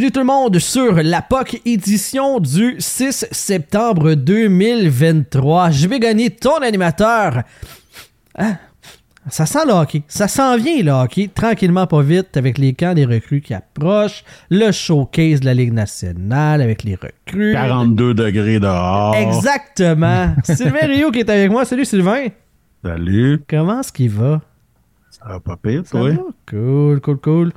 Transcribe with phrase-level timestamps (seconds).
[0.00, 5.72] Bienvenue tout le monde sur la POC édition du 6 septembre 2023.
[5.72, 7.42] Je vais gagner ton animateur.
[8.34, 8.56] Ah,
[9.28, 10.02] ça sent le hockey.
[10.08, 14.24] Ça s'en vient le hockey, tranquillement pas vite, avec les camps des recrues qui approchent,
[14.48, 17.52] le showcase de la Ligue nationale avec les recrues.
[17.52, 19.14] 42 degrés dehors.
[19.16, 20.34] Exactement.
[20.44, 21.66] Sylvain Rio qui est avec moi.
[21.66, 22.28] Salut Sylvain.
[22.82, 23.42] Salut.
[23.46, 24.40] Comment est-ce qu'il va?
[25.10, 26.08] Ça va pas pire, toi?
[26.46, 27.52] Cool, cool, cool.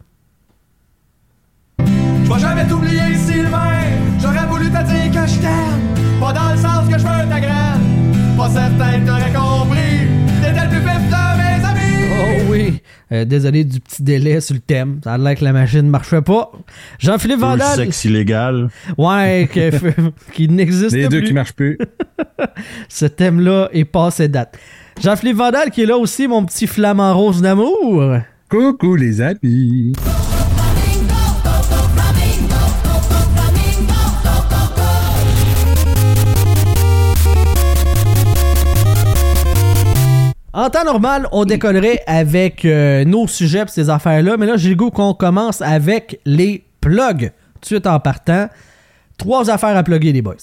[2.26, 3.73] Je vais jamais t'oublier, Sylvain.
[4.22, 6.20] J'aurais voulu te dire que je t'aime.
[6.20, 8.36] Pas dans le sens que je veux ta graine.
[8.38, 10.08] Pas certain que t'aurais compris.
[10.42, 12.12] T'étais le plus vif de mes amis.
[12.12, 12.81] Oh oui.
[13.12, 15.00] Euh, désolé du petit délai sur le thème.
[15.03, 16.52] Ça a l'air que la machine marchait pas.
[17.00, 17.75] Jean-Philippe Vandal.
[17.75, 18.69] sexe illégal.
[18.97, 19.50] Ouais,
[20.34, 21.28] qui n'existe Les deux plus.
[21.28, 21.78] qui marchent plus.
[22.90, 24.58] Ce thème-là est passé date.
[25.02, 28.17] Jean-Philippe Vandal qui est là aussi, mon petit flamant rose d'amour.
[28.50, 29.94] Coucou les amis.
[40.56, 44.70] En temps normal, on décollerait avec euh, nos sujets et ces affaires-là, mais là, j'ai
[44.70, 47.32] le goût qu'on commence avec les plugs.
[47.56, 48.50] Tout de suite en partant.
[49.18, 50.36] Trois affaires à plugger, les boys.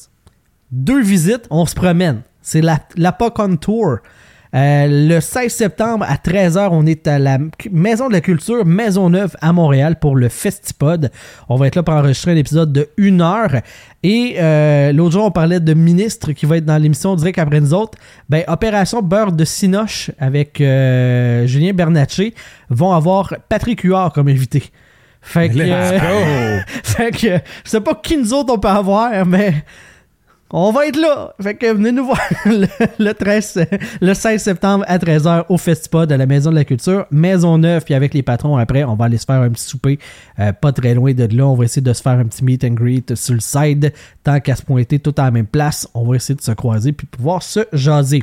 [0.73, 2.23] Deux visites, on se promène.
[2.43, 3.17] C'est la, la
[3.61, 3.99] Tour.
[4.55, 7.39] Euh, le 16 septembre à 13h, on est à la
[7.71, 11.11] Maison de la Culture Maisonneuve à Montréal pour le Festipod.
[11.49, 13.61] On va être là pour enregistrer un épisode de 1 heure.
[14.03, 17.61] Et euh, l'autre jour, on parlait de ministre qui va être dans l'émission direct après
[17.61, 17.99] nous autres.
[18.29, 22.35] Ben, Opération Beurre de Sinoche avec euh, Julien Bernatchez
[22.71, 24.65] vont avoir Patrick Huard comme invité.
[25.23, 29.55] Fait que, euh, fait que je sais pas qui nous autres on peut avoir, mais
[30.53, 31.35] on va être là.
[31.41, 32.67] Fait que venez nous voir le,
[32.99, 33.67] le 13,
[34.01, 37.07] le 16 septembre à 13h au Festipod à la Maison de la Culture.
[37.11, 39.99] Maison neuve, puis avec les patrons après, on va aller se faire un petit souper
[40.39, 41.47] euh, pas très loin de là.
[41.47, 43.93] On va essayer de se faire un petit meet and greet sur le side.
[44.25, 46.93] Tant qu'à se pointer tout à la même place, on va essayer de se croiser
[46.93, 48.23] puis pouvoir se jaser.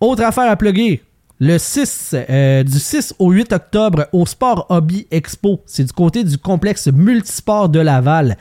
[0.00, 1.02] Autre affaire à plugger.
[1.44, 5.60] Le 6, euh, du 6 au 8 octobre au Sport Hobby Expo.
[5.66, 8.36] C'est du côté du complexe multisport de Laval.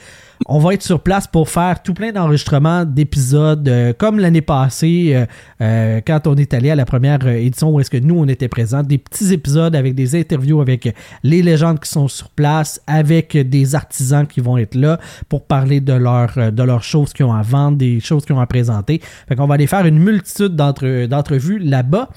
[0.45, 5.25] On va être sur place pour faire tout plein d'enregistrements d'épisodes, euh, comme l'année passée,
[5.61, 8.47] euh, quand on est allé à la première édition où est-ce que nous, on était
[8.47, 8.83] présents.
[8.83, 13.73] Des petits épisodes avec des interviews avec les légendes qui sont sur place, avec des
[13.73, 17.41] artisans qui vont être là pour parler de, leur, de leurs choses qu'ils ont à
[17.41, 19.01] vendre, des choses qu'ils ont à présenter.
[19.27, 22.07] Fait qu'on va aller faire une multitude d'entre- d'entrevues là-bas.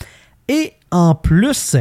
[0.49, 1.77] Et en plus,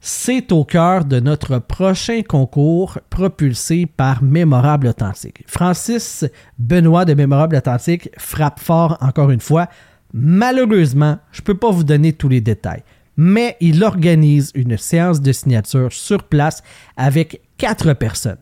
[0.00, 5.44] c'est au cœur de notre prochain concours propulsé par Mémorable Authentique.
[5.46, 6.24] Francis
[6.58, 9.68] Benoît de Mémorable Authentique frappe fort encore une fois.
[10.14, 12.82] Malheureusement, je ne peux pas vous donner tous les détails,
[13.16, 16.62] mais il organise une séance de signature sur place
[16.96, 18.38] avec quatre personnes.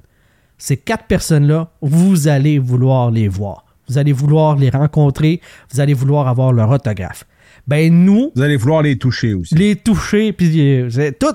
[0.58, 3.64] Ces quatre personnes-là, vous allez vouloir les voir.
[3.88, 5.40] Vous allez vouloir les rencontrer,
[5.72, 7.24] vous allez vouloir avoir leur autographe.
[7.68, 9.54] Ben nous, Vous allez vouloir les toucher aussi.
[9.54, 11.26] les toucher, puis c'est tout.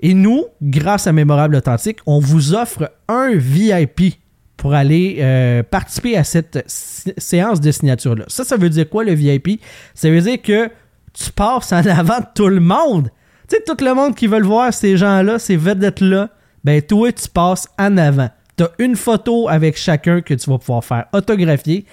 [0.00, 4.14] Et nous, grâce à Mémorable Authentique, on vous offre un VIP
[4.56, 8.24] pour aller euh, participer à cette sé- séance de signature-là.
[8.28, 9.60] Ça, ça veut dire quoi le VIP?
[9.94, 10.68] Ça veut dire que
[11.12, 13.10] tu passes en avant de tout le monde.
[13.48, 16.30] Tu sais, tout le monde qui veut le voir, ces gens-là, ces vedettes-là,
[16.64, 18.30] ben toi, tu passes en avant.
[18.56, 21.84] Tu as une photo avec chacun que tu vas pouvoir faire autographier.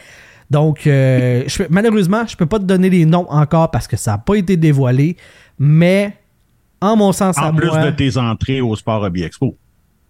[0.49, 4.11] Donc, euh, je malheureusement, je peux pas te donner les noms encore parce que ça
[4.11, 5.17] n'a pas été dévoilé,
[5.57, 6.17] mais
[6.81, 9.57] en mon sens à En plus moi, de tes entrées au Sport Hobby Expo.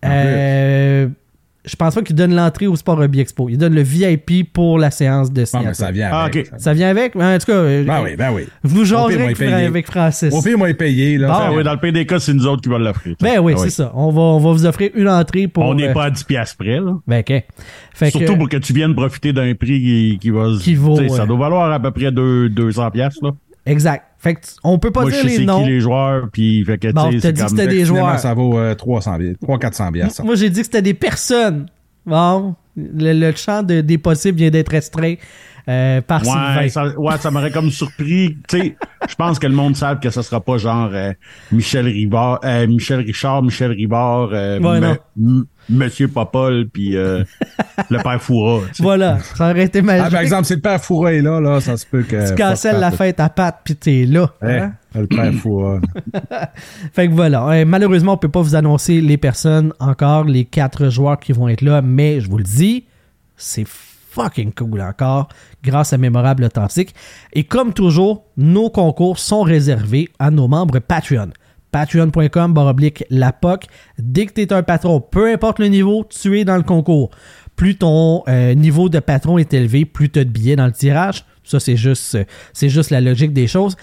[0.04, 1.08] euh,
[1.66, 3.50] je pense pas qu'il donne l'entrée au Sport Hobby Expo.
[3.50, 5.70] Il donne le VIP pour la séance de Ah, signature.
[5.70, 6.52] mais ça vient Ah, avec.
[6.58, 7.16] Ça vient avec?
[7.16, 8.48] En tout cas, euh, Ben oui, ben oui.
[8.64, 10.34] vous jaserez pire, avec, avec Francis.
[10.34, 11.28] Au pire, moi, il payé, là.
[11.32, 13.16] Ah oui, dans le PDK, c'est nous autres qui va l'offrir.
[13.22, 13.92] Ben oui, Ah c'est ça.
[13.96, 15.64] On va, on va vous offrir une entrée pour...
[15.66, 16.98] On n'est euh, pas à 10 piastres près, là.
[17.08, 17.44] Ben, ok.
[17.94, 20.48] Fait Surtout que, pour que tu viennes profiter d'un prix qui, qui va...
[20.60, 21.28] Qui vaut, tu sais, Ça ouais.
[21.28, 23.32] doit valoir à peu près deux- 200 piastres, là.
[23.66, 24.06] Exact.
[24.20, 25.64] Fait que, on peut pas Moi, dire je les sais noms.
[25.64, 28.20] qui les joueurs, puis fait que, Bon, tu t'as sais, dit que c'était des joueurs.
[28.20, 30.10] ça vaut euh, 300 billets, 300-400 billets.
[30.10, 30.24] ça.
[30.24, 31.68] Moi, j'ai dit que c'était des personnes.
[32.06, 35.16] Bon, Le, le champ de- des possibles vient d'être restreint
[35.68, 36.58] euh, par Sylvain.
[36.58, 38.38] Ouais, ça, ouais, ça m'aurait comme surpris.
[38.48, 38.76] Tu sais,
[39.10, 41.14] je pense que le monde sait que ce sera pas genre euh,
[41.52, 45.38] Michel Rivard, euh, Michel Richard, Michel Rivard, euh, Ouais, M- non.
[45.38, 47.24] M- Monsieur Popol, puis euh,
[47.90, 48.62] le père Foura.
[48.68, 48.84] tu sais.
[48.84, 50.06] Voilà, ça aurait été magique.
[50.08, 52.30] Ah, par exemple, si le père Foura est là, là, ça se peut que.
[52.30, 54.30] tu cancelles la fête à Pat, puis t'es là.
[54.44, 54.74] Ouais, hein?
[54.94, 55.80] le père Foura.
[56.94, 57.66] Fait que voilà.
[57.66, 61.62] Malheureusement, on peut pas vous annoncer les personnes encore, les quatre joueurs qui vont être
[61.62, 62.86] là, mais je vous le dis,
[63.36, 63.66] c'est
[64.16, 65.28] fucking cool encore,
[65.64, 66.96] grâce à Mémorable Authentique.
[67.34, 71.30] Et comme toujours, nos concours sont réservés à nos membres Patreon.
[71.72, 73.66] Patreon.com baroblique la POC.
[74.00, 77.12] Dès que tu un patron, peu importe le niveau, tu es dans le concours.
[77.58, 80.72] Plus ton euh, niveau de patron est élevé, plus tu as de billets dans le
[80.72, 81.26] tirage.
[81.44, 82.18] Ça, c'est juste,
[82.54, 83.76] c'est juste la logique des choses.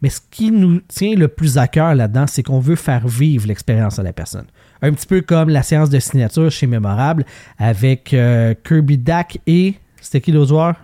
[0.00, 3.46] Mais ce qui nous tient le plus à cœur là-dedans, c'est qu'on veut faire vivre
[3.46, 4.46] l'expérience à la personne.
[4.82, 7.24] Un petit peu comme la séance de signature chez Mémorable
[7.58, 9.74] avec euh, Kirby Dak et.
[10.00, 10.74] C'était qui l'autre joueur?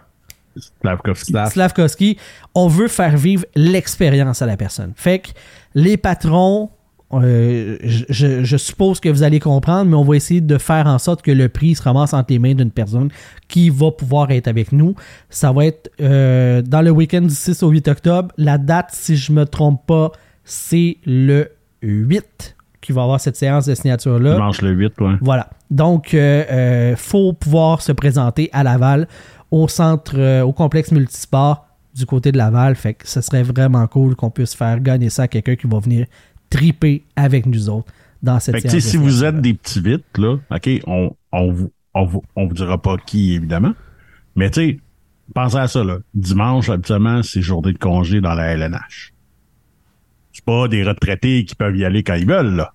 [0.80, 1.32] Slavkovski.
[1.32, 1.50] Slav.
[1.52, 2.18] Slavkovski.
[2.54, 4.92] On veut faire vivre l'expérience à la personne.
[4.96, 5.28] Fait que
[5.74, 6.70] les patrons,
[7.14, 10.86] euh, je, je- je suppose que vous allez comprendre, mais on va essayer de faire
[10.86, 13.10] en sorte que le prix se ramasse entre les mains d'une personne
[13.48, 14.94] qui va pouvoir être avec nous.
[15.30, 18.32] Ça va être euh, dans le week-end du 6 au 8 octobre.
[18.36, 20.10] La date, si je me trompe pas,
[20.44, 21.50] c'est le
[21.82, 24.34] 8 qui va avoir cette séance de signature-là.
[24.34, 25.14] Dimanche le 8, ouais.
[25.22, 25.48] Voilà.
[25.70, 29.08] Donc, euh, euh, faut pouvoir se présenter à Laval,
[29.50, 32.74] au centre, euh, au complexe multisport du côté de Laval.
[32.74, 35.78] Fait que ce serait vraiment cool qu'on puisse faire gagner ça à quelqu'un qui va
[35.78, 36.06] venir
[36.50, 37.90] triper avec nous autres
[38.22, 41.72] dans cette Fait que, si vous êtes des petits vites, là, OK, on, on, vous,
[41.94, 43.72] on, vous, on vous dira pas qui, évidemment.
[44.34, 44.80] Mais, tu sais,
[45.34, 45.98] pensez à ça, là.
[46.14, 49.11] Dimanche, habituellement, c'est journée de congé dans la LNH.
[50.32, 52.72] C'est pas des retraités qui peuvent y aller quand ils veulent, là.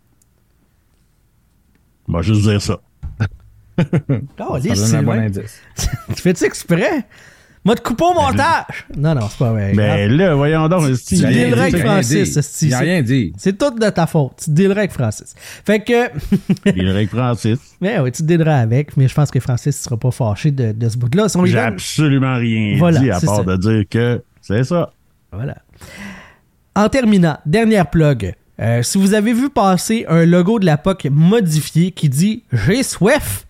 [2.07, 2.79] On va juste dire ça.
[3.19, 3.83] Oh,
[4.37, 5.31] Ça les donne un bon
[6.15, 7.05] tu fais-tu exprès?
[7.65, 8.85] Moi, de couper au montage!
[8.95, 9.73] Non, non, c'est pas vrai.
[9.75, 13.33] Mais là, voyons donc, tu dealerais avec Francis, Il a c'est- rien dit.
[13.37, 14.43] C'est tout de ta faute.
[14.45, 15.35] Tu dealerais avec Francis.
[15.65, 16.09] Fait que,
[16.65, 17.59] il est avec Francis.
[17.81, 20.71] mais oui, tu dealerais avec, mais je pense que Francis ne sera pas fâché de,
[20.71, 21.27] de ce bout-là.
[21.27, 23.43] J'ai donne- absolument rien Voilà, dit à c'est part ça.
[23.43, 24.91] de dire que c'est ça.
[25.33, 25.57] Voilà.
[26.77, 28.35] En terminant, dernière plug.
[28.59, 32.83] Euh, si vous avez vu passer un logo de la POC modifié qui dit J'ai
[32.83, 33.46] soif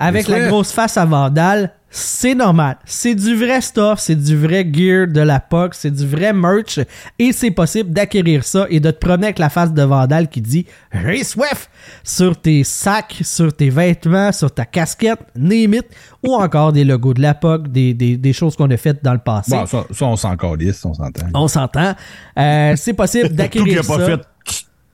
[0.00, 2.76] avec la grosse face à Vandal, c'est normal.
[2.84, 6.78] C'est du vrai stuff, c'est du vrai gear de la POC, c'est du vrai merch
[7.18, 10.40] et c'est possible d'acquérir ça et de te promener avec la face de Vandal qui
[10.40, 11.68] dit J'ai soif
[12.04, 15.86] sur tes sacs, sur tes vêtements, sur ta casquette, name it,
[16.24, 19.14] ou encore des logos de la POC, des, des- des choses qu'on a faites dans
[19.14, 19.50] le passé.
[19.50, 21.26] Bon, ça, ça, on s'en calisse, on s'entend.
[21.34, 21.94] On s'entend.
[22.38, 24.06] Euh, c'est possible d'acquérir a pas ça.
[24.06, 24.20] fait.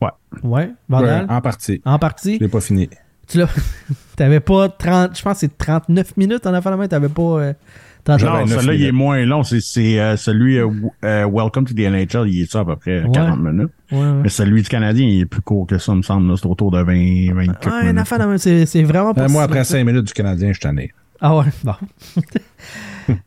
[0.02, 0.10] Ouais.
[0.44, 1.26] Ouais, Vandal?
[1.26, 1.82] Ouais, en partie.
[1.86, 2.36] En partie?
[2.36, 2.90] Je l'ai pas fini.
[3.28, 3.50] Tu l'as.
[4.16, 5.18] T'avais pas 30.
[5.18, 6.88] Je pense que c'est 39 minutes en affaire de main.
[6.88, 7.22] T'avais pas.
[7.22, 7.54] euh,
[8.08, 9.44] Non, celui-là, il est moins long.
[9.44, 10.68] C'est, c'est euh, celui euh,
[11.06, 13.12] euh, Welcome to the NHL, il est ça à peu près Ouais.
[13.12, 13.70] 40 minutes.
[13.92, 14.06] Ouais, ouais.
[14.24, 16.28] Mais celui du Canadien, il est plus court que ça, me semble.
[16.30, 16.36] là.
[16.38, 18.00] C'est autour de 20, 24 Ouais, une minutes.
[18.02, 19.74] affaire c'est c'est vraiment pas Euh, moi, après long que ça.
[19.78, 20.92] 5 minutes du Canadien, je suis tanné.
[21.22, 21.74] Ah ouais, bon.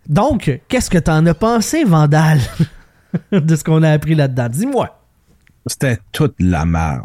[0.08, 2.38] Donc, qu'est-ce que t'en as pensé, Vandal,
[3.32, 4.48] de ce qu'on a appris là-dedans?
[4.48, 4.98] Dis-moi.
[5.66, 7.04] C'était toute la merde.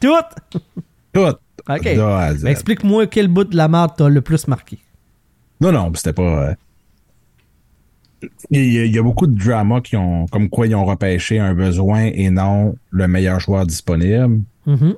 [0.00, 0.58] Tout!
[1.12, 1.40] Toute.
[1.68, 1.86] OK.
[2.46, 4.78] Explique-moi quel bout de la merde t'as le plus marqué.
[5.60, 6.50] Non, non, c'était pas.
[6.50, 6.54] euh,
[8.50, 10.84] Il y, a, il y a beaucoup de dramas qui ont, comme quoi ils ont
[10.84, 14.40] repêché un besoin et non le meilleur joueur disponible.
[14.66, 14.96] Mhm.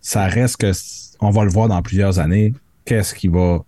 [0.00, 0.72] Ça reste que
[1.20, 2.52] on va le voir dans plusieurs années.
[2.84, 3.64] Qu'est-ce qui va,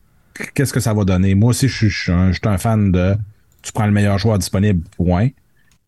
[0.55, 1.35] qu'est-ce que ça va donner?
[1.35, 3.15] Moi aussi, je suis, un, je suis un fan de.
[3.63, 4.85] Tu prends le meilleur joueur disponible.
[4.97, 5.29] Point.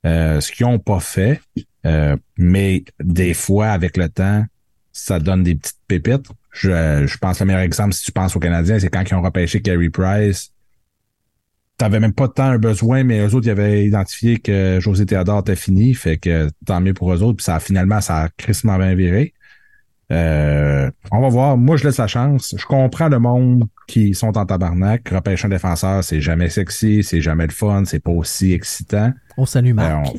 [0.06, 1.40] Euh, ce qu'ils ont pas fait,
[1.86, 4.44] euh, mais des fois avec le temps,
[4.92, 6.26] ça donne des petites pépites.
[6.52, 9.14] Je, je pense que le meilleur exemple, si tu penses aux Canadiens, c'est quand ils
[9.14, 10.52] ont repêché Carey Price.
[11.78, 15.40] T'avais même pas tant un besoin, mais eux autres, ils avaient identifié que José Théodore
[15.40, 18.28] était fini, fait que tant mieux pour eux autres, puis ça a finalement, ça a
[18.30, 19.34] crissement bien viré.
[20.12, 21.56] Euh, on va voir.
[21.56, 22.54] Moi, je laisse la chance.
[22.56, 25.08] Je comprends le monde qui sont en tabarnak.
[25.08, 29.12] Repêcher un défenseur, c'est jamais sexy, c'est jamais le fun, c'est pas aussi excitant.
[29.36, 30.12] On salue Euh, on,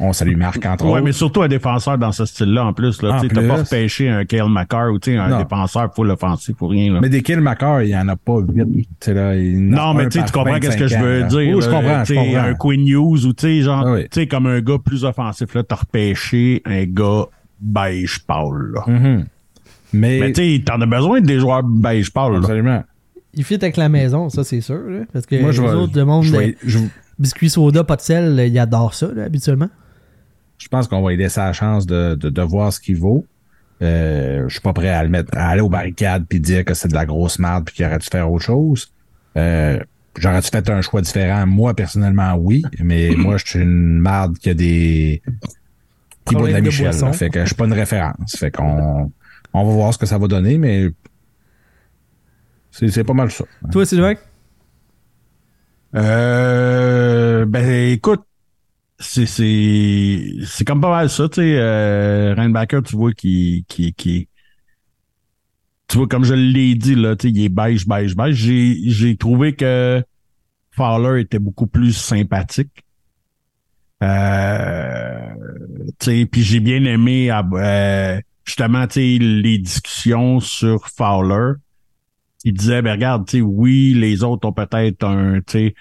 [0.00, 1.02] on salue Marc, entre Ouais, autres.
[1.02, 3.02] mais surtout un défenseur dans ce style-là, en plus.
[3.02, 5.38] Là, Tu t'as pas repêché un Kale McCarr ou tu un Non.
[5.42, 6.92] défenseur full offensif pour rien.
[6.94, 7.00] Là.
[7.00, 8.88] Mais des Macar, il y en a pas vite.
[9.00, 11.56] Tu là, il Non, mais tu tu comprends qu'est-ce que 25 je veux dire.
[11.56, 12.36] Oui, je comprends, Tu je.
[12.38, 14.02] Un Quinn Hughes ou tu sais, genre, Ah oui.
[14.04, 17.24] tu sais, comme un gars plus offensif, là, t'as repêché un gars
[17.60, 18.84] beige pâle, là.
[18.86, 19.26] Mhm.
[19.92, 22.84] Mais, Mais tu sais, t'en as besoin des joueurs beige pâle, absolument.
[23.34, 24.80] Il fit avec la maison, ça c'est sûr.
[24.88, 26.78] là, parce que Moi, je les vais, autres, le monde, je, vais- je-
[27.18, 29.68] biscuits soda, pas de sel, ils adorent ça, là, habituellement.
[30.58, 33.24] Je pense qu'on va lui laisser la chance de, de, de voir ce qu'il vaut.
[33.80, 36.74] Euh, je suis pas prêt à le mettre, à aller aux barricades puis dire que
[36.74, 38.92] c'est de la grosse merde puis qu'il aurait dû faire autre chose.
[39.36, 39.78] Euh,
[40.18, 41.46] J'aurais-tu fait un choix différent?
[41.46, 45.22] Moi, personnellement, oui, mais moi, je suis une merde qui a des.
[46.24, 46.86] qui boit de la Michel.
[46.86, 47.12] là.
[47.12, 48.36] Fait que je suis pas une référence.
[48.36, 49.12] Fait qu'on
[49.54, 50.88] on va voir ce que ça va donner, mais
[52.70, 53.44] c'est c'est pas mal ça.
[53.70, 54.14] Toi, Sylvain?
[55.94, 58.22] Euh, ben, écoute,
[58.98, 64.28] c'est, c'est, comme pas mal ça, tu sais, euh, Reinbacker, tu vois, qui, qui, qui,
[65.88, 68.34] tu vois, comme je l'ai dit, là, tu sais, il est beige, beige, beige.
[68.34, 70.04] J'ai, j'ai trouvé que
[70.72, 72.84] Fowler était beaucoup plus sympathique.
[74.02, 75.34] Euh,
[75.98, 81.54] tu sais, puis j'ai bien aimé, euh, justement, tu sais, les discussions sur Fowler.
[82.44, 85.74] Il disait, ben regarde, tu sais, oui, les autres ont peut-être un, tu sais,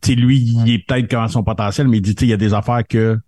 [0.00, 2.54] tu lui, il est peut-être à son potentiel, mais il dit, il y a des
[2.54, 3.18] affaires que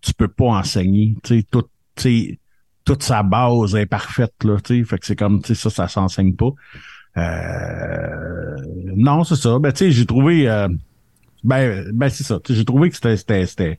[0.00, 1.16] tu peux pas enseigner.
[1.22, 1.64] Tu tout,
[1.96, 2.38] tu sais,
[2.84, 4.84] toute sa base est parfaite, là, tu.
[4.84, 6.50] Fait que c'est comme, tu ça, ça s'enseigne pas.
[7.16, 8.56] Euh,
[8.96, 9.58] non, c'est ça.
[9.58, 10.68] Ben, tu sais, j'ai trouvé, euh,
[11.44, 12.38] ben, ben, c'est ça.
[12.48, 13.78] J'ai trouvé que c'était, c'était, c'était,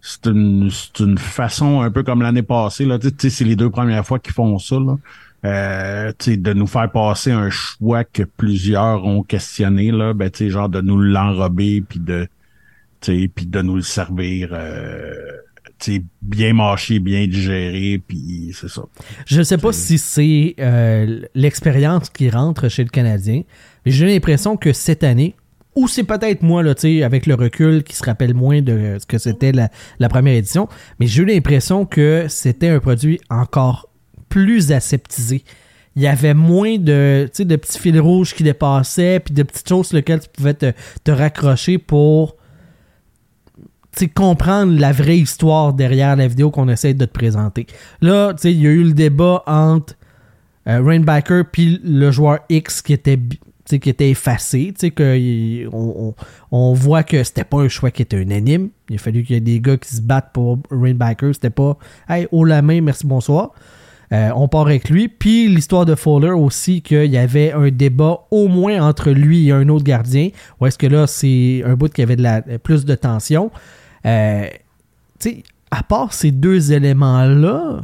[0.00, 2.98] c'est une, c'est une façon un peu comme l'année passée, là.
[2.98, 4.96] Tu sais, c'est les deux premières fois qu'ils font ça, là.
[5.46, 10.12] Euh, de nous faire passer un choix que plusieurs ont questionné, là.
[10.12, 12.28] Ben, genre de nous l'enrober puis de,
[13.00, 15.12] puis nous le servir, euh,
[16.22, 18.82] bien mâché, bien digéré, puis c'est ça.
[19.26, 23.42] Je ne sais pas si c'est euh, l'expérience qui rentre chez le Canadien,
[23.84, 25.36] mais j'ai l'impression que cette année,
[25.76, 26.74] ou c'est peut-être moi, là,
[27.04, 29.68] avec le recul, qui se rappelle moins de ce que c'était la,
[30.00, 33.88] la première édition, mais j'ai eu l'impression que c'était un produit encore
[34.28, 35.44] plus aseptisé.
[35.94, 39.86] Il y avait moins de, de petits fils rouges qui dépassaient, puis de petites choses
[39.88, 40.72] sur lesquelles tu pouvais te,
[41.04, 42.36] te raccrocher pour
[44.14, 47.66] comprendre la vraie histoire derrière la vidéo qu'on essaie de te présenter.
[48.02, 49.94] Là, il y a eu le débat entre
[50.68, 53.18] euh, Rainbacker puis le joueur X qui était
[53.68, 54.72] qui était effacé,
[55.72, 56.14] on-
[56.52, 58.68] on voit que c'était pas un choix qui était unanime.
[58.90, 61.76] Il a fallu qu'il y ait des gars qui se battent pour Rainbacker, c'était pas
[62.08, 63.52] hey, haut la main, merci bonsoir.
[64.12, 65.08] Euh, on part avec lui.
[65.08, 69.52] Puis l'histoire de Fowler aussi, qu'il y avait un débat au moins entre lui et
[69.52, 70.30] un autre gardien.
[70.60, 73.50] Ou est-ce que là, c'est un bout qui avait de la, plus de tension.
[74.04, 74.46] Euh,
[75.18, 77.80] tu sais, à part ces deux éléments-là,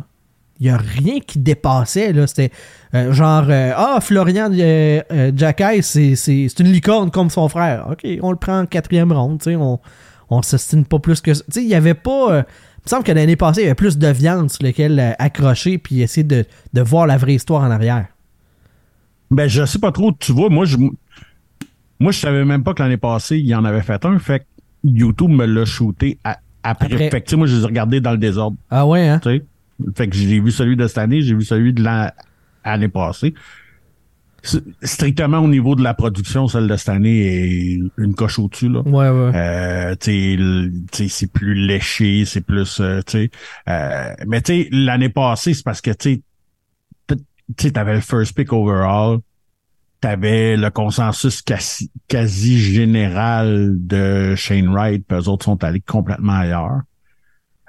[0.63, 2.15] il n'y a rien qui dépassait.
[2.29, 2.53] C'était
[2.95, 7.89] euh, genre, euh, ah, Florian euh, euh, Jacquet, c'est, c'est, une licorne comme son frère.
[7.91, 9.43] OK, on le prend en quatrième ronde.
[9.49, 9.81] On
[10.31, 11.43] on s'estime pas plus que ça.
[11.47, 12.45] Tu sais, il n'y avait pas.
[12.83, 15.13] Il me semble que l'année passée, il y avait plus de viande sur laquelle euh,
[15.19, 18.07] accrocher puis essayer de, de voir la vraie histoire en arrière.
[19.31, 20.13] Ben, je sais pas trop.
[20.13, 23.65] Tu vois, moi, je, moi, je savais même pas que l'année passée, il y en
[23.65, 24.19] avait fait un.
[24.19, 24.45] Fait que
[24.85, 26.87] YouTube me l'a shooté à- après.
[26.93, 27.11] Après.
[27.11, 29.21] Fait que, tu sais, moi, je les ai regardés dans le désordre, Ah ouais, hein?
[29.97, 32.11] Fait que j'ai vu celui de cette année, j'ai vu celui de l'an-
[32.65, 33.33] l'année passée.
[34.83, 38.69] Strictement au niveau de la production, celle de cette année est une coche au-dessus.
[38.69, 38.81] Là.
[38.81, 39.33] Ouais, ouais.
[39.35, 39.95] Euh,
[40.93, 43.01] c'est plus léché, c'est plus, euh,
[43.69, 46.23] euh, mais tu sais, l'année passée, c'est parce que tu
[47.73, 49.19] t'avais le first pick overall,
[50.01, 56.35] t'avais le consensus quasi, quasi général de Shane Wright, puis eux autres sont allés complètement
[56.35, 56.81] ailleurs.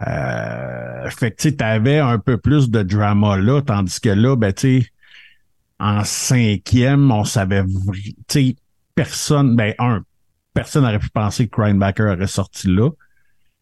[0.08, 4.36] Euh, fait que tu sais, t'avais un peu plus de drama là, tandis que là,
[4.36, 4.88] ben tu sais,
[5.84, 8.56] en cinquième, on savait, tu sais,
[8.96, 10.02] personne, ben un,
[10.54, 12.90] personne n'aurait pu penser que Crybacker aurait sorti là.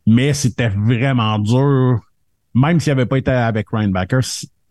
[0.06, 2.00] Mais c'était vraiment dur.
[2.54, 4.20] Même s'il avait pas été avec Crybacker,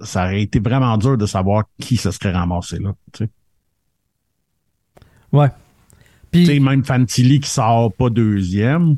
[0.00, 2.94] ça aurait été vraiment dur de savoir qui se serait ramassé là.
[3.12, 3.30] Tu sais,
[5.32, 5.48] Ouais.
[6.32, 8.96] Tu sais, même Fantilli qui sort pas deuxième.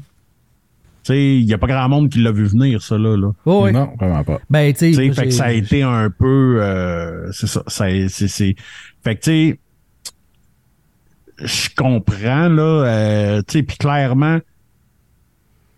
[1.04, 3.16] Tu sais, il y a pas grand monde qui l'a vu venir, ça, là.
[3.16, 3.32] là.
[3.44, 3.72] oh, ouais.
[3.72, 4.40] Non, vraiment pas.
[4.48, 6.58] Ben, tu sais, Tu sais, moi, fait que ça a été un peu...
[6.62, 7.62] euh, c'est ça.
[7.66, 8.54] ça c'est, c'est...
[9.02, 9.60] Fait que, tu sais,
[11.38, 12.62] je comprends, là.
[12.86, 14.38] euh, tu sais, puis clairement,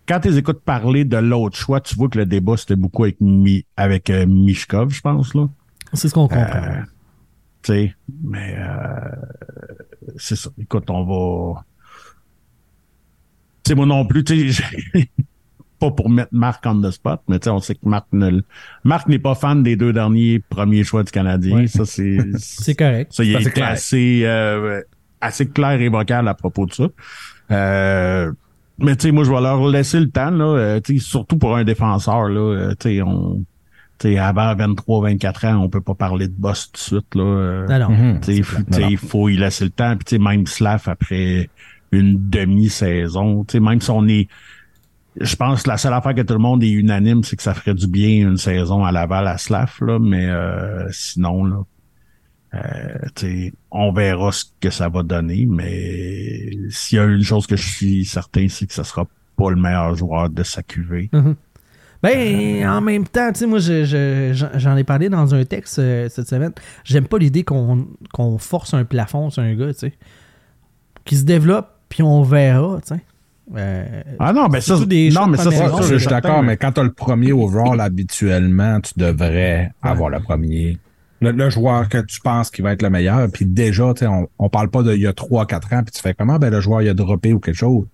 [0.07, 3.03] quand tu les écoutes parler de l'autre choix, tu vois que le débat, c'était beaucoup
[3.03, 5.47] avec, Mi, avec euh, Mishkov, je pense, là.
[5.93, 6.41] c'est ce qu'on comprend.
[6.63, 6.81] Euh,
[7.63, 9.09] tu sais, mais euh,
[10.17, 10.51] c'est ça.
[10.59, 11.03] Écoute, on
[11.55, 11.63] va.
[13.63, 14.63] Tu sais, moi non plus, tu sais,
[14.93, 15.09] j'ai-
[15.79, 18.41] pas pour mettre Marc on the spot, mais tu sais, on sait que Marc ne,
[18.83, 21.57] Marc n'est pas fan des deux derniers premiers choix du Canadien.
[21.57, 21.67] Ouais.
[21.67, 22.17] Ça, c'est.
[22.37, 23.13] c'est correct.
[23.13, 24.81] Ça, il C'est assez euh,
[25.21, 26.87] assez clair et vocal à propos de ça.
[27.51, 28.31] Euh,
[28.77, 31.37] mais tu sais, moi, je vais leur laisser le temps, là, euh, tu sais, surtout
[31.37, 33.45] pour un défenseur, là, euh, tu sais, on,
[33.99, 37.65] tu sais, avant 23-24 ans, on peut pas parler de boss tout de suite, là.
[37.79, 39.95] Non, sais, il faut y laisser le temps.
[39.95, 41.49] Puis, tu sais, même Slav, après
[41.91, 44.27] une demi-saison, tu sais, même si on est...
[45.19, 47.53] Je pense que la seule affaire que tout le monde est unanime, c'est que ça
[47.53, 51.63] ferait du bien une saison à Laval à Slav, là, mais euh, sinon, là,
[52.55, 57.55] euh, on verra ce que ça va donner, mais s'il y a une chose que
[57.55, 59.05] je suis certain, c'est que ça sera
[59.37, 61.09] pas le meilleur joueur de sa cuvée.
[62.03, 65.43] Ben, en même temps, tu sais, moi, je- je- j'en j'en ai parlé dans un
[65.43, 66.51] texte euh, cette semaine.
[66.83, 69.93] J'aime pas l'idée qu'on qu'on force un plafond sur un gars, tu sais.
[71.03, 73.01] Qui se développe, puis on verra, tu sais.
[73.55, 75.83] Euh, Ah non, ben C'est ça, des non, mais ça, ronde.
[75.83, 79.71] sûr, je suis d'accord, mais- mais quand tu as le premier overall, habituellement, tu devrais
[79.81, 80.77] avoir le premier.
[81.21, 84.07] Le, le joueur que tu penses qui va être le meilleur, puis déjà, tu sais,
[84.07, 86.49] on, on parle pas de il y a 3-4 ans, puis tu fais comment, ben
[86.49, 87.85] le joueur il a droppé ou quelque chose.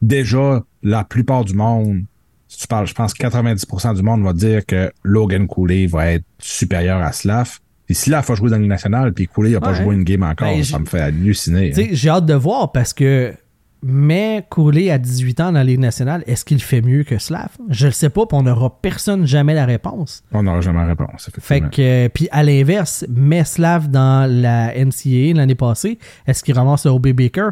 [0.00, 2.02] Déjà, la plupart du monde,
[2.48, 6.12] si tu parles, je pense que 90% du monde va dire que Logan Cooley va
[6.12, 7.58] être supérieur à Slav.
[7.86, 10.22] Puis Slav a joué dans la Ligue nationale, puis Cooley a pas joué une game
[10.22, 11.70] encore, Ben, ça me fait halluciner.
[11.70, 13.32] tu sais, j'ai hâte de voir parce que
[13.82, 17.48] mais Cooley à 18 ans dans la Ligue nationale, est-ce qu'il fait mieux que Slav?
[17.68, 20.22] Je le sais pas, puis on n'aura personne jamais la réponse.
[20.32, 25.54] On n'aura jamais la réponse, Fait que, puis à l'inverse, Meslav dans la NCAA l'année
[25.56, 27.50] passée, est-ce qu'il ramasse le OB Baker?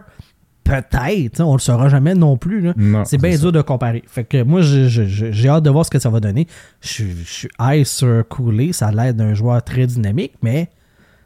[0.62, 2.68] Peut-être, on le saura jamais non plus.
[3.04, 4.04] c'est bien dur de comparer.
[4.06, 6.46] Fait que moi, j'ai hâte de voir ce que ça va donner.
[6.80, 6.88] Je
[7.24, 10.68] suis- high sur Cooley, ça a l'air d'un joueur très dynamique, mais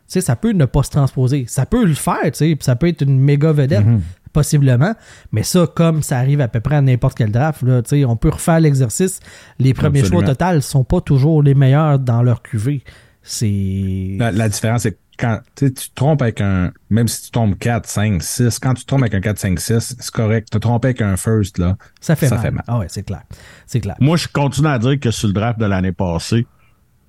[0.06, 1.44] ça peut ne pas se transposer.
[1.46, 4.00] Ça peut le faire, ça peut être une méga vedette, Mhm.
[4.35, 4.94] Possiblement.
[5.33, 8.05] Mais ça, comme ça arrive à peu près à n'importe quel draft, là, tu sais,
[8.05, 9.20] on peut refaire l'exercice.
[9.59, 10.20] Les premiers Absolument.
[10.20, 12.83] choix au total sont pas toujours les meilleurs dans leur QV.
[13.23, 14.16] C'est.
[14.18, 16.73] La, la différence, c'est que quand tu tu te trompes avec un.
[16.90, 19.59] Même si tu tombes 4, 5, 6, quand tu te trompes avec un 4, 5,
[19.61, 20.51] 6, c'est correct.
[20.51, 21.77] Te tromper avec un first, là.
[22.01, 22.44] Ça fait ça mal.
[22.44, 22.64] fait mal.
[22.66, 23.23] Ah ouais, c'est clair.
[23.66, 23.97] C'est clair.
[24.01, 26.47] Moi, je continue à dire que sur le draft de l'année passée,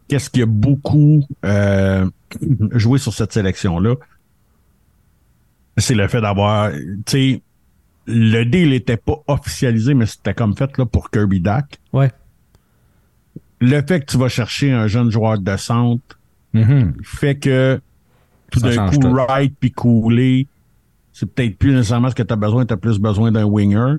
[0.08, 2.06] qu'est-ce qui a beaucoup euh,
[2.72, 3.96] joué sur cette sélection-là?
[5.78, 7.42] C'est le fait d'avoir, tu sais,
[8.08, 11.80] le deal n'était pas officialisé, mais c'était comme fait là, pour Kirby Dak.
[11.92, 12.12] Ouais.
[13.60, 16.20] Le fait que tu vas chercher un jeune joueur de centre
[16.54, 16.94] Mhm.
[17.04, 17.82] fait que
[18.52, 19.10] tout d'un coup, tout.
[19.10, 20.48] Wright puis Cooley,
[21.12, 23.96] c'est peut-être plus nécessairement ce que tu as besoin, tu as plus besoin d'un winger.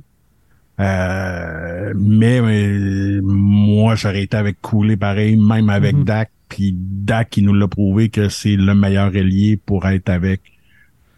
[0.81, 6.05] Euh, mais, mais, moi, j'aurais été avec Cooley pareil, même avec Mhm.
[6.05, 10.41] Dak, puis Dak, il nous l'a prouvé que c'est le meilleur ailier pour être avec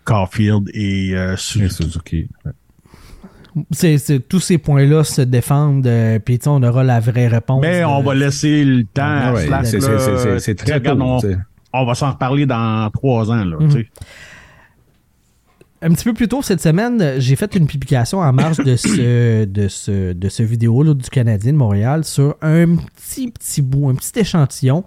[0.09, 2.29] Caulfield et euh, Et Suzuki.
[3.73, 7.61] C'est- tous ces points-là se défendent, euh, puis on aura la vraie réponse.
[7.61, 11.29] Mais de- on va laisser le temps Ah à c'est- très Regarde, tôt,
[11.73, 13.85] on, va s'en reparler dans trois ans, là, Mhm.
[15.81, 19.45] Un petit peu plus tôt cette semaine, j'ai fait une publication en marge de ce,
[19.45, 23.89] de ce, de ce vidéo là, du Canadien de Montréal sur un petit, petit bout,
[23.89, 24.83] un petit échantillon.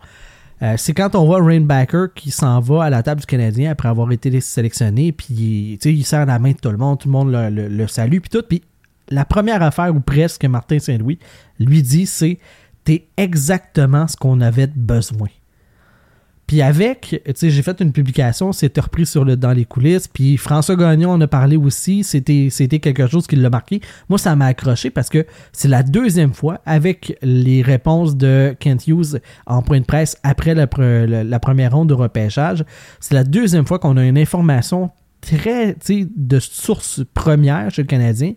[0.64, 3.90] Euh, c'est quand on voit Rainbacker qui s'en va à la table du Canadien après
[3.90, 7.32] avoir été sélectionné, puis il serre la main de tout le monde, tout le monde
[7.32, 8.44] le, le- le salue, puis tout.
[8.48, 8.62] Puis
[9.10, 11.18] la première affaire, ou presque, Martin Saint-Louis
[11.60, 12.38] lui dit, c'est
[12.84, 15.28] T'es exactement ce qu'on avait besoin.
[16.48, 20.10] Puis avec, tu sais, j'ai fait une publication, c'était repris sur le, dans les coulisses.
[20.10, 22.04] Puis François Gagnon en a parlé aussi.
[22.04, 22.50] C'était,
[22.80, 23.80] quelque chose qui l'a marqué.
[24.10, 28.88] Moi, ça m'a accroché parce que c'est la deuxième fois avec les réponses de Kent
[28.88, 30.68] Hughes en point de presse après la-
[31.24, 32.66] la première ronde de repêchage.
[33.00, 37.84] C'est la deuxième fois qu'on a une information très, tu sais, de source première chez
[37.84, 38.34] le Canadien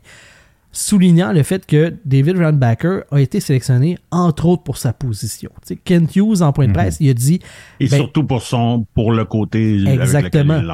[0.75, 5.51] soulignant le fait que David Randbacker a été sélectionné entre autres pour sa position.
[5.85, 7.41] Kent Hughes en point de presse, il a dit
[7.81, 10.55] Et Ben- surtout pour son pour le côté Exactement.
[10.55, 10.65] avec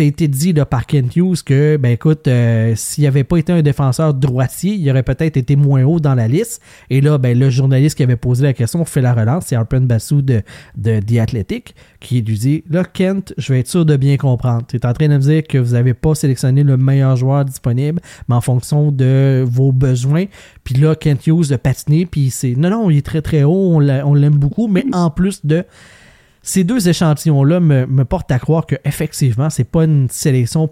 [0.00, 3.62] été dit là, par Kent Hughes que, ben écoute, euh, s'il n'avait pas été un
[3.62, 6.60] défenseur droitier, il aurait peut-être été moins haut dans la liste.
[6.90, 9.86] Et là, ben, le journaliste qui avait posé la question fait la relance, c'est Arpen
[9.86, 10.42] Bassou de,
[10.76, 14.64] de The Athletic, qui lui dit Là, Kent, je vais être sûr de bien comprendre.
[14.68, 17.44] Tu es en train de me dire que vous n'avez pas sélectionné le meilleur joueur
[17.44, 20.24] disponible, mais en fonction de vos besoins.
[20.64, 23.72] Puis là, Kent Hughes a patiné, puis c'est non, non, il est très très haut,
[23.74, 25.64] on l'a- on l'aime beaucoup, mais en plus de
[26.42, 30.70] ces deux échantillons-là me, me portent à croire que effectivement, c'est pas une sélection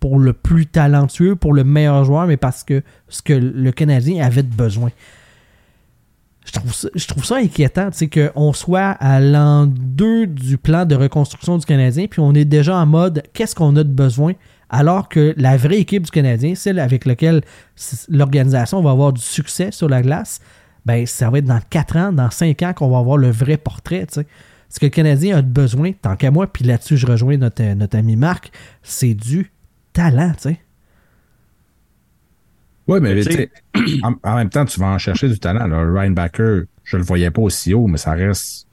[0.00, 4.22] pour le plus talentueux, pour le meilleur joueur, mais parce que ce que le Canadien
[4.24, 4.90] avait de besoin.
[6.44, 10.84] Je trouve ça, je trouve ça inquiétant, sais, qu'on soit à l'an 2 du plan
[10.84, 14.34] de reconstruction du Canadien, puis on est déjà en mode qu'est-ce qu'on a de besoin,
[14.70, 17.42] alors que la vraie équipe du Canadien, celle avec laquelle
[18.08, 20.40] l'organisation va avoir du succès sur la glace,
[20.86, 23.56] ben ça va être dans 4 ans, dans 5 ans qu'on va avoir le vrai
[23.56, 24.26] portrait, tu sais.
[24.68, 27.62] Ce que le Canadien a de besoin, tant qu'à moi, puis là-dessus je rejoins notre,
[27.74, 28.50] notre ami Marc,
[28.82, 29.52] c'est du
[29.92, 30.60] talent, tu sais.
[32.86, 33.22] Oui, mais
[34.22, 35.66] en même temps, tu vas en chercher du talent.
[35.66, 35.90] Là.
[35.90, 38.66] Ryan Backer, je le voyais pas aussi haut, mais ça reste.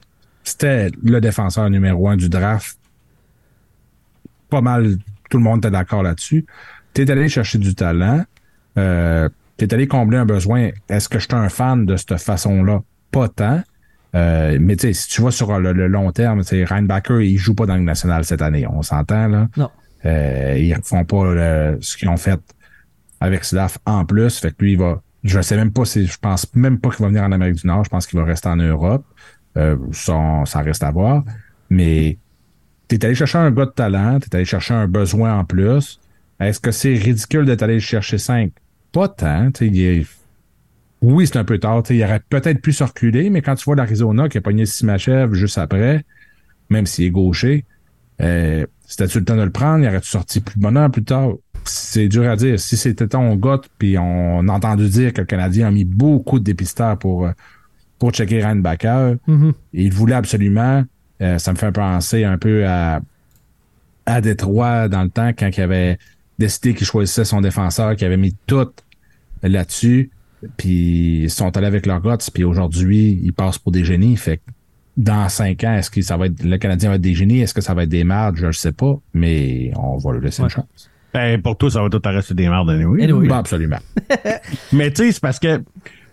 [0.44, 2.78] C'était le défenseur numéro un du draft.
[4.50, 4.98] Pas mal,
[5.32, 6.44] tout le monde était d'accord là-dessus.
[6.92, 8.22] Tu es allé chercher du talent.
[8.76, 10.68] Euh, tu es allé combler un besoin.
[10.90, 12.82] Est-ce que je suis un fan de cette façon-là?
[13.10, 13.62] Pas tant.
[14.14, 16.82] Euh, mais tu sais, si tu vas sur le, le long terme, tu sais, Ryan
[16.82, 18.66] Backer, il joue pas dans le national cette année.
[18.66, 19.48] On s'entend, là.
[19.56, 19.70] Non.
[20.04, 22.38] Euh, ils font pas euh, ce qu'ils ont fait
[23.20, 24.38] avec Slav en plus.
[24.38, 25.00] Fait que lui, il va.
[25.24, 26.06] Je sais même pas si.
[26.06, 27.84] Je pense même pas qu'il va venir en Amérique du Nord.
[27.84, 29.06] Je pense qu'il va rester en Europe.
[29.56, 31.24] Euh, ça, ça reste à voir.
[31.70, 32.18] Mais
[32.98, 35.98] t'es allé chercher un gars de talent, t'es allé chercher un besoin en plus.
[36.40, 38.52] Est-ce que c'est ridicule d'être allé chercher 5?
[38.92, 39.50] Pas tant.
[39.52, 40.06] tu est-
[41.00, 41.82] Oui, c'est un peu tard.
[41.82, 44.66] tu Il aurait peut-être pu se reculer, mais quand tu vois l'Arizona qui a pogné
[44.66, 46.04] Simachev juste après,
[46.70, 47.64] même s'il est gaucher,
[48.20, 49.84] euh, c'était-tu le temps de le prendre?
[49.84, 51.30] Il aurait-tu sorti plus bonheur plus tard?
[51.64, 52.58] C'est dur à dire.
[52.60, 56.38] Si c'était ton gars, puis on a entendu dire que le Canadien a mis beaucoup
[56.38, 57.32] de dépisteurs pour, euh,
[57.98, 59.52] pour checker Ryan Backer, Mhm.
[59.74, 60.84] et il voulait absolument.
[61.22, 63.00] Euh, ça me fait penser un peu à,
[64.06, 65.98] à Détroit dans le temps, quand il avait
[66.38, 68.68] décidé qu'il choisissait son défenseur, qu'il avait mis tout
[69.42, 70.10] là-dessus.
[70.56, 74.16] Puis ils sont allés avec leur guts, puis aujourd'hui, ils passent pour des génies.
[74.16, 74.42] Fait que
[74.96, 77.40] dans cinq ans, est-ce que ça va être le Canadien va être des génies?
[77.40, 78.36] Est-ce que ça va être des mardes?
[78.36, 80.46] Je ne sais pas, mais on va lui laisser Ouais.
[80.48, 80.90] une chance.
[81.14, 83.04] Ben, pour toi, ça va tout rester des merdes anyway.
[83.04, 83.28] Anyway.
[83.28, 83.78] Bah, absolument.
[84.72, 85.62] Mais tu sais, c'est parce que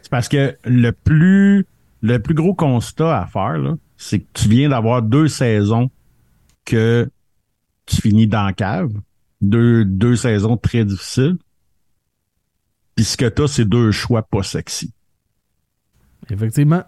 [0.02, 1.65] c'est parce que le plus
[2.02, 5.92] le plus gros constat à faire, là, c'est que tu viens d'avoir deux saisons
[6.64, 7.10] que
[7.86, 8.94] tu finis dans la cave.
[9.42, 11.38] Deux, deux saisons très difficiles.
[12.96, 14.94] Puis ce que t'as, c'est deux choix pas sexy.
[16.30, 16.84] Effectivement.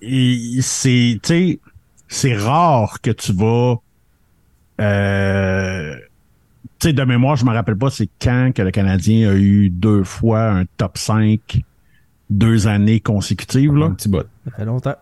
[0.00, 1.60] Et c'est, tu sais,
[2.06, 3.76] c'est rare que tu vas,
[4.80, 5.96] euh,
[6.78, 9.68] tu sais, de mémoire, je me rappelle pas c'est quand que le Canadien a eu
[9.68, 11.60] deux fois un top 5
[12.30, 13.86] deux années consécutives, là.
[13.86, 14.26] Un petit bout.
[14.44, 14.96] Ça fait longtemps.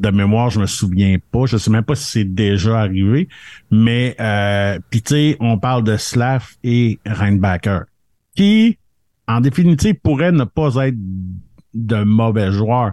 [0.00, 1.44] De mémoire, je me souviens pas.
[1.44, 3.28] Je sais même pas si c'est déjà arrivé.
[3.70, 7.82] Mais, euh, tu sais, on parle de Slav et Reinbacker,
[8.34, 8.78] qui,
[9.28, 10.96] en définitive, pourraient ne pas être
[11.74, 12.92] de mauvais joueurs.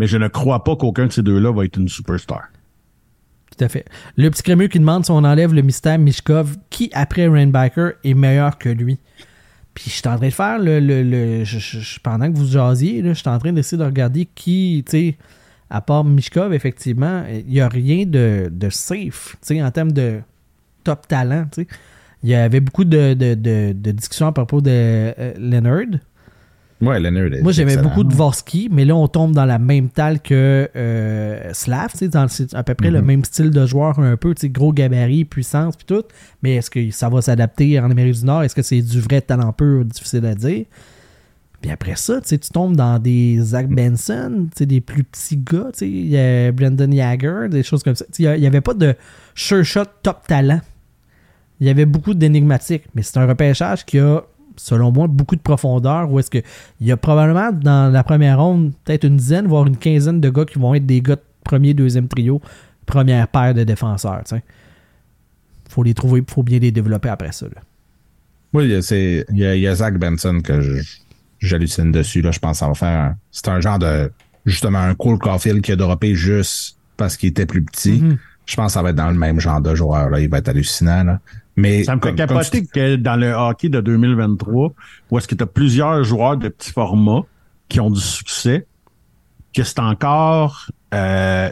[0.00, 2.48] Mais je ne crois pas qu'aucun de ces deux-là va être une superstar.
[3.56, 3.84] Tout à fait.
[4.16, 8.14] Le petit crémeux qui demande si on enlève le mystère Mishkov, qui après Rainbacker est
[8.14, 8.98] meilleur que lui?
[9.74, 10.80] Puis je suis en train de faire le.
[10.80, 11.44] le,
[12.02, 15.16] pendant que vous jasiez, je suis en train d'essayer de regarder qui, tu sais,
[15.74, 19.90] à part Mishkov, effectivement, il n'y a rien de, de safe, tu sais, en termes
[19.92, 20.20] de
[20.84, 21.68] top talent, tu sais.
[22.22, 25.98] Il y avait beaucoup de, de, de, discussions à propos de euh, Leonard.
[26.80, 27.42] Ouais, Leonard.
[27.42, 31.52] Moi, j'aimais beaucoup de Vorsky, mais là, on tombe dans la même talle que euh,
[31.52, 32.14] Slav, c'est
[32.54, 33.06] à peu près le Mhm.
[33.06, 36.04] même style de joueur, un peu, gros gabarit, puissance, puis tout.
[36.42, 38.42] Mais est-ce que ça va s'adapter en Amérique du Nord?
[38.44, 39.84] Est-ce que c'est du vrai talent pur?
[39.84, 40.64] Difficile à dire?
[41.64, 46.18] Puis après ça, tu tombes dans des Zach Benson, des plus petits gars, il y
[46.18, 48.04] a Brandon Jagger, des choses comme ça.
[48.18, 48.94] Il n'y avait pas de
[49.34, 50.60] sure shot top talent.
[51.60, 54.20] Il y avait beaucoup d'énigmatiques, mais c'est un repêchage qui a,
[54.56, 56.12] selon moi, beaucoup de profondeur.
[56.12, 56.42] Où est-ce que
[56.82, 60.28] il y a probablement dans la première ronde peut-être une dizaine, voire une quinzaine de
[60.28, 62.42] gars qui vont être des gars premier, deuxième trio,
[62.84, 64.20] première paire de défenseurs.
[64.26, 64.42] sais.
[65.70, 67.46] faut les trouver, faut bien les développer après ça.
[67.46, 67.62] là.
[68.52, 70.82] Oui, il il il y a Zach Benson que je-
[71.46, 72.20] j'hallucine dessus.
[72.22, 74.10] Là, je pense que ça va faire un- C'est un genre de.
[74.46, 78.00] Justement, un Cole Caulfield qui a droppé juste parce qu'il était plus petit.
[78.02, 78.18] Mhm.
[78.46, 80.10] Je pense que ça va être dans le même genre de joueur.
[80.10, 80.20] Là.
[80.20, 81.02] Il va être hallucinant.
[81.02, 81.20] Là.
[81.56, 84.72] Mais Ça me fait comme- comme capoter tu- que dans le hockey de 2023,
[85.10, 87.22] où est-ce que tu as plusieurs joueurs de petits formats
[87.68, 88.66] qui ont du succès,
[89.56, 91.50] que c'est encore euh,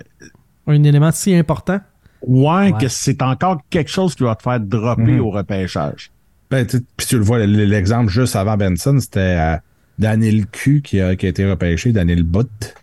[0.66, 1.80] Un élément si important.
[2.26, 2.72] ouais, Ouais.
[2.78, 5.20] que c'est encore quelque chose qui va te faire dropper Mhm.
[5.20, 6.10] au repêchage.
[6.50, 9.56] Ben, tu- puis tu le vois, l'exemple juste avant Benson, c'était euh,
[10.02, 12.74] Daniel Q qui a, qui a été repêché, Daniel Butt.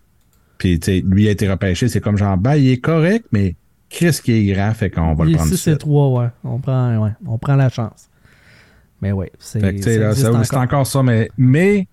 [0.57, 3.55] Puis tu sais, lui a été repêché, c'est comme genre, ben, il est correct, mais
[3.89, 5.49] Chris qui est grand, fait qu'on va Il le prendre.
[5.49, 5.79] tout de 6 et suite?
[5.79, 6.27] 3, ouais.
[6.43, 7.11] On prend, ouais.
[7.25, 8.09] On prend la chance.
[9.01, 9.59] Mais ouais, c'est.
[9.61, 10.85] Fait que, tu sais, ça là, existe ça- c'est encore.
[10.87, 11.87] ça, mais, mais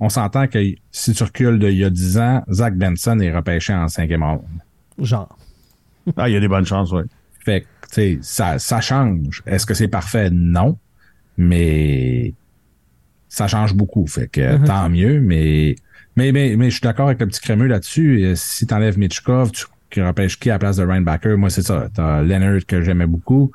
[0.00, 0.58] on s'entend que
[0.92, 4.42] si tu recules d'il y a 10 ans, Zach Benson est repêché en cinquième ronde.
[5.00, 5.36] Genre.
[6.16, 7.02] Ah, il y a des bonnes chances, oui.
[7.44, 9.42] Fait que, tu sais, ça, ça change.
[9.46, 10.30] Est-ce que c'est parfait?
[10.30, 10.78] Non.
[11.36, 12.32] Mais
[13.28, 14.06] ça change beaucoup.
[14.06, 14.64] Fait que Mhm.
[14.64, 15.76] tant mieux, mais,
[16.16, 18.24] mais, mais, mais je suis d'accord avec le petit crémeux là-dessus.
[18.24, 19.50] Euh, Si t'enlèves Mitchkov,
[19.90, 21.36] tu repêches qui à la place de Ryan Backer?
[21.38, 21.88] Moi, c'est ça.
[21.94, 23.52] T'as Leonard que j'aimais beaucoup.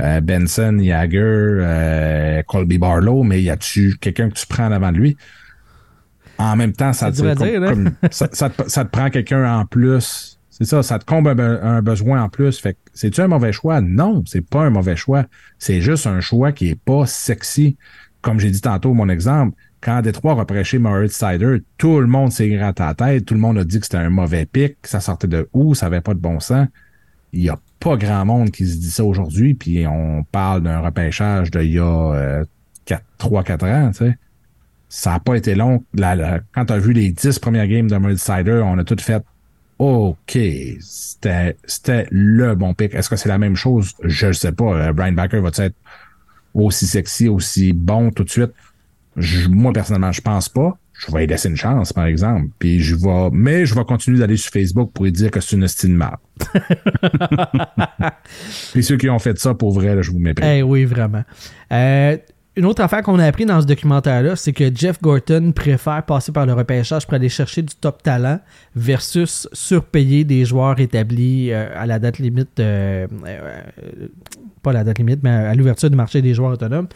[0.00, 4.92] euh, Benson, Jagger, euh, Colby Barlow, mais y a-tu quelqu'un que tu prends en avant
[4.92, 5.16] de lui?
[6.38, 7.70] En même temps, ça, te- dire, hein?
[7.70, 10.38] comme- ça, ça te, ça te prend quelqu'un en plus.
[10.50, 12.58] C'est ça, ça te comble un, be- un besoin en plus.
[12.60, 13.80] Fait que c'est-tu un mauvais choix?
[13.80, 15.24] Non, c'est pas un mauvais choix.
[15.58, 17.76] C'est juste un choix qui est pas sexy.
[18.22, 22.32] Comme j'ai dit tantôt, mon exemple, quand Détroit a repêché Moritz Sider, tout le monde
[22.32, 24.80] s'est gratté à la tête, tout le monde a dit que c'était un mauvais pic,
[24.82, 26.66] que ça sortait de où, ça avait pas de bon sens.
[27.32, 30.80] Il y a pas grand monde qui se dit ça aujourd'hui, puis on parle d'un
[30.80, 32.44] repêchage d'il y a euh,
[33.18, 34.18] 3-4 ans, tu sais.
[34.88, 35.84] Ça n'a pas été long.
[35.96, 39.22] Quand tu as vu les 10 premières games de Moritz Sider, on a tout fait
[39.78, 40.38] OK,
[40.80, 42.94] c'était le bon pick.
[42.94, 43.92] Est-ce que c'est la même chose?
[44.02, 44.64] Je ne sais pas.
[44.64, 45.74] Euh, Brian Backer va être
[46.64, 48.52] aussi sexy, aussi bon tout de suite?
[49.16, 50.76] Je- moi, personnellement, je pense pas.
[50.98, 52.48] Je vais lui laisser une chance, par exemple.
[52.58, 53.28] Puis je vais.
[53.30, 56.16] Mais je vais continuer d'aller sur Facebook pour lui dire que c'est une estime mal.
[58.72, 60.48] Puis ceux qui ont fait ça pour vrai, là, je vous méprise.
[60.48, 61.22] Eh oui, vraiment.
[61.72, 62.16] Euh,
[62.56, 66.32] une autre affaire qu'on a appris dans ce documentaire-là, c'est que Jeff Gorton préfère passer
[66.32, 68.40] par le repêchage pour aller chercher du top talent
[68.74, 74.08] versus surpayer des joueurs établis euh, à la date limite, euh, euh,
[74.62, 76.88] pas à la date limite, mais à l'ouverture du marché des joueurs autonomes.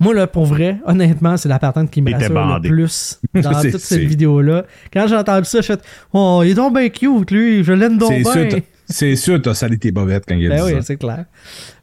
[0.00, 3.78] Moi, là, pour vrai, honnêtement, c'est la patente qui me rassure le plus dans toute
[3.78, 4.64] cette vidéo-là.
[4.92, 5.78] Quand j'ai entendu ça, je fais
[6.12, 8.60] Oh, il est donc bien cute, lui, je l'aime donc bien.
[8.88, 10.82] C'est sûr, t'as salé tes bobettes quand il a Ben dit oui, ça.
[10.82, 11.24] c'est clair.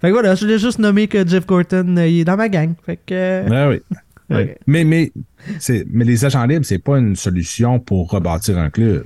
[0.01, 2.49] Fait que voilà, je voulais juste nommer que Jeff Gorton, euh, il est dans ma
[2.49, 2.73] gang.
[2.85, 3.47] Fait que.
[3.49, 3.81] Ben oui.
[4.65, 5.11] Mais, mais,
[5.59, 9.05] c'est, mais les agents libres, c'est pas une solution pour rebâtir un club.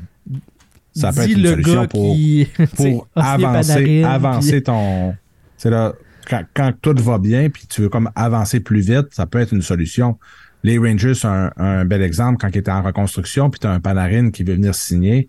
[0.96, 5.14] Ça peut Dis être une solution pour, qui, pour avancer, Panarin, avancer puis- ton.
[5.58, 5.92] C'est là,
[6.30, 9.54] quand, quand tout va bien, puis tu veux comme avancer plus vite, ça peut être
[9.54, 10.18] une solution.
[10.64, 14.32] Les Rangers un bel exemple quand ils étaient en reconstruction, puis tu as un Panarin
[14.32, 15.28] qui veut venir signer.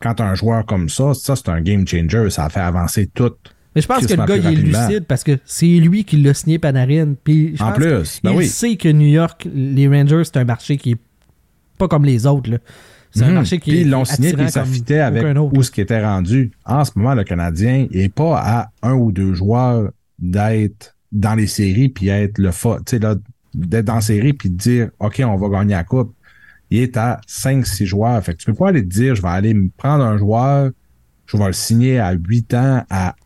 [0.00, 2.30] Quand un joueur comme ça, ça, c'est un game changer.
[2.30, 3.32] Ça fait avancer tout.
[3.74, 6.34] Mais je pense que le gars, il est lucide parce que c'est lui qui l'a
[6.34, 7.14] signé Panarin.
[7.22, 8.46] Puis je En pense plus, ben il oui.
[8.46, 10.98] sait que New York, les Rangers, c'est un marché qui est
[11.78, 12.50] pas comme les autres.
[12.50, 12.58] là.
[13.10, 13.34] C'est un Mhm.
[13.34, 15.56] marché qui Puis est ils l'ont signé, puis attirant ça fitait avec autre.
[15.56, 16.50] où ce qui était rendu.
[16.64, 21.46] En ce moment, le Canadien n'est pas à un ou deux joueurs d'être dans les
[21.46, 23.14] séries, puis être le fa- tu sais, là,
[23.54, 26.14] d'être dans la série, puis de dire, OK, on va gagner la coupe.
[26.70, 28.22] Il est à 5-6 joueurs.
[28.22, 30.70] Fait que tu peux pas aller te dire, je vais aller me prendre un joueur,
[31.26, 33.16] je vais le signer à 8 ans, à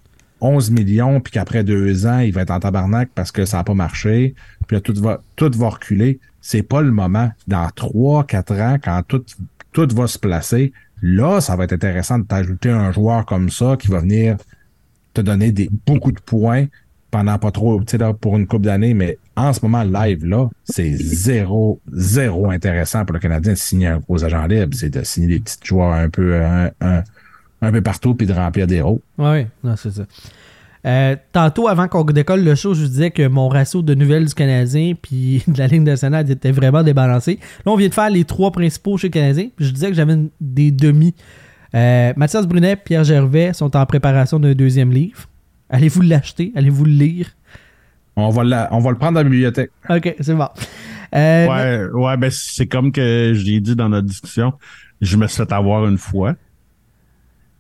[0.40, 3.64] 11 millions, puis qu'après deux ans, il va être en tabarnak parce que ça n'a
[3.64, 4.35] pas marché,
[4.66, 6.18] puis là, tout va, tout va reculer.
[6.40, 7.31] C'est pas le moment.
[7.46, 9.24] Dans 3-4 ans, quand tout,
[9.72, 13.76] tout va se placer, là, ça va être intéressant de t'ajouter un joueur comme ça
[13.78, 14.37] qui va venir
[15.14, 16.66] te donner des, beaucoup de points
[17.12, 20.48] pendant pas trop, tu sais, pour une coupe d'années, mais en ce moment, live, là,
[20.64, 24.75] c'est zéro, zéro intéressant pour le Canadien de signer un gros agent libre.
[24.75, 26.40] C'est de signer des petits joueurs un peu,
[26.81, 27.03] un,
[27.70, 29.01] peu partout puis de remplir des rôles.
[29.18, 30.05] Oui, non, c'est ça.
[30.87, 34.35] Euh, tantôt, avant qu'on décolle le show, je disais que mon ratio de nouvelles du
[34.35, 37.38] Canadien puis de la ligne nationale était vraiment débalancé.
[37.66, 39.48] Là, on vient de faire les trois principaux chez le Canadien.
[39.59, 41.14] Je disais que j'avais des demi.
[41.75, 45.29] Euh, Mathias Brunet, Pierre Gervais sont en préparation d'un deuxième livre.
[45.73, 46.53] Allez-vous l'acheter?
[46.55, 47.31] Allez-vous le lire?
[48.15, 49.71] On va, la- on va le prendre dans la bibliothèque.
[49.89, 50.49] Ok, c'est bon.
[51.15, 54.53] Euh, Ouais, ouais, ben c'est comme que je l'ai dit dans notre discussion.
[55.01, 56.35] Je me suis fait avoir une fois.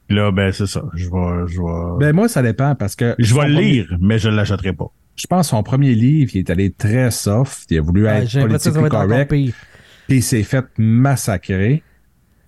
[0.08, 0.82] Là, ben c'est ça.
[0.94, 3.14] Je vais, je vais, Ben, moi, ça dépend parce que.
[3.18, 4.86] je vais le premier- lire, mais je ne l'achèterai pas.
[5.16, 7.70] Je pense que son premier livre, il est allé très soft.
[7.70, 9.28] Il a voulu ouais, être j'ai politiquement être encore correct.
[9.28, 9.54] Puis
[10.08, 11.82] il s'est fait massacrer.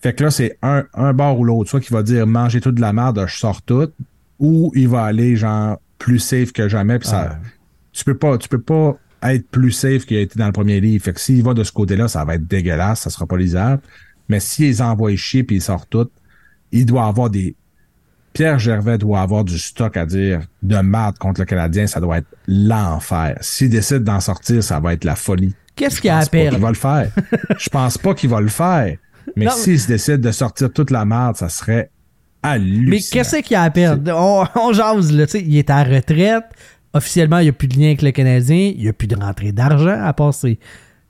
[0.02, 1.70] Fait que là, c'est un, un bord ou l'autre.
[1.70, 3.88] Soit qu'il va dire mangez tout de la merde, je sors tout,
[4.44, 6.98] ou il va aller genre plus safe que jamais.
[6.98, 7.38] Puis ça,
[7.92, 10.80] tu peux pas, tu peux pas être plus safe qu'il a été dans le premier
[10.80, 11.02] livre.
[11.02, 13.80] Fait que s'il va de ce côté-là, ça va être dégueulasse, ça sera pas lisable.
[14.28, 16.10] Mais s'il les envoie chier puis il sort tout,
[16.72, 17.56] il doit avoir des.
[18.34, 22.18] Pierre Gervais doit avoir du stock à dire de merde contre le Canadien, ça doit
[22.18, 23.38] être l'enfer.
[23.40, 25.54] S'il décide d'en sortir, ça va être la folie.
[25.74, 26.58] Qu'est-ce qu'il y a à perdre?
[26.58, 27.10] va le faire.
[27.58, 28.96] Je pense pas qu'il va le faire.
[29.36, 31.90] Mais s'il se décide de sortir toute la merde, ça serait.
[32.90, 34.12] Mais qu'est-ce qu'il y a à perdre?
[34.14, 36.44] On, on jase, là, tu sais, il est à la retraite.
[36.92, 38.72] Officiellement, il n'y a plus de lien avec le Canadien.
[38.76, 40.58] Il n'y a plus de rentrée d'argent, à part ses,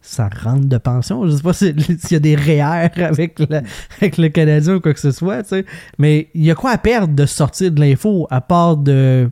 [0.00, 1.26] sa rente de pension.
[1.28, 2.62] Je sais pas si- s'il y a des REER
[3.02, 3.60] avec le,
[3.98, 5.66] avec le Canadien ou quoi que ce soit, tu sais.
[5.98, 9.28] Mais il y a quoi à perdre de sortir de l'info, à part de...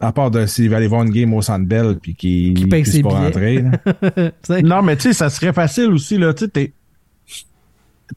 [0.00, 2.82] À part de s'il va aller voir une game au Centre Bell puis qu'il paye
[2.82, 3.64] puisse ses pas rentrer.
[4.64, 6.34] Non, mais tu sais, ça serait facile aussi, là.
[6.34, 6.72] Tu sais, t'es-
[7.28, 7.34] tu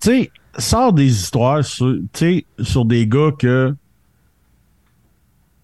[0.01, 3.75] sais, sors des histoires sur, tu sais, sur des gars que.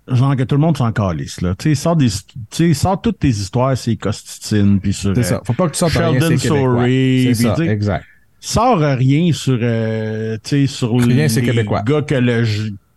[0.08, 1.56] Genre que tout le monde s'en calisse, là.
[1.56, 2.10] Tu sais, sors des.
[2.10, 5.14] Tu sais, sors toutes tes histoires, c'est Costitine, puis sur.
[5.16, 5.42] C'est euh, ça.
[5.46, 6.58] Faut pas que tu sortes rien, Sheldon québécois.
[6.58, 8.06] Sorey, C'est ça, exact.
[8.40, 12.44] Sors euh, rien sur, euh, tu sais, sur Rien, les gars que le,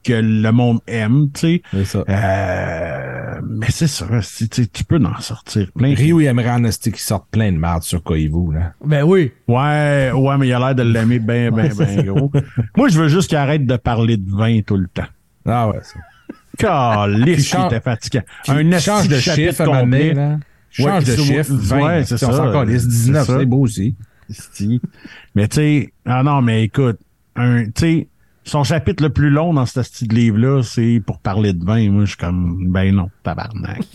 [0.05, 1.63] que le monde aime, tu sais.
[1.73, 2.05] C'est ça.
[2.09, 5.95] Euh, mais c'est ça, tu sais, tu peux en sortir plein.
[5.95, 8.73] Rio il aimerait en qui sortent plein de merde sur Koivu, là.
[8.85, 9.33] Ben oui.
[9.49, 12.31] Ouais, ouais, mais il a l'air de l'aimer bien, bien, bien gros.
[12.77, 15.03] Moi, je veux juste qu'il arrête de parler de vin tout le temps.
[15.47, 15.99] Ah ouais, ça.
[16.57, 18.23] Qu'il qui était fatigant.
[18.49, 20.15] Un change de chiffre à complet.
[20.15, 20.39] là.
[20.71, 21.81] Change Ouais, de chiffre, 20.
[21.87, 22.33] ouais, c'est on ça.
[22.33, 23.39] s'en calisse, 19, C'est ça.
[23.39, 23.95] c'est beau aussi.
[25.35, 26.99] Mais tu sais, ah non, mais écoute,
[27.37, 28.09] un, tu sais,
[28.45, 31.91] son chapitre le plus long dans ce style de livre-là, c'est pour parler de vin.
[31.91, 33.83] Moi, je suis comme, ben non, tabarnak.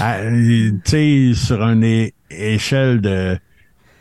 [0.00, 3.38] Ah, euh, tu sais, sur une échelle de,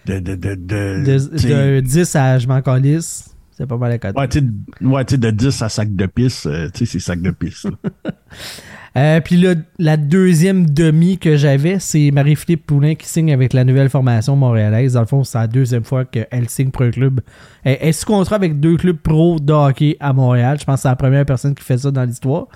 [0.07, 3.77] de, de, de, de, De, tu sais, de 10 à je m'en calisse, c'est pas
[3.77, 4.19] mal à côté.
[4.19, 6.93] Ouais, tu sais, ouais, tu sais, de 10 à sac de pisse, euh, tu sais,
[6.93, 7.67] c'est sac de pisse.
[8.97, 13.63] Euh, puis là, la deuxième demi que j'avais, c'est Marie-Philippe Poulin qui signe avec la
[13.63, 14.93] nouvelle formation montréalaise.
[14.93, 17.21] Dans le fond, c'est la deuxième fois qu'elle signe pour un club.
[17.63, 20.57] Elle est sous contrat avec deux clubs pro de hockey à Montréal.
[20.60, 22.47] Je pense que c'est la première personne qui fait ça dans l'histoire.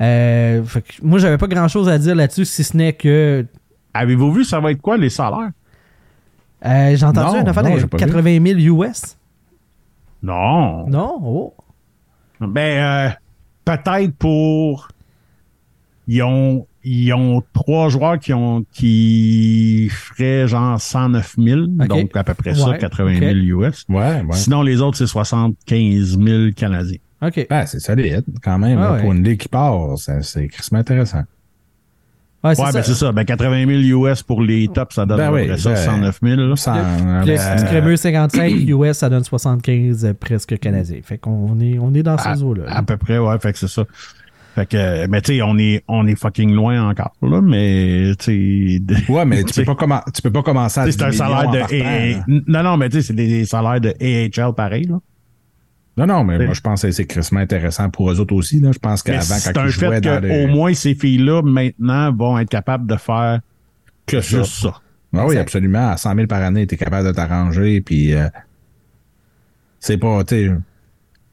[0.00, 0.62] Euh,
[1.02, 3.44] moi, j'avais pas grand chose à dire là-dessus, si ce n'est que
[3.92, 5.50] Avez-vous vu, ça va être quoi, les salaires?
[6.64, 9.16] euh, j'ai entendu une affaire de j'ai pas 80 000 US.
[10.22, 10.88] Non.
[10.88, 11.20] Non?
[11.22, 11.54] Oh.
[12.40, 13.10] Ben, euh,
[13.64, 14.88] peut-être pour.
[16.06, 22.24] Ils ont, ils ont trois joueurs qui ont qui feraient genre 109 000, donc à
[22.24, 23.20] peu près ça, Ouais, 80 ok.
[23.20, 23.84] 000 US.
[23.88, 24.22] Ouais, ouais.
[24.32, 26.98] Sinon, les autres, c'est 75 000 Canadiens.
[27.22, 27.46] OK.
[27.48, 28.78] Ah, c'est solide, quand même.
[28.78, 29.00] Ah là.
[29.00, 31.22] Pour une ligue qui part, c'est c'est crissement intéressant.
[32.42, 32.78] Ouais, c'est Ouais, ça.
[32.78, 33.12] ben c'est ça.
[33.12, 35.70] Ben 80 000 US pour les tops, ça donne Ben à peu oui, près ça,
[35.70, 36.36] ben, 109 000.
[36.42, 36.56] là.
[36.56, 36.74] Sans,
[37.22, 41.00] Puis euh, le Screamer 55 US, ça donne 75 euh, presque canadiens.
[41.02, 42.64] Fait qu'on est, on est dans ces eaux-là.
[42.68, 43.84] à peu près, ouais, fait que c'est ça.
[44.54, 48.80] Fait que, mais tu sais, on est, on est fucking loin encore, là, mais tu
[48.80, 49.12] sais.
[49.12, 51.50] Ouais, mais tu peux pas, commen- tu peux pas commencer à c'est un 10 salaire
[51.50, 51.58] de.
[51.58, 55.00] partant, non, non, mais tu sais, c'est des salaires de AHL pareil, là.
[55.96, 58.60] Non, non, mais moi, je pense que c'est crissement intéressant pour eux autres aussi.
[58.60, 58.72] Là.
[58.72, 60.46] Je pense qu'avant, quand un ils fait dans qu'au le...
[60.48, 63.40] moins ces filles-là, maintenant, vont être capables de faire
[64.06, 64.38] que ça.
[64.38, 64.80] juste ça.
[65.16, 65.90] Ah oui, absolument.
[65.90, 67.80] À 100 000 par année, tu es capable de t'arranger.
[67.80, 68.28] Puis, euh,
[69.78, 70.52] c'est pas, tu sais,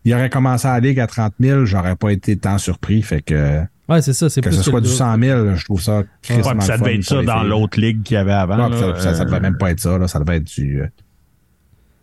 [0.05, 3.01] il aurait commencé à la ligue à 30 000, j'aurais pas été tant surpris.
[3.01, 4.29] Fait que, Ouais, c'est ça.
[4.29, 4.97] C'est que plus ce soit du double.
[4.97, 8.13] 100 000, je trouve ça Ouais, puis ça devait être ça dans l'autre ligue qu'il
[8.15, 8.69] y avait avant.
[8.69, 9.97] Ouais, puis là, ça, ça, ça devait euh, même pas être ça.
[9.97, 10.07] Là.
[10.07, 10.81] Ça devait être du.
[10.81, 10.87] euh,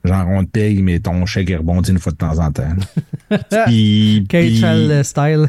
[0.05, 2.69] genre, on te paye, mais ton chèque il rebondit une fois de temps en temps.
[3.67, 5.49] puis- puis- KHL style.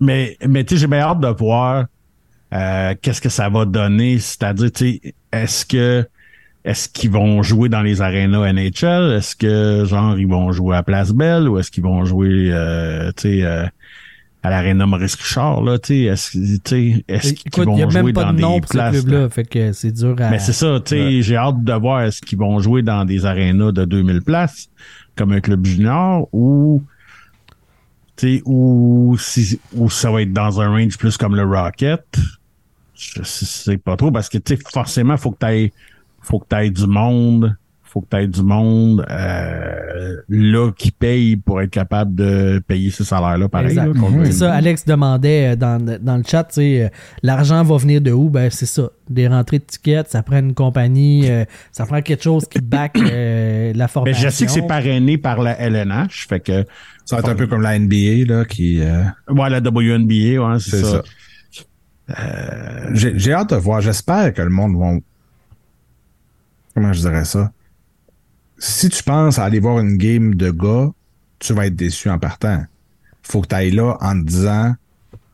[0.00, 1.86] Mais, mais tu sais, j'ai bien hâte de voir
[2.52, 4.18] euh, qu'est-ce que ça va donner.
[4.18, 6.06] C'est-à-dire, tu sais, est-ce que
[6.68, 9.16] est-ce qu'ils vont jouer dans les arénas NHL?
[9.16, 13.10] Est-ce que genre ils vont jouer à Place Belle ou est-ce qu'ils vont jouer euh,
[13.16, 13.64] tu sais euh,
[14.42, 18.12] à l'aréna Maurice Richard là, tu sais, est-ce qu'ils vont il n'y a jouer même
[18.12, 19.30] pas dans de nom des pour places club-là.
[19.30, 20.28] Fait que c'est dur à.
[20.30, 23.24] mais c'est ça, tu sais, j'ai hâte de voir est-ce qu'ils vont jouer dans des
[23.24, 24.68] arénas de 2000 places
[25.16, 26.84] comme un club junior ou
[28.18, 32.04] tu sais ou si ou ça va être dans un range plus comme le Rocket.
[32.94, 35.72] Je sais pas trop parce que tu sais forcément faut que tu
[36.28, 41.62] faut que tu du monde, faut que tu du monde euh, là qui paye pour
[41.62, 43.74] être capable de payer ces salaires-là pareil.
[43.74, 44.26] Là, veut.
[44.26, 46.88] C'est ça, Alex demandait euh, dans, dans le chat, tu sais, euh,
[47.22, 48.28] l'argent va venir de où?
[48.28, 48.90] Ben, c'est ça.
[49.08, 52.98] Des rentrées de tickets, ça prend une compagnie, euh, ça prend quelque chose qui back
[52.98, 54.28] euh, la Mais formation.
[54.28, 56.66] je sais que c'est parrainé par la LNH, fait que
[57.06, 58.82] Ça va être un peu comme la NBA, là, qui.
[58.82, 61.02] euh, ouais la WNBA, ouais, c'est C'est ça.
[61.02, 61.02] ça.
[62.94, 63.80] J'ai j'ai hâte de voir.
[63.80, 64.98] J'espère que le monde va.
[66.78, 67.50] Comment je dirais ça?
[68.56, 70.92] si tu penses à aller voir une game de gars,
[71.40, 72.62] tu vas être déçu en partant.
[73.24, 74.76] Faut que tu ailles là en te disant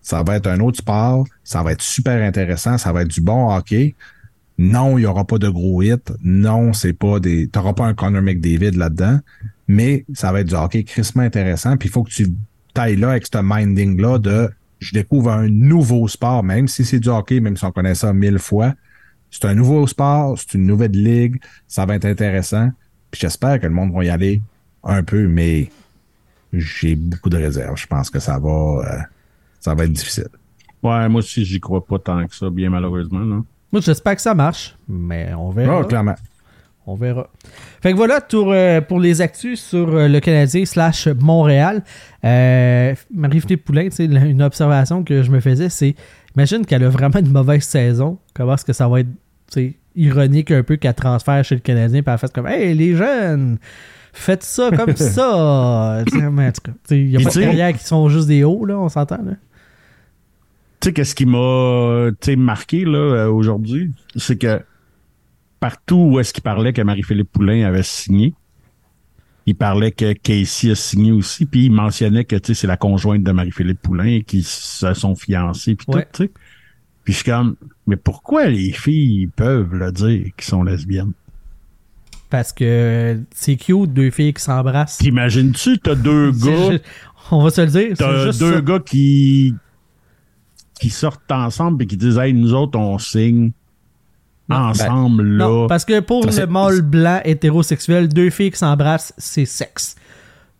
[0.01, 3.21] ça va être un autre sport, ça va être super intéressant, ça va être du
[3.21, 3.95] bon hockey.
[4.57, 5.97] Non, il n'y aura pas de gros hits.
[6.23, 7.51] Non, c'est pas des.
[7.53, 9.21] Tu n'auras pas un Connor McDavid là-dedans,
[9.69, 11.77] mais ça va être du hockey crissement intéressant.
[11.77, 12.29] Puis il faut que tu
[12.73, 17.11] tailles là avec ce minding-là de je découvre un nouveau sport, même si c'est du
[17.11, 18.73] hockey, même si on connaît ça mille fois.
[19.35, 22.71] C'est un nouveau sport, c'est une nouvelle ligue, ça va être intéressant.
[23.11, 24.41] Puis j'espère que le monde va y aller
[24.85, 25.71] un peu, mais
[26.53, 27.77] j'ai beaucoup de réserves.
[27.77, 28.99] Je pense que ça va, euh,
[29.59, 30.29] ça va être difficile.
[30.85, 33.43] Ouais, moi aussi, j'y crois pas tant que ça, bien malheureusement.
[33.73, 35.81] Moi, j'espère que ça marche, mais on verra.
[35.81, 36.15] Ah, clairement.
[36.87, 37.29] On verra.
[37.83, 41.83] Fait que voilà pour, euh, pour les actus sur euh, le Canadien slash Montréal.
[42.25, 45.97] Euh, Marie-Philippe sais, une observation que je me faisais, c'est
[46.37, 48.19] imagine qu'elle a vraiment une mauvaise saison.
[48.33, 49.09] Comment est-ce que ça va être
[49.97, 53.59] ironique un peu qu'elle transfère chez le Canadien puis elle fasse comme Hey les jeunes,
[54.13, 56.03] faites ça comme ça.
[56.33, 58.29] Mais en tout cas, il n'y a pas de tu sais- carrière qui sont juste
[58.29, 59.23] des hauts, là, on s'entend.
[59.25, 59.33] Là.
[60.81, 63.93] Tu sais, qu'est-ce qui m'a marqué là, euh, aujourd'hui?
[64.17, 64.61] C'est que
[65.61, 68.35] partout où est-ce qu'il parlait que Marie-Philippe Poulain avait signé,
[69.47, 73.33] il parlait que Casey a signé aussi, puis il mentionnait que c'est la conjointe de
[73.33, 76.03] Marie-Philippe Poulain qu'ils se sont fiancés, puis Ouais.
[76.13, 76.31] tout, tu sais.
[77.05, 77.57] Puis je suis comme,
[77.87, 81.13] mais pourquoi les filles peuvent le dire qu'ils sont lesbiennes?
[82.31, 84.99] Parce que c'est cute, deux filles qui s'embrassent.
[84.99, 86.79] T'imagines-tu, t'as deux gars,
[87.31, 87.89] On va se le dire.
[87.91, 88.61] c'est t'as juste deux ça.
[88.61, 89.55] gars qui
[90.81, 93.53] qui sortent ensemble et qui disent, hey, nous autres, on signe
[94.51, 95.47] ensemble, là.
[95.47, 99.95] Non, parce que pour Ça, le mâle blanc hétérosexuel, deux filles qui s'embrassent, c'est sexe.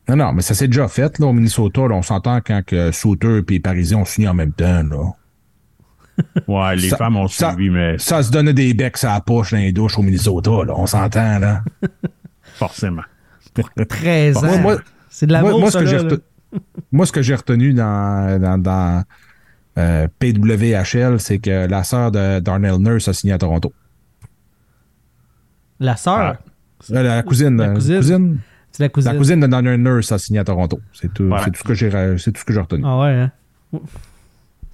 [0.09, 1.83] Non, non, mais ça s'est déjà fait, là, au Minnesota.
[1.89, 5.13] là, on s'entend quand que Sauter et les Parisiens ont signé en même temps, là.
[6.47, 9.21] Ouais, les Ça- femmes ont ça- suivi, mais Ça se donnait des becs à la
[9.21, 10.75] poche dans les douches au Minnesota, là.
[10.77, 11.63] On s'entend, là.
[12.55, 13.03] forcément.
[13.89, 14.43] 13 ans.
[14.47, 14.77] Moi, moi-
[15.09, 16.09] c'est de la moi, moi, ce que j'ai là, là.
[16.11, 16.23] rete-
[16.93, 19.03] moi, ce que j'ai retenu dans, dans, dans,
[19.79, 23.73] euh, PWHL, c'est que la sœur de Darnell Nurse a signé à Toronto.
[25.81, 26.37] La sœur?
[26.37, 26.37] Ah.
[26.93, 27.57] Euh, la cousine.
[27.57, 28.39] La euh, cousine.
[28.71, 29.13] C'est la cousine.
[29.13, 30.81] La cousine de Darnell Nurse a signé à Toronto.
[30.93, 31.45] C'est tout, Voilà.
[31.45, 32.83] c'est tout ce que j'ai, c'est tout ce que j'ai retenu.
[32.87, 33.11] Ah ouais,
[33.73, 33.81] hein?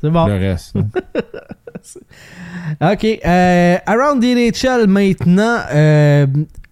[0.00, 0.26] C'est bon.
[0.26, 0.74] Le reste.
[0.74, 0.82] là.
[2.92, 3.04] OK.
[3.24, 6.26] euh, around the NHL maintenant, euh,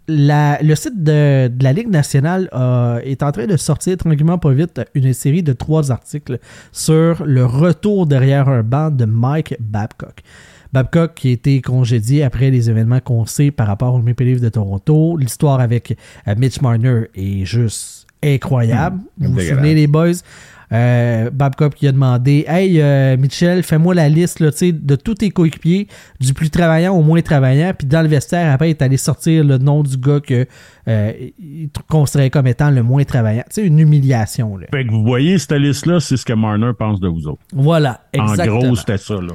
[0.06, 4.38] la- le site de, de la Ligue nationale euh, est en train de sortir tranquillement
[4.38, 6.38] pas vite une série de trois articles
[6.72, 10.20] sur le retour derrière un banc de Mike Babcock.
[10.72, 14.40] Babcock qui a été congédié après les événements qu'on sait par rapport au Maple Leafs
[14.42, 15.16] de Toronto.
[15.16, 15.96] L'histoire avec
[16.36, 18.98] Mitch Marner est juste incroyable.
[19.18, 19.48] vous vous dégueulasse.
[19.56, 20.12] souvenez les boys?
[20.72, 25.30] Euh, Babcock qui a demandé Hey euh, Mitchell, fais-moi la liste là, de tous tes
[25.30, 25.88] coéquipiers,
[26.20, 27.72] du plus travaillant au moins travaillant.
[27.76, 30.46] Puis dans le vestiaire, après, il est allé sortir le nom du gars que
[30.88, 33.44] euh, il considérait comme étant le moins travaillant.
[33.48, 34.56] Sais, une humiliation.
[34.56, 34.66] Là.
[34.72, 37.40] Fait que vous voyez, cette liste-là, c'est ce que Marner pense de vous autres.
[37.52, 38.56] Voilà, exactement.
[38.56, 39.34] En gros, c'était ça, là.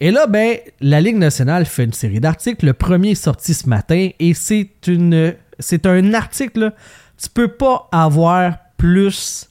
[0.00, 2.64] Et là, ben, la Ligue nationale fait une série d'articles.
[2.64, 6.60] Le premier est sorti ce matin et c'est une, c'est un article.
[6.60, 6.74] là,
[7.20, 9.47] Tu peux pas avoir plus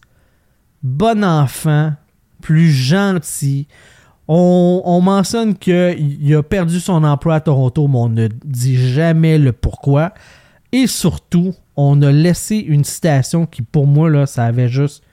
[0.87, 1.93] bon enfant,
[2.41, 3.67] plus gentil.
[4.27, 9.37] On, on mentionne qu'il a perdu son emploi à Toronto, mais on ne dit jamais
[9.37, 10.13] le pourquoi.
[10.71, 15.03] Et surtout, on a laissé une citation qui, pour moi, là, ça avait juste.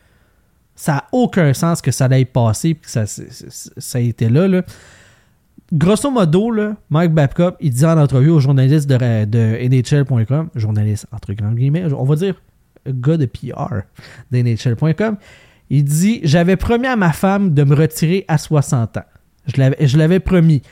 [0.74, 4.62] Ça n'a aucun sens que ça allait passer puis que ça, ça été là.
[5.72, 6.50] grosso modo,
[6.90, 11.92] Mike Babcock, il dit en entrevue aux journalistes de, de NHL.com, journaliste entre grands guillemets,
[11.92, 12.34] on va dire
[12.86, 13.82] gars de PR
[14.30, 15.16] de NHL.com,
[15.70, 19.04] il dit J'avais promis à ma femme de me retirer à 60 ans.
[19.46, 20.62] Je l'avais, promis.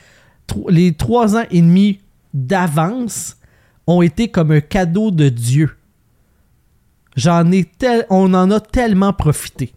[0.47, 1.99] Tro- Les trois ans et demi
[2.33, 3.37] d'avance
[3.85, 5.71] ont été comme un cadeau de Dieu.
[7.15, 9.73] J'en ai tel, on en a tellement profité.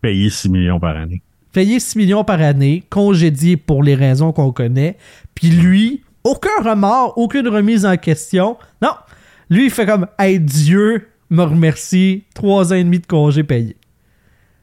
[0.00, 1.22] Payer 6 millions par année.
[1.52, 4.96] payé 6 millions par année, congédié pour les raisons qu'on connaît,
[5.34, 8.56] puis lui, aucun remords, aucune remise en question.
[8.82, 8.92] Non,
[9.50, 13.76] lui, il fait comme Hey, Dieu me remercie, trois ans et demi de congé payé.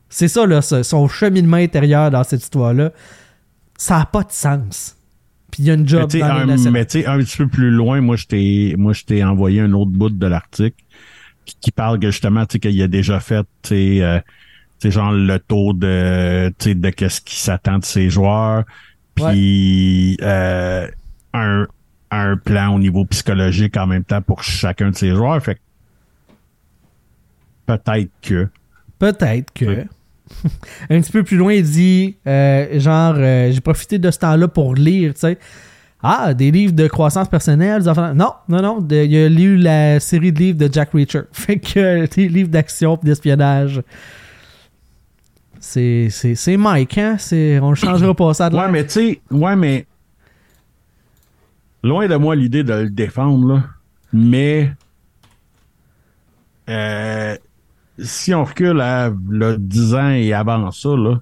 [0.09, 2.91] C'est ça, là, son cheminement intérieur dans cette histoire-là.
[3.77, 4.95] Ça n'a pas de sens.
[5.51, 7.17] Puis il y a une Mais job tu sais, dans un, mais tu sais, un
[7.19, 10.83] petit peu plus loin, moi, je t'ai, envoyé un autre bout de l'article
[11.45, 14.19] qui, qui parle que justement, tu sais, qu'il a déjà fait, tu sais, euh,
[14.79, 18.63] tu sais, genre le taux de, tu sais, de qu'est-ce qui s'attend de ses joueurs,
[19.15, 20.87] puis euh,
[21.33, 21.67] un,
[22.11, 25.41] un plan au niveau psychologique en même temps pour chacun de ses joueurs.
[25.43, 25.59] Fait que
[27.65, 28.47] peut-être que.
[28.99, 29.85] Peut-être que.
[30.89, 34.47] Un petit peu plus loin, il dit euh, genre, euh, j'ai profité de ce temps-là
[34.47, 35.37] pour lire, tu sais.
[36.01, 37.81] Ah, des livres de croissance personnelle.
[37.83, 38.81] des Non, non, non.
[38.81, 41.21] de- il a lu la série de livres de Jack Reacher.
[41.31, 43.81] Fait que euh, des livres d'action et d'espionnage.
[45.59, 47.15] C'est, c'est, c'est Mike, hein?
[47.19, 49.85] C'est, on le changera pas ça de Ouais, mais tu sais, ouais, mais.
[51.83, 53.63] Loin de moi l'idée de le défendre, là.
[54.11, 54.71] Mais.
[56.69, 57.37] euh,
[57.99, 61.21] si on recule à le 10 ans et avant ça, là,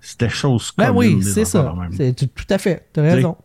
[0.00, 1.74] c'était chose Ben commune, oui, des c'est ça.
[1.92, 2.88] C'est tout, à fait.
[2.92, 3.36] T'as raison.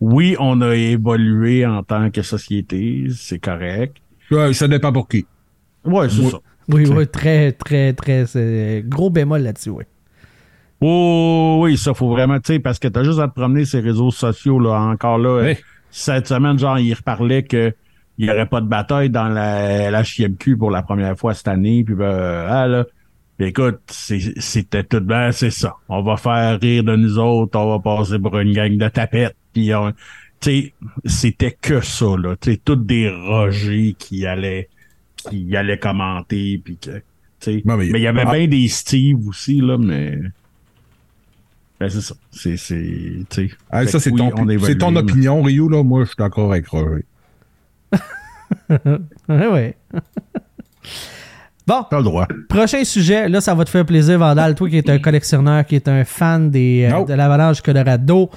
[0.00, 3.96] Oui, on a évolué en tant que société, c'est correct.
[4.30, 5.24] Ouais, ça dépend pour qui.
[5.84, 6.30] Ouais, c'est Oui.
[6.30, 6.38] ça.
[6.68, 8.26] Oui, oui, très, très, très.
[8.26, 9.84] c'est gros bémol là-dessus, oui.
[10.80, 13.80] Oh, oui, ça faut vraiment, tu sais, parce que t'as juste à te promener ces
[13.80, 15.54] réseaux sociaux, là, encore là.
[15.90, 17.72] Cette semaine, genre, il reparlait que
[18.18, 21.48] il n'y aurait pas de bataille dans la, la HMQ pour la première fois cette
[21.48, 22.84] année, puis ben, ah, là,
[23.40, 25.74] écoute, c'était tout ben, c'est ça.
[25.88, 29.36] On va faire rire de nous autres, on va passer pour une gang de tapettes,
[29.52, 29.92] puis on-
[30.40, 34.68] tu sais, c'était que ça, là, tu sais, toutes des Rogers qui allaient,
[35.16, 37.02] qui allaient commenter, puis que, tu
[37.40, 38.32] sais, Non, mais- il y avait ah.
[38.32, 40.18] bien des Steve aussi, là, mais...
[41.80, 42.14] Ben, c'est ça.
[42.30, 43.50] C'est, c'est, tu sais.
[43.68, 44.30] Ah, ça, c'est oui, ton,
[44.78, 45.82] ton opinion, Ryu, là.
[45.82, 47.04] Moi, je suis d'accord avec Roger.
[49.28, 49.76] Ouais,
[51.66, 52.26] bon, T'as le droit.
[52.48, 53.28] prochain sujet.
[53.28, 54.54] Là, ça va te faire plaisir, Vandal.
[54.54, 58.30] Toi qui es un collectionneur, qui est un fan des, euh, de l'Avalanche Colorado.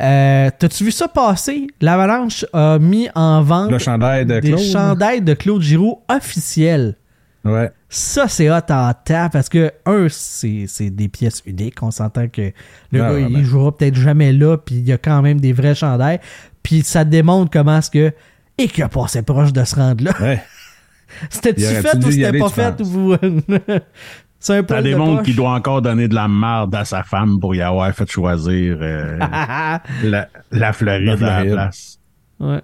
[0.00, 1.66] Euh, T'as-tu vu ça passer?
[1.80, 4.60] L'Avalanche a mis en vente Le chandail de des Claude.
[4.60, 6.96] chandails de Claude Giroux officiels.
[7.44, 7.70] Ouais.
[7.90, 11.80] Ça, c'est hot en temps parce que, un, c'est des pièces uniques.
[11.82, 12.50] On s'entend que
[12.90, 13.44] le Ah, gars, il ben.
[13.44, 16.20] jouera peut-être jamais là, puis il y a quand même des vrais chandails.
[16.62, 18.12] Puis ça démontre comment est-ce que.
[18.58, 20.12] Et qu'il a passé proche de se rendre là.
[20.20, 20.42] Ouais.
[21.30, 23.16] C'était-tu fait ou c'était pas fait ou vous.
[24.40, 24.74] c'est un peu.
[24.74, 27.92] Ça démontre qu'il doit encore donner de la merde à sa femme pour y avoir
[27.94, 29.18] fait choisir euh,
[30.02, 31.98] la, la Floride La à la place.
[32.40, 32.60] ouais.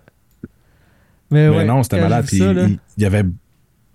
[1.30, 2.24] Mais, Mais ouais, non, c'était malade.
[2.26, 3.24] Puis ça, il, il y avait.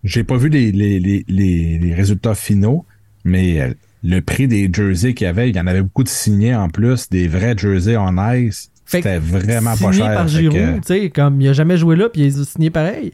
[0.06, 2.86] J'ai pas vu les, les, les, les, les résultats finaux,
[3.26, 3.74] mais euh,
[4.04, 6.70] le prix des jerseys qu'il y avait, il y en avait beaucoup de signés en
[6.70, 8.72] plus, des vrais jerseys en ice.
[8.86, 10.14] C'était vraiment pas signé cher.
[10.14, 13.14] par Giroud, que- sais, comme il a jamais joué là, puis il a signés pareil.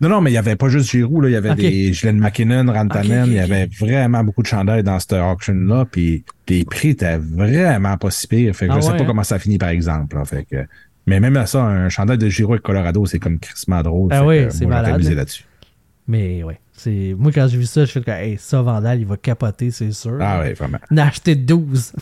[0.00, 1.28] Non, non, mais il y avait pas juste Giroud, là.
[1.28, 3.26] Il y avait des Glenn McKinnon, Rantanen.
[3.26, 5.84] Il y avait vraiment beaucoup de chandails dans cette auction-là.
[5.90, 8.56] Puis les prix étaient vraiment pas si pires.
[8.56, 9.06] Fait que Ah je sais ouais, pas hein?
[9.06, 10.16] comment ça finit, par exemple.
[10.16, 10.24] là.
[10.24, 10.56] Fait que,
[11.06, 14.08] mais même à ça, un chandail de Giroud avec Colorado, c'est comme crissement drôle.
[14.12, 14.94] Ah oui, c'est malade.
[14.94, 15.44] amusé là-dessus.
[16.08, 16.58] Mais ouais.
[16.82, 19.70] C'est Moi, quand j'ai vu ça, je fais que hey, ça, Vandal, il va capoter,
[19.70, 20.18] c'est sûr.
[20.20, 20.78] Ah ouais, vraiment.
[20.90, 21.92] En acheté 12.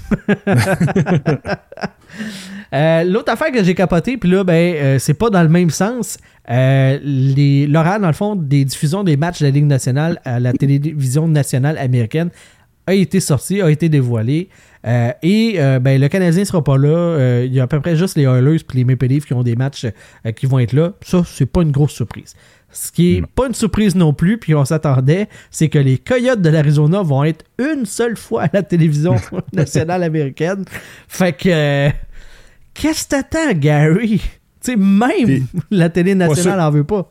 [2.75, 5.71] Euh, L'autre affaire que j'ai capoté, puis là, ben, euh, c'est pas dans le même
[5.71, 6.19] sens.
[6.51, 10.39] Euh, les L'horaire, dans le fond, des diffusions des matchs de la Ligue nationale à
[10.39, 12.31] la télévision nationale américaine
[12.89, 14.49] a été sorti, a été dévoilé.
[14.87, 16.89] Euh, et euh, ben, le Canadien sera pas là.
[16.89, 19.35] Euh, Il y a à peu près juste les Oilers et les Maple Leafs qui
[19.35, 19.87] ont des matchs
[20.37, 20.93] qui vont être là.
[21.03, 22.35] Ça, c'est pas une grosse surprise.
[22.71, 23.27] Ce qui est Non.
[23.35, 27.25] pas une surprise non plus, puis on s'attendait, c'est que les Coyotes de l'Arizona vont
[27.25, 29.17] être une seule fois à la télévision
[29.53, 30.65] nationale américaine.
[31.09, 31.89] Fait que,
[32.75, 34.21] qu'est-ce que t'attends, Gary?
[34.63, 36.63] Tu sais, même la télé nationale sûr.
[36.67, 37.09] en veut pas.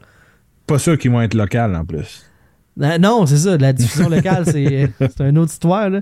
[0.68, 2.26] Pas sûr qu'ils vont être locales en plus.
[2.82, 5.90] Euh, Non, c'est ça, la diffusion locale, c'est c'est une autre histoire.
[5.90, 6.02] là.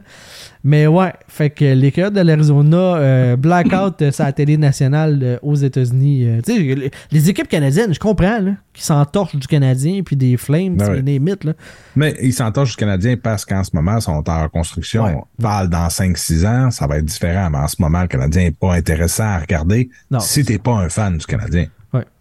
[0.63, 5.37] Mais ouais, fait que les Coyotes de l'Arizona, euh, blackout euh, la télé nationale euh,
[5.43, 6.25] aux États-Unis.
[6.25, 10.37] euh, tu sais, les, équipes canadiennes, je comprends, là, qui s'entorchent du Canadien puis des
[10.37, 11.01] Flames, Ben ouais.
[11.03, 11.53] les mythes, là.
[11.95, 15.03] Mais ils s'entendent du Canadien parce qu'en ce moment, ils sont en reconstruction.
[15.05, 15.21] Ouais.
[15.37, 17.49] Val, dans 5-6 ans, ça va être différent.
[17.51, 20.19] Mais en ce moment, le Canadien n'est pas intéressant à regarder Non.
[20.19, 21.67] si t'es pas un fan du Canadien.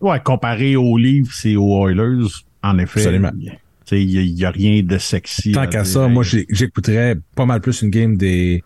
[0.00, 2.28] Ouais, comparé aux Leafs et aux Oilers,
[2.62, 3.00] en effet.
[3.00, 3.30] Absolument.
[3.40, 3.52] Il
[3.92, 5.52] n'y a, rien de sexy.
[5.52, 8.62] Tant qu'à ça, moi, j'écouterais pas mal plus une game des,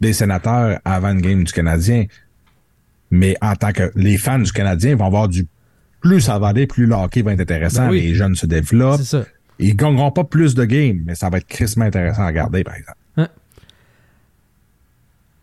[0.00, 2.06] des sénateurs avant une game du Canadien.
[3.10, 5.46] Mais en tant que les fans du Canadien vont avoir du
[6.00, 7.86] plus ça va aller, plus le hockey va être intéressant.
[7.86, 8.00] Ben oui.
[8.02, 8.98] Les jeunes se développent.
[8.98, 9.24] C'est ça.
[9.58, 12.74] Ils gagneront pas plus de games, mais ça va être crissement intéressant à regarder, par
[12.74, 12.98] exemple.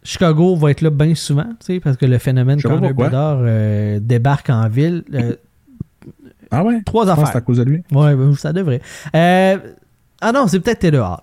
[0.05, 2.93] Chicago va être là bien souvent, tu sais, parce que le phénomène Connor.
[2.93, 5.03] Bedard euh, débarque en ville.
[5.15, 5.35] Euh,
[6.51, 6.81] Ah ouais?
[6.85, 7.35] trois que c'est affaires.
[7.35, 7.83] à cause de lui.
[7.91, 8.81] Ouais, ben, ça devrait.
[9.15, 9.57] Euh,
[10.21, 11.19] ah non, c'est peut-être Taylor Hall.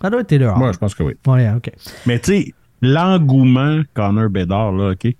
[0.00, 0.58] Ça doit être Taylor Hall.
[0.58, 1.14] Moi, je pense que oui.
[1.26, 1.70] Ouais, ok.
[2.06, 5.14] Mais tu sais, l'engouement Connor Bedard, là, OK?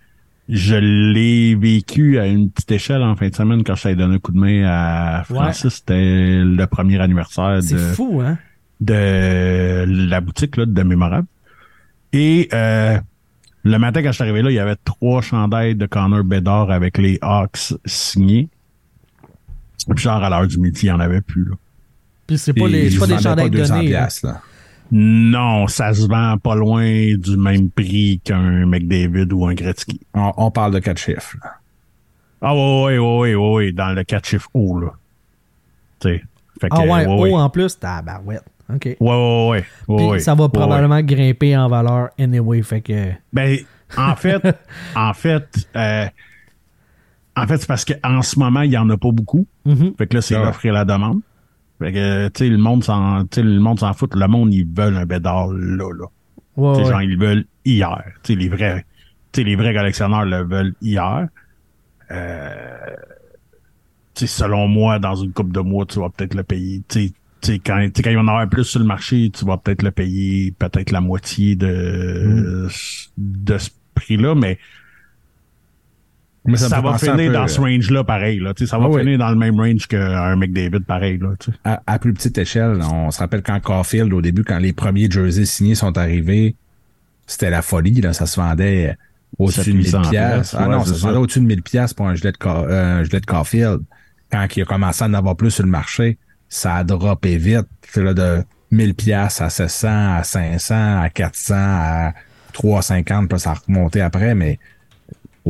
[0.48, 4.14] Je l'ai vécu à une petite échelle en fin de semaine quand je t'avais donné
[4.14, 5.74] un coup de main à Francis.
[5.74, 8.38] C'était le premier anniversaire C'est de, fou, hein?
[8.80, 11.26] de la boutique là, de Mémorable.
[12.14, 12.98] Et euh,
[13.62, 16.70] le matin, quand je suis arrivé là, il y avait trois chandails de Connor Bedard
[16.70, 18.48] avec les Hawks signés.
[19.86, 21.44] Puis genre, à l'heure du midi, il n'y en avait plus.
[21.44, 21.56] Là.
[22.26, 23.90] Puis c'est pas, les, pas des chandails pas 200 donnés.
[23.90, 24.08] là.
[24.90, 26.84] Non, ça se vend pas loin
[27.16, 30.00] du même prix qu'un McDavid ou un Gretzky.
[30.14, 31.36] On, on parle de quatre chiffres.
[31.42, 31.52] là.
[32.40, 34.92] Ah ouais, ouais, ouais, ouais, ouais, dans le 4 chiffres haut, là.
[36.00, 36.22] Tu sais.
[36.60, 37.32] Fait que, Ah ouais, ouais, haut ouais.
[37.34, 38.44] en plus, tabarouette.
[38.72, 38.84] OK.
[38.84, 39.64] Ouais, ouais, ouais.
[39.88, 40.18] ouais, Puis ouais.
[40.20, 43.10] ça va Ouais, probablement grimper en valeur anyway, fait que...
[43.32, 43.58] Ben,
[43.96, 44.40] en fait,
[44.94, 46.06] en fait, euh,
[47.42, 49.46] en fait, c'est parce qu'en ce moment, il y en a pas beaucoup.
[49.64, 49.94] Mhm.
[49.98, 50.44] Fait que là, c'est Ah.
[50.44, 51.20] l'offre et la demande.
[51.80, 54.14] Fait que, tu sais, le monde s'en, tu sais, le monde s'en fout.
[54.14, 56.06] Le monde, ils veulent un bédard là, là.
[56.56, 56.90] Ouais, Tu sais, ouais.
[56.92, 58.02] genre, ils le veulent hier.
[58.22, 58.84] Tu sais, les vrais,
[59.32, 61.28] tu sais, les vrais collectionneurs le veulent hier.
[62.10, 62.76] Euh,
[64.14, 66.82] tu sais, selon moi, dans une coupe de mois, tu vas peut-être le payer.
[66.88, 68.86] Tu sais, tu sais, quand, tu sais, quand il va en avoir plus sur le
[68.86, 72.66] marché, tu vas peut-être le payer peut-être la moitié de,
[73.16, 74.58] de ce prix-là, mais,
[76.44, 78.38] Mais ça, va finir peu, dans euh, ce range-là pareil.
[78.38, 79.00] Là, ça va Ah oui.
[79.02, 81.18] finir dans le même range qu'un McDavid pareil.
[81.18, 81.30] Là,
[81.64, 85.10] à, à plus petite échelle, on se rappelle quand Caulfield, au début, quand les premiers
[85.10, 86.54] jerseys signés sont arrivés,
[87.26, 88.00] c'était la folie.
[88.00, 88.96] Là, ça se vendait
[89.38, 90.54] au-dessus de 1000 700 pièces.
[90.58, 93.00] Ah ouais, non, ça se vendait au-dessus de 1000 pièces pour un gilet de, euh,
[93.00, 93.80] un gilet de Caulfield.
[94.32, 96.18] Quand il a commencé à en avoir plus sur le marché,
[96.48, 97.66] ça a droppé vite.
[97.90, 102.12] C'est là de 1000 pièces à 700, à 500, à 400, à
[102.52, 104.58] 350, puis ça a remonté après, mais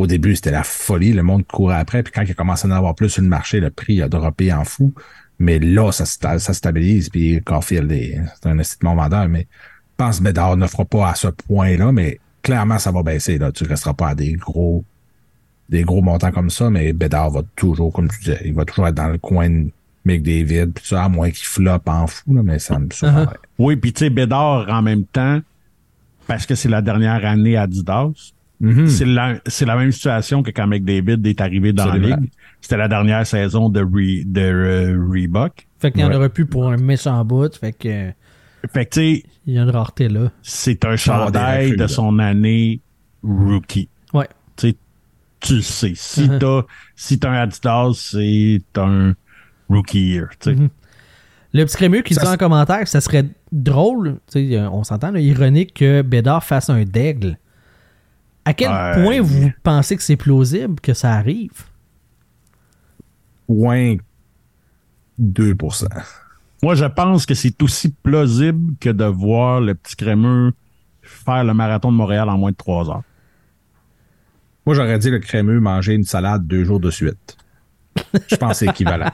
[0.00, 1.12] au début, c'était la folie.
[1.12, 2.02] Le monde courait après.
[2.02, 4.08] Puis quand il a commencé à en avoir plus sur le marché, le prix a
[4.08, 4.92] droppé en fou.
[5.38, 7.08] Mais là, ça, ça stabilise.
[7.10, 9.28] Puis Caulfield, est- c'est un estimement vendeur.
[9.28, 11.92] Mais je pense que Bédard ne fera pas à ce point-là.
[11.92, 13.38] Mais clairement, ça va baisser.
[13.38, 13.50] Là.
[13.52, 14.84] Tu ne resteras pas à des gros
[15.68, 16.70] des gros montants comme ça.
[16.70, 19.68] Mais Bédard va toujours, comme tu disais, il va toujours être dans le coin de
[20.04, 20.72] McDavid.
[20.74, 22.34] Puis ça, à moins qu'il floppe en fou.
[22.34, 23.36] Là, mais ça me surprendrait.
[23.58, 25.40] Oui, puis tu sais, Bédard, en même temps,
[26.26, 28.14] parce que c'est la dernière année Adidas, Mhm.
[28.88, 32.08] C'est la, c'est la même situation que quand McDavid est arrivé dans Absolument.
[32.08, 32.30] la ligue.
[32.60, 35.66] C'était la dernière saison de, Re- de euh, Reebok.
[35.78, 36.16] Fait qu'il y en Ouais.
[36.16, 38.10] aurait plus pour un méchant bout, fait que...
[38.72, 40.32] Fait que, tu sais, Il y a une rareté là.
[40.42, 42.80] c'est un chandail de son année
[43.22, 43.88] rookie.
[44.12, 44.26] Ouais.
[44.56, 44.76] Tu sais,
[45.40, 45.92] tu le sais.
[45.94, 46.38] Si Uh-huh.
[46.38, 46.62] t'as,
[46.96, 49.14] si t'as un Adidas, c'est un
[49.68, 50.56] rookie year, tu sais.
[50.56, 50.68] Mhm.
[51.54, 55.12] Le petit crémeux qui Ça dit en commentaire que ça serait drôle, euh, on s'entend,
[55.12, 57.38] là, ironique que Bédard fasse un d'aigle.
[58.48, 59.02] À quel Ouais.
[59.02, 61.50] point vous pensez que c'est plausible que ça arrive?
[63.46, 63.96] Point
[65.20, 65.86] 2%
[66.62, 70.52] Moi, je pense que c'est aussi plausible que de voir le petit crémeux
[71.02, 73.02] faire le marathon de Montréal en moins de trois heures.
[74.66, 77.36] Moi, j'aurais dit le crémeux manger une salade deux jours de suite.
[78.30, 79.10] Je pense que c'est équivalent.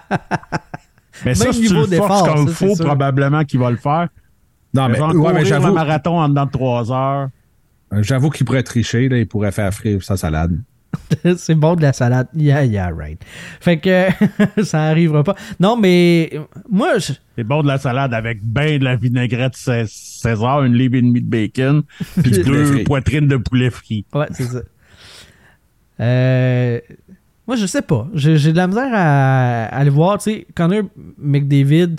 [1.25, 2.85] Mais ça, si tu le forces comme c'est faut, sûr.
[2.85, 4.09] probablement qu'il va le faire.
[4.75, 7.29] Non, mais, Genre, ouais, mais le j'avoue, marathon en dedans de trois heures.
[8.03, 10.59] J'avoue qu'il pourrait tricher, là, il pourrait faire frire sa salade.
[11.39, 12.29] c'est bon de la salade.
[12.37, 13.21] Yeah, yeah, right.
[13.61, 14.07] Fait que
[14.63, 15.35] ça arrivera pas.
[15.59, 16.41] Non, mais euh,
[16.71, 20.75] moi, je- C'est bon de la salade avec ben de la vinaigrette Cé- César, une
[20.75, 21.83] livre et demie de bacon,
[22.23, 24.05] puis deux poitrines de poulet frit.
[24.15, 24.61] Ouais, c'est ça.
[26.01, 26.81] Euh,
[27.47, 28.09] moi, je sais pas.
[28.15, 30.19] J'ai j'ai de la misère à, à le voir.
[30.19, 30.83] Tu sais, Connor
[31.19, 31.97] McDavid,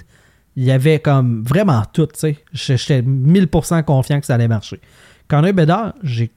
[0.55, 2.07] il y avait comme vraiment tout.
[2.07, 4.79] Tu sais, j'étais 1000% confiant que ça allait marcher.
[5.27, 6.31] Connor Bedard, j'ai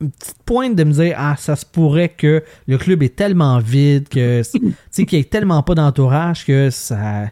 [0.00, 3.58] une petite pointe de me dire ah ça se pourrait que le club est tellement
[3.58, 7.30] vide que tu sais qu'il n'y ait tellement pas d'entourage que ça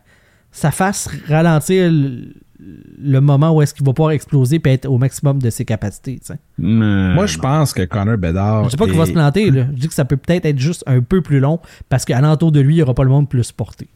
[0.51, 4.99] ça fasse ralentir le, le moment où est-ce qu'il va pouvoir exploser et être au
[4.99, 6.39] maximum de ses capacités sais.
[6.59, 8.65] Moi, je pense que Connor Bedard.
[8.65, 9.67] Je dis pas qu'il va se planter, là.
[9.73, 12.61] je dis que ça peut peut-être être juste un peu plus long parce qu'alentour de
[12.61, 13.89] lui, il n'y aura pas le monde plus porté.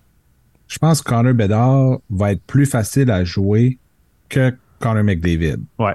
[0.68, 3.78] Je pense que Connor Bedard va être plus facile à jouer
[4.28, 5.58] que Connor McDavid.
[5.78, 5.94] Ouais.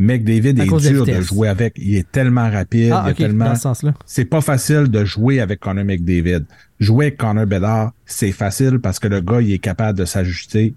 [0.00, 1.74] McDavid À est de dur de jouer avec.
[1.76, 2.90] Il est tellement rapide.
[2.90, 3.54] Ah, il est tellement...
[3.54, 3.86] ce.
[4.06, 6.46] C'est pas facile de jouer avec Connor McDavid.
[6.80, 10.74] Jouer avec Connor Bedard, c'est facile parce que le gars, il est capable de s'ajuster.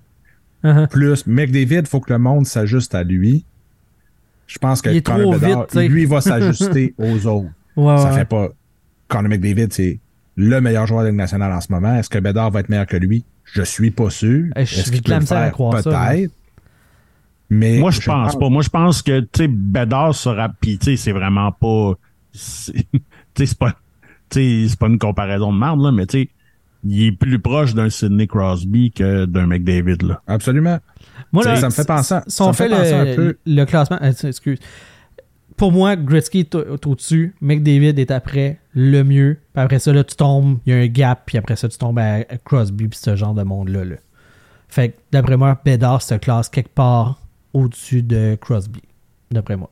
[0.66, 0.90] Uh-huh.
[0.90, 3.46] Plus, McDavid, il faut que le monde s'ajuste à lui.
[4.46, 7.50] Je pense que Connor Bedard, vite, lui, va s'ajuster aux autres.
[7.78, 8.20] Ouais, Ça ouais.
[8.20, 8.50] fait pas.
[9.08, 10.00] Connor McDavid, c'est
[10.36, 11.96] le meilleur joueur de la Ligue nationale en ce moment.
[11.96, 13.24] Est-ce que Bedard va être meilleur que lui?
[13.46, 14.48] Je suis pas sûr.
[14.58, 15.56] Eh, je Est-ce qu'il peut le faire?
[15.56, 16.32] Peut-être.
[17.54, 18.50] Mais Moi, je pense pas.
[18.50, 21.94] Moi, je pense que, tu sais, Bédard sera, puis tu sais, c'est vraiment pas,
[22.32, 23.00] c'est- tu
[23.38, 23.74] sais, c'est pas,
[24.32, 26.30] c'est pas une comparaison de merde, là, mais tu sais,
[26.86, 30.22] il est plus proche d'un Sidney Crosby que d'un McDavid, là.
[30.28, 30.80] Absolument.
[31.32, 33.16] Moi, là, ça me fait penser- Si ça on me fait fait, penser un le,
[33.16, 34.60] peu- le classement, euh, excuse.
[35.56, 39.38] Pour moi, Gretzky est au- est au-dessus, McDavid est après le mieux.
[39.54, 41.78] Puis après ça, là, tu tombes, il y a un gap, puis après ça, tu
[41.78, 43.86] tombes à, à Crosby, puis ce genre de monde-là.
[43.86, 43.96] là.
[44.68, 47.20] Fait que, d'après moi, Bédard se classe quelque part
[47.54, 48.82] au-dessus de Crosby.
[49.32, 49.70] D'après moi.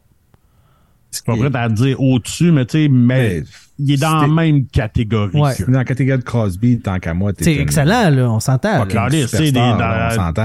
[1.13, 3.43] Suis pas prêt à dire au-dessus, mais tu sais, mais, Mais
[3.79, 5.37] il est dans la même catégorie.
[5.37, 5.53] Ouais.
[5.57, 8.39] que- Dans la catégorie de Crosby, tant qu'à moi, t'es C'est une- excellent, là, on
[8.39, 8.79] s'entend.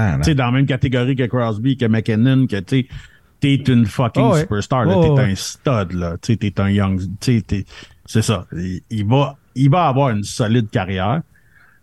[0.09, 0.17] C'est là.
[0.17, 2.87] tu sais, dans la même catégorie que Crosby, que McKinnon, que tu sais,
[3.39, 4.41] t'es une fucking Oh ouais.
[4.41, 5.31] superstar, là, Oh t'es ouais.
[5.31, 7.65] un stud, là, tu sais, t'es un young, tu sais,
[8.05, 8.45] c'est ça.
[8.51, 11.21] Il, il va, il va avoir une solide carrière.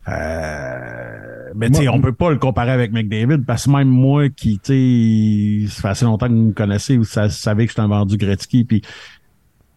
[0.09, 4.29] Euh, mais tu sais, on peut pas le comparer avec McDavid parce que même moi
[4.29, 7.71] qui, tu sais, ça fait assez longtemps que vous me connaissez, vous sa- savez que
[7.71, 8.83] je suis un vendu Gretzky, puis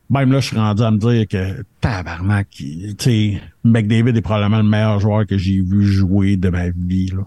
[0.09, 4.57] même là, je suis rendu à me dire que tabarnak, tu sais, McDavid est probablement
[4.57, 7.23] le meilleur joueur que j'ai vu jouer de ma vie, là.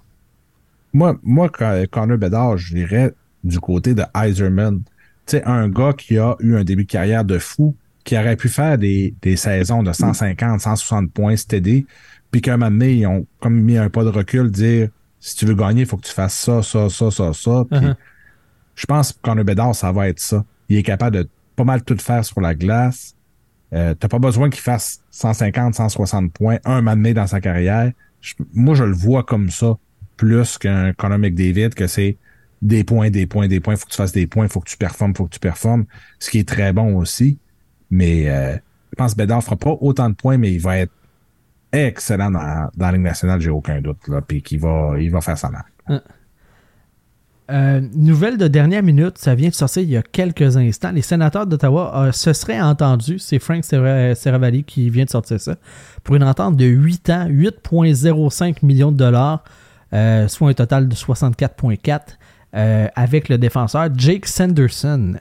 [0.93, 3.13] Moi, moi, Con- Connor Bedard, je dirais
[3.45, 4.81] du côté de Iserman.
[5.27, 8.35] Tu sais, un gars qui a eu un début de carrière de fou, qui aurait
[8.35, 11.87] pu faire des, des saisons de 150, 160 points steady,
[12.31, 15.37] puis qu'à un moment donné, ils ont comme mis un pas de recul, dire si
[15.37, 17.65] tu veux gagner, il faut que tu fasses ça, ça, ça, ça, ça.
[17.71, 17.95] Puis Uh-huh.
[18.75, 20.45] je pense que Connor Bedard, ça va être ça.
[20.69, 23.15] Il est capable de pas mal tout faire sur la glace.
[23.73, 27.93] Euh, T'as pas besoin qu'il fasse 150, 160 points un moment donné dans sa carrière.
[28.21, 29.77] Je- moi, je le vois comme ça,
[30.17, 32.17] plus qu'un Connor McDavid, que c'est
[32.63, 33.77] des points, des points, des points.
[33.77, 35.85] Faut que tu fasses des points, faut que tu performes, faut que tu performes.
[36.19, 37.39] Ce qui est très bon aussi.
[37.91, 40.93] Mais euh, je pense que Bedard fera pas autant de points, mais il va être
[41.73, 44.09] excellent dans, dans la Ligue nationale, j'ai aucun doute.
[44.09, 45.73] Là, puis qu'il va, il va faire sa marque.
[47.51, 50.93] Euh, nouvelle de dernière minute, ça vient de sortir il y a quelques instants.
[50.93, 55.41] Les sénateurs d'Ottawa euh, se seraient entendus, c'est Frank Serra- Seravalli qui vient de sortir
[55.41, 55.57] ça,
[56.05, 59.43] pour une entente de 8 ans, 8,05 millions de dollars,
[59.93, 62.01] euh, soit un total de 64,4
[62.55, 65.15] euh, avec le défenseur Jake Sanderson.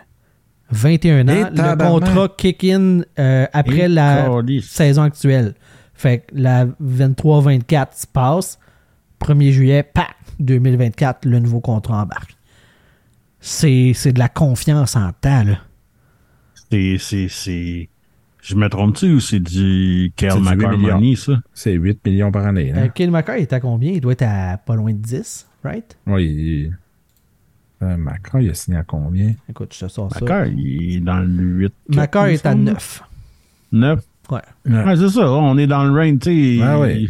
[0.72, 4.28] 21 ans, le contrat kick-in euh, après Et la
[4.62, 5.56] saison actuelle.
[6.00, 8.58] Fait que la 23-24 se passe.
[9.20, 12.38] 1er juillet, pac, 2024, le nouveau contrat embarque.
[13.42, 15.58] C'est c'est de la confiance en temps, là.
[16.72, 17.90] C'est, c'est, c'est.
[18.42, 21.34] Je me trompe-tu ou c'est du huit McCarmoney, ça?
[21.54, 22.72] C'est 8 millions par année.
[22.74, 23.10] Euh, Hein?
[23.12, 23.92] McCarr est à combien?
[23.92, 25.98] Il doit être à pas loin de 10, right?
[26.08, 26.78] Oui, il...
[27.86, 29.34] euh, Macron, il a signé à combien?
[29.50, 30.22] Écoute, je te sors ça.
[30.22, 31.74] McCarr, il est dans le 8.
[31.90, 33.04] McCarr est à 9.
[33.74, 34.00] 9.
[34.32, 34.42] Ouais.
[34.66, 35.30] Ouais, c'est ça.
[35.32, 36.64] On est dans le range, tu sais.
[36.64, 37.08] Ouais, ouais.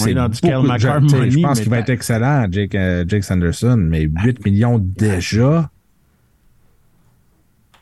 [0.00, 1.00] On est dans du de- McCarr
[1.30, 5.70] je- pense qu'il va être excellent, Jake, euh, Jake Sanderson, mais 8 millions déjà,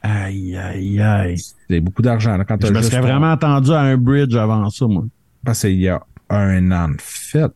[0.02, 1.36] Aïe, aïe, aïe.
[1.68, 2.36] c'est beaucoup d'argent.
[2.36, 5.04] là, Quand Je me serais vraiment attendu à un bridge avant ça, moi.
[5.44, 7.50] Parce qu'il y a un an de fait.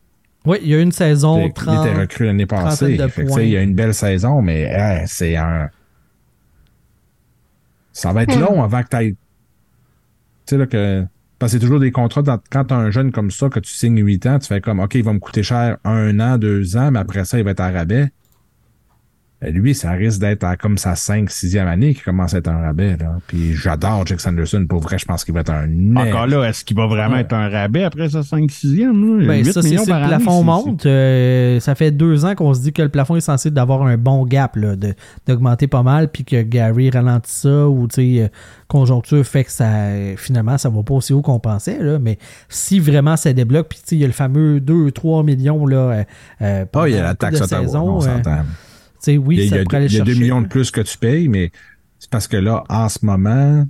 [0.45, 1.85] Oui, il y a une saison Il 30.
[1.87, 2.97] était recru l'année passée.
[3.09, 5.69] Fait que, il y a une belle saison, mais hein, c'est un.
[7.91, 8.29] Ça va Hmm.
[8.29, 9.11] être long avant que tu ailles.
[9.13, 9.17] Tu
[10.47, 11.05] sais, là, que.
[11.47, 12.23] C'est toujours des contrats.
[12.49, 14.79] Quand tu as un jeune comme ça, que tu signes 8 ans, tu fais comme,
[14.79, 17.51] OK, il va me coûter cher un an, deux ans, mais après ça, il va
[17.51, 18.09] être à rabais.
[19.45, 22.47] Euh, Lui, ça risque d'être à comme sa 5, 6e année qui commence à être
[22.47, 22.97] un rabais.
[22.97, 23.17] Là.
[23.27, 24.65] Puis j'adore Jack Sanderson.
[24.67, 25.67] Pour vrai, je pense qu'il va être un.
[25.95, 29.25] Encore là, est-ce qu'il va vraiment être un rabais après sa 5-6e?
[29.25, 30.85] Ben, ça, c'est si le plafond monte.
[30.85, 33.97] euh, ça fait deux ans qu'on se dit que le plafond est censé d'avoir un
[33.97, 34.93] bon gap, là, de-
[35.27, 38.27] d'augmenter pas mal, puis que Gary ralentit ça, ou tu sais, euh,
[38.67, 39.67] conjoncture fait que ça,
[40.17, 41.77] finalement, ça va pas aussi haut qu'on pensait.
[41.81, 42.17] Là, mais
[42.49, 45.65] si vraiment ça débloque, puis tu sais, il y a le fameux 2-3 millions.
[45.65, 46.03] Là, euh,
[46.41, 47.65] euh, Ah, il y a la taxe couple de Ottawa.
[47.67, 48.41] saisons, on euh,
[49.05, 49.11] s'entend.
[49.11, 50.03] tu sais, oui, il y a, ça il y a- pourrait aller il y a
[50.03, 51.51] 2 chercher, millions de plus que tu payes, mais
[51.99, 53.65] c'est parce que là, en ce moment,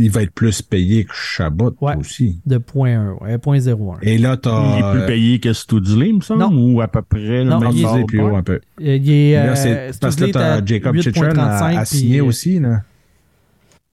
[0.00, 1.96] il va être plus payé que Chabot Ouais.
[1.96, 2.40] aussi.
[2.46, 3.98] de 0.1, ouais, 0.01.
[4.02, 5.06] Et là, tu Il est plus as.
[5.06, 6.52] payé que Studley, me semble, Non.
[6.52, 8.60] ou à peu près le Non, même il est- plus haut un peu.
[8.80, 11.84] Euh, Il est, Là, euh, parce que là, à t'as Jacob Chichern à, 8.35, à
[11.84, 12.82] signer puis, euh, aussi, là.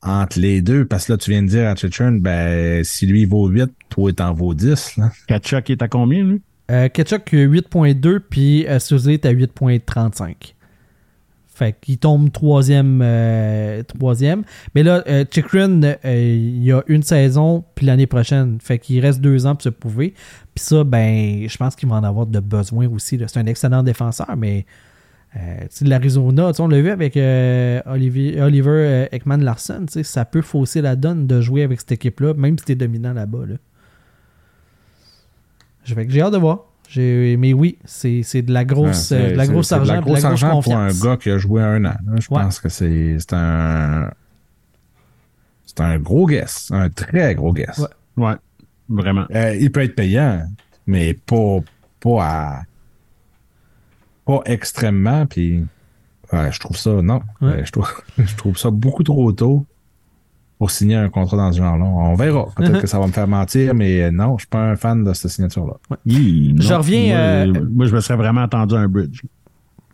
[0.04, 3.26] Entre les deux, parce que là, tu viens de dire à Chichern, ben, si lui
[3.26, 5.10] vaut 8, toi, t'en vaut 10, là.
[5.28, 6.42] Kachuk est à combien, lui?
[6.72, 10.56] Euh, Ketchuk euh, 8.2 puis euh, est à 8.35.
[11.56, 14.44] Fait qu'il tombe troisième, euh, troisième.
[14.76, 18.58] Mais là, euh, euh, il y a une saison puis l'année prochaine.
[18.62, 20.14] Fait qu'il reste deux ans pour se prouver.
[20.54, 23.18] Puis ça, ben, je pense qu'il va en avoir de besoin aussi.
[23.26, 24.66] C'est un excellent défenseur, mais
[25.38, 31.40] euh, l'Arizona, on l'a vu avec Oliver Ekman Larson, ça peut fausser la donne de
[31.40, 33.46] jouer avec cette équipe-là, même si t'es dominant là-bas.
[35.86, 36.60] J'ai hâte de voir.
[36.90, 39.76] J'ai- Mais oui, c'est c'est de la grosse, Ouais, euh, de la c'est- grosse c'est
[39.76, 41.62] de argent, la puis de la grosse grosse argent pour un gars qui a joué
[41.64, 41.96] un an.
[42.06, 42.16] là.
[42.20, 42.42] Je Ouais.
[42.42, 44.12] pense que c'est c'est un.
[45.66, 46.70] C'est un gros guess.
[46.72, 47.80] Un très gros guess.
[47.80, 48.26] Ouais.
[48.26, 48.36] Ouais,
[48.88, 49.26] vraiment.
[49.34, 50.46] Euh, il peut être payant,
[50.88, 51.58] mais pas,
[52.00, 52.62] pas à.
[54.26, 55.66] Pas extrêmement, puis.
[56.32, 57.22] ouais, je trouve ça, non.
[57.42, 57.50] Ouais.
[57.62, 59.66] Euh, je, trouve, je trouve ça beaucoup trop tôt
[60.58, 61.84] pour signer un contrat dans ce genre-là.
[61.86, 62.48] On verra.
[62.56, 65.14] Peut-être que ça va me faire mentir, mais non, je suis pas un fan de
[65.14, 65.74] cette signature-là.
[66.06, 69.22] Hi, Je reviens, Moi, euh, moi, je me serais vraiment attendu à un bridge.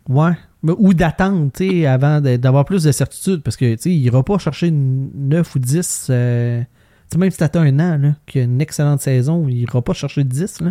[0.08, 0.32] Ouais.
[0.62, 3.42] Mais- Ou d'attendre, tu sais, avant d'avoir plus de certitude.
[3.42, 6.06] Parce que, tu sais, il ira pas chercher 9 ou 10.
[6.10, 6.66] euh, tu
[7.10, 9.82] sais, même si t'attends un an, là, qu'il y a une excellente saison, il ira
[9.82, 10.70] pas chercher 10, là.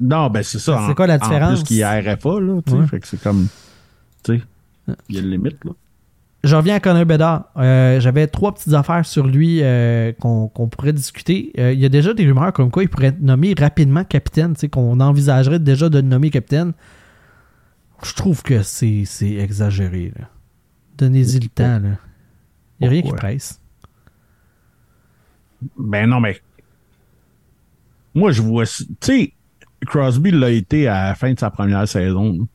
[0.00, 0.78] Non, ben c'est ça.
[0.84, 1.58] C'est en- quoi la En différence?
[1.60, 2.78] plus qu'il y a RFA, là, tu sais.
[2.78, 2.86] Ouais.
[2.86, 3.48] Fait que c'est comme.
[4.22, 4.42] Tu sais,
[5.08, 5.72] il y a une limite, là.
[6.44, 7.50] Je reviens à Connor Bedard.
[7.56, 11.52] Euh, J'avais trois petites affaires sur lui euh, qu'on pourrait discuter.
[11.58, 14.54] Euh, il y a déjà des rumeurs comme quoi il pourrait être nommé rapidement capitaine,
[14.70, 16.72] qu'on envisagerait déjà de le nommer capitaine.
[18.04, 20.12] Je trouve que c'est exagéré.
[20.96, 21.80] Donnez-y le temps.
[21.80, 21.98] là.
[22.80, 23.60] Il n'y a rien qui presse.
[25.76, 26.40] Ben non, mais.
[28.14, 28.64] Moi, je vois.
[28.64, 29.32] Tu sais,
[29.86, 32.46] Crosby l'a été à la fin de sa première saison.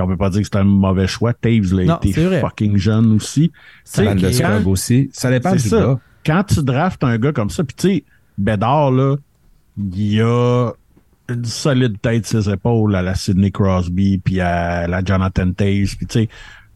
[0.00, 0.06] Là.
[0.06, 1.32] Puis on peut pas dire que c'est un mauvais choix.
[1.32, 2.40] Taves l'a Non, vrai.
[2.40, 3.52] fucking jeune aussi.
[3.84, 5.10] Sais, Van de aussi.
[5.12, 5.80] Ça dépend du ça.
[5.80, 6.00] gars.
[6.24, 8.04] Quand tu draftes un gars comme ça, puis tu sais,
[8.36, 9.16] Bédard, là,
[9.78, 10.72] il a
[11.28, 15.96] une solide tête sur ses épaules à la Sidney Crosby, puis à la Jonathan Taves,
[15.96, 16.28] puis tu sais,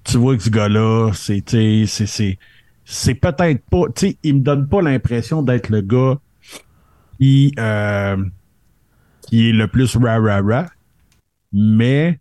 [0.04, 2.38] tu vois que ce gars-là, c'est, tu sais, c'est, c'est,
[2.84, 6.18] c'est peut-être pas, tu sais, il me donne pas l'impression d'être le gars
[7.18, 8.16] qui, euh,
[9.28, 10.66] qui est le plus ra-ra-ra,
[11.52, 12.18] mais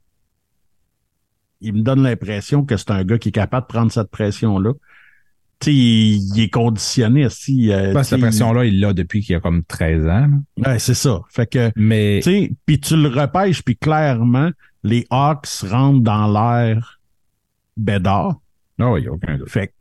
[1.63, 4.73] il me donne l'impression que c'est un gars qui est capable de prendre cette pression-là.
[5.59, 7.71] Tu sais, il, il est conditionné aussi.
[7.71, 10.29] euh, Ben, cette pression-là, il l'a depuis qu'il a comme 13 ans.
[10.57, 11.21] Ouais, c'est ça.
[11.29, 14.51] Fait que, Mais tu sais, puis tu le repêches, puis clairement,
[14.83, 16.99] les Hawks rentrent dans l'air
[17.77, 18.39] Bédard.
[18.77, 19.49] non, il n'y a aucun doute.
[19.49, 19.73] Fait que,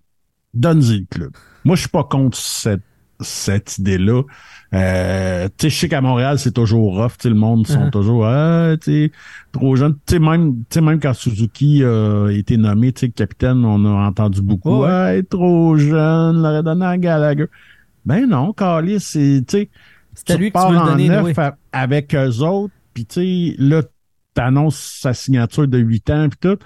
[0.54, 1.32] donne-y le club.
[1.64, 2.82] Moi, je suis pas contre cette,
[3.22, 4.22] cette idée-là.
[4.74, 7.12] Euh, tu sais, je sais qu'à Montréal, c'est toujours rough.
[7.24, 9.12] Le monde sont toujours, ah, tu sais,
[9.52, 9.94] trop jeune.
[10.06, 13.84] Tu sais, même, tu sais, même quand Suzuki a été nommé, tu sais, capitaine, on
[13.84, 14.88] a entendu beaucoup, Ouais.
[14.90, 17.46] ah, il est trop jeune, l'aurait donné à Gallagher.
[18.04, 19.56] Ben non, Carly, c'est, tu
[20.36, 21.08] lui que tu veux en donner.
[21.08, 21.32] neuf oui.
[21.72, 23.82] avec eux autres, puis tu sais, là,
[24.34, 26.58] t'annonces sa signature de 8 ans, puis tout.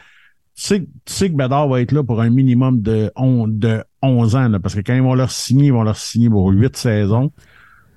[0.58, 4.36] Sais, tu sais que Bédard va être là pour un minimum de, on, de 11
[4.36, 6.74] ans, là, parce que quand ils vont leur signer, ils vont leur signer pour 8
[6.76, 7.30] saisons.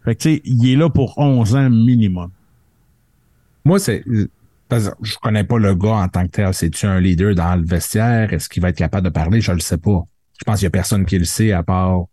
[0.04, 2.32] Fait que, tu sais, il est là pour 11 ans minimum.
[3.64, 4.04] Moi, c'est.
[5.02, 6.54] Je connais pas le gars en tant que tel.
[6.54, 8.34] C'est-tu un leader dans le vestiaire?
[8.34, 9.42] Est-ce qu'il va être capable de parler?
[9.42, 10.04] Je le sais pas.
[10.38, 12.06] Je pense qu'il y a personne qui le sait à part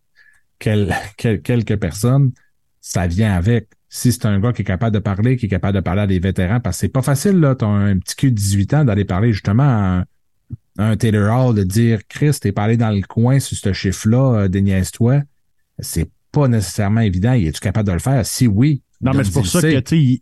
[0.59, 2.32] quel- quel- quelques personnes.
[2.80, 3.68] Ça vient avec.
[3.88, 6.07] Si c'est un gars qui est capable de parler, qui est capable de parler à
[6.07, 8.84] des vétérans, parce que c'est pas facile, là, t'as un petit cul de 18 ans
[8.84, 10.05] d'aller parler justement à un,
[10.78, 14.40] un Taylor Hall, de dire Chris, t'es pas allé dans le coin sur ce chiffre-là,
[14.42, 15.22] euh, déniaise-toi.
[15.78, 17.32] C'est pas nécessairement évident.
[17.32, 18.24] Es-tu capable de le faire?
[18.26, 18.82] Si oui.
[19.00, 20.20] Non, mais c'est pour ça que, tu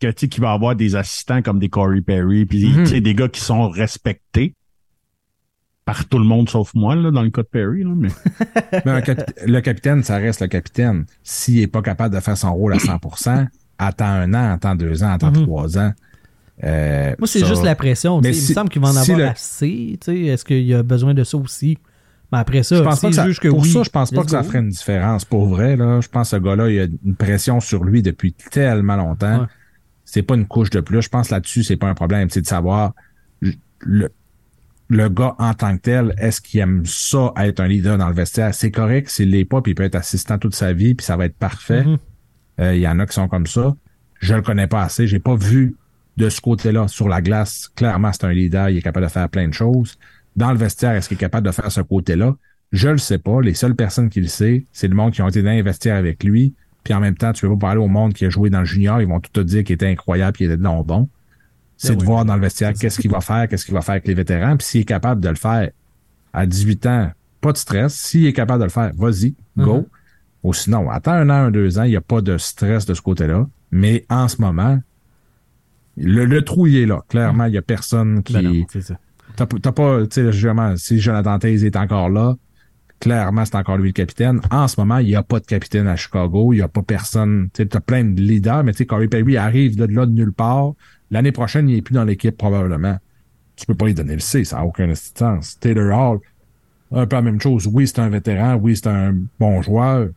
[0.00, 3.00] que, tu qu'il va avoir des assistants comme des Corey Perry, puis Mhm.
[3.00, 4.54] des gars qui sont respectés
[5.84, 8.08] par tout le monde sauf moi, là, dans le cas de Perry, là, mais.
[8.84, 11.06] Mais un capi- le capitaine, ça reste le capitaine.
[11.22, 13.46] S'il est pas capable de faire son rôle à 100%,
[13.78, 15.44] attends un an, attends deux ans, attends Mhm.
[15.44, 15.92] trois ans.
[16.64, 18.20] Euh, Moi, c'est ça- juste la pression.
[18.20, 19.98] Mais il me semble qu'il va en si avoir le- assez.
[20.06, 21.78] Est-ce qu'il y a besoin de ça aussi?
[22.32, 24.10] Mais après ça, Je pense pas que ça, juge que pour oui, ça, je pense
[24.10, 25.24] pas que ça ferait une différence.
[25.24, 28.32] Pour vrai, là, je pense que ce gars-là, il a une pression sur lui depuis
[28.34, 29.40] tellement longtemps.
[29.42, 29.46] Ouais.
[30.04, 31.00] C'est pas une couche de plus.
[31.02, 32.28] Je pense là-dessus, c'est pas un problème.
[32.28, 32.92] C'est de savoir
[33.80, 34.08] le,
[34.88, 38.14] le gars en tant que tel, est-ce qu'il aime ça être un leader dans le
[38.14, 38.54] vestiaire?
[38.54, 41.16] C'est correct s'il l'est pas, puis il peut être assistant toute sa vie, puis ça
[41.16, 41.84] va être parfait.
[41.84, 41.96] Mhm.
[42.60, 43.74] Euh, Il y en a qui sont comme ça.
[44.20, 45.06] Je le connais pas assez.
[45.06, 45.76] J'ai pas vu
[46.18, 47.70] de ce côté-là sur la glace.
[47.76, 48.70] Clairement, c'est un leader.
[48.70, 49.98] Il est capable de faire plein de choses.
[50.34, 52.34] Dans le vestiaire, est-ce qu'il est capable de faire ce côté-là?
[52.72, 53.40] Je le sais pas.
[53.40, 55.96] Les seules personnes qui le savent, c'est le monde qui ont été dans les vestiaires
[55.96, 56.54] avec lui.
[56.82, 58.64] Puis en même temps, tu peux pas parler au monde qui a joué dans le
[58.64, 59.00] junior.
[59.00, 61.08] Ils vont tout te dire qu'il était incroyable, qu'il était non bon.
[61.76, 62.06] C'est Ben de oui.
[62.06, 64.56] voir dans le vestiaire qu'est-ce qu'il va faire, qu'est-ce qu'il va faire avec les vétérans.
[64.56, 65.70] Puis s'il est capable de le faire
[66.32, 67.94] à 18 ans, pas de stress.
[67.94, 69.76] S'il est capable de le faire, vas-y, go.
[69.76, 69.86] Mhm.
[70.42, 72.94] Ou sinon, attends un an, un, deux ans, il n'y a pas de stress de
[72.94, 73.46] ce côté-là.
[73.70, 74.80] Mais en ce moment,
[75.98, 77.02] le, le trou, il est là.
[77.08, 78.32] Clairement, il n'y a personne qui.
[78.34, 78.98] Ben non, c'est ça.
[79.36, 82.34] T'as t'as pas, tu sais, justement, si Jonathan Taze est encore là,
[83.00, 84.40] clairement, c'est encore lui le capitaine.
[84.50, 86.52] En ce moment, il n'y a pas de capitaine à Chicago.
[86.52, 87.48] Il n'y a pas personne.
[87.52, 90.32] Tu t'as plein de leaders, mais tu sais, Corey Perry arrive de là de nulle
[90.32, 90.72] part.
[91.10, 92.98] L'année prochaine, il n'est plus dans l'équipe, probablement.
[93.56, 95.58] Tu peux pas lui donner le C, ça n'a aucun sens.
[95.58, 96.18] Taylor Hall,
[96.92, 97.68] un peu la même chose.
[97.72, 98.54] Oui, c'est un vétéran.
[98.54, 100.08] Oui, c'est un bon joueur.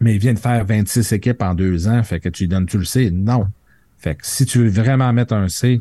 [0.00, 2.02] Mais il vient de faire 26 équipes en deux ans.
[2.02, 3.10] Fait que tu lui donnes, tu le sais.
[3.10, 3.46] Non.
[4.02, 5.80] Fait que si tu veux vraiment mettre un C,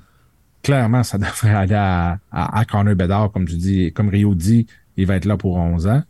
[0.62, 4.68] clairement, ça devrait aller à, à, à Connor Bedard, comme tu dis, comme Rio dit,
[4.96, 6.04] il va être là pour 11 ans.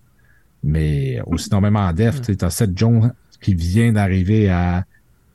[0.64, 4.86] Mais aussi, non, même en def, tu as Seth Jones qui vient d'arriver à,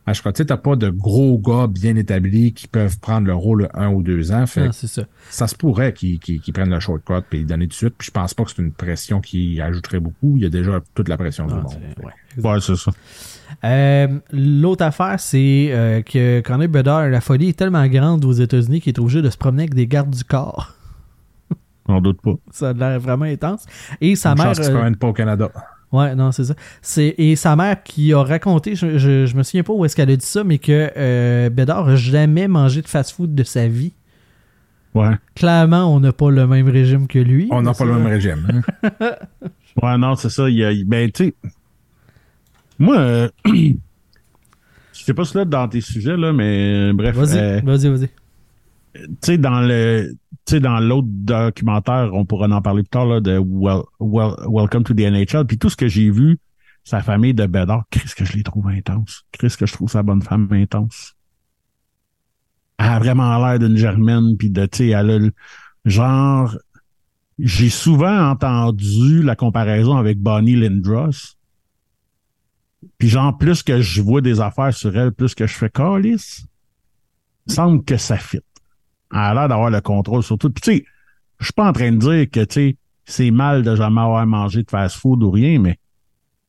[0.06, 0.32] à Chicago.
[0.34, 3.88] Tu sais, t'as pas de gros gars bien établis qui peuvent prendre le rôle un
[3.88, 4.46] ou deux ans.
[4.46, 5.02] Fait ça.
[5.30, 7.94] ça se pourrait qu'ils prennent le shortcut puis le donner tout de suite.
[7.98, 10.36] Puis je pense pas que c'est une pression qui ajouterait beaucoup.
[10.36, 11.76] Il y a déjà toute la pression du Ah, monde.
[12.04, 12.12] ouais.
[12.44, 12.90] Ouais, c'est ça.
[13.64, 18.80] Euh, L'autre affaire, c'est euh, que Connor Bedard, la folie est tellement grande aux États-Unis
[18.80, 20.74] qu'il est obligé de se promener avec des gardes du corps.
[21.88, 22.32] J'en doute pas.
[22.50, 23.64] Ça a l'air vraiment intense.
[24.00, 24.46] Et sa Une mère.
[24.48, 25.50] chance qu'il se euh, promène pas au Canada.
[25.96, 26.54] Ouais, non, c'est ça.
[26.82, 29.96] C'est, et sa mère qui a raconté, je, je, je me souviens pas où est-ce
[29.96, 33.66] qu'elle a dit ça, mais que euh, Bédard a jamais mangé de fast-food de sa
[33.68, 33.92] vie.
[34.94, 35.14] Ouais.
[35.34, 37.48] Clairement, on n'a pas le même régime que lui.
[37.50, 38.62] On n'a pas le même régime.
[38.82, 39.10] hein.
[39.82, 40.48] Ouais, non, c'est ça.
[40.48, 41.34] Il a, ben, tu sais,
[42.78, 43.74] moi, euh, je
[44.92, 48.08] sais pas si là dans tes sujets, là, mais euh, bref, Vas-y, euh, vas-y, vas-y.
[49.22, 50.14] Sais, dans le,
[50.48, 54.84] sais, dans l'autre documentaire, on pourra en parler plus tard, là, de Wel- Wel- Welcome
[54.84, 56.38] to the NHL, puis tout ce que j'ai vu,
[56.84, 59.24] sa famille de Bédard, Chris, que je les trouve intense.
[59.32, 61.14] Chris, que je trouve sa bonne femme intense.
[62.78, 65.32] Elle a vraiment l'air d'une germaine, puis de, tu sais, elle a le,
[65.84, 66.56] genre,
[67.38, 71.36] j'ai souvent entendu la comparaison avec Bonnie Lindros.
[72.98, 76.46] Puis genre, plus que je vois des affaires sur elle, plus que je fais calice,
[77.46, 78.40] semble que ça fit.
[79.10, 80.50] A l'air d'avoir le contrôle sur tout.
[80.50, 80.84] Puis tu sais,
[81.38, 84.26] je suis pas en train de dire que, tu sais, c'est mal de jamais avoir
[84.26, 85.78] mangé de fast-food ou rien, mais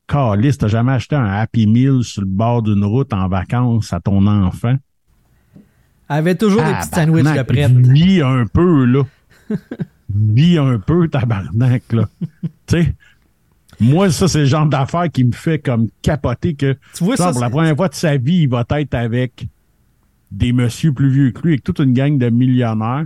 [0.08, 4.00] calice, t'as jamais acheté un Happy Meal sur le bord d'une route en vacances à
[4.00, 4.76] ton enfant?
[6.10, 7.72] Elle avait toujours des petits sandwichs de prête.
[7.72, 9.04] Vis un peu, là.
[10.10, 12.08] Vis un peu, tabarnak, là.
[12.66, 12.96] tu sais,
[13.80, 17.28] moi, ça, c'est le genre d'affaire qui me fait comme capoter que, Tu vois, genre,
[17.28, 19.46] ça, pour la première fois de sa vie, il va être avec
[20.32, 23.06] des messieurs plus vieux que lui, avec toute une gang de millionnaires.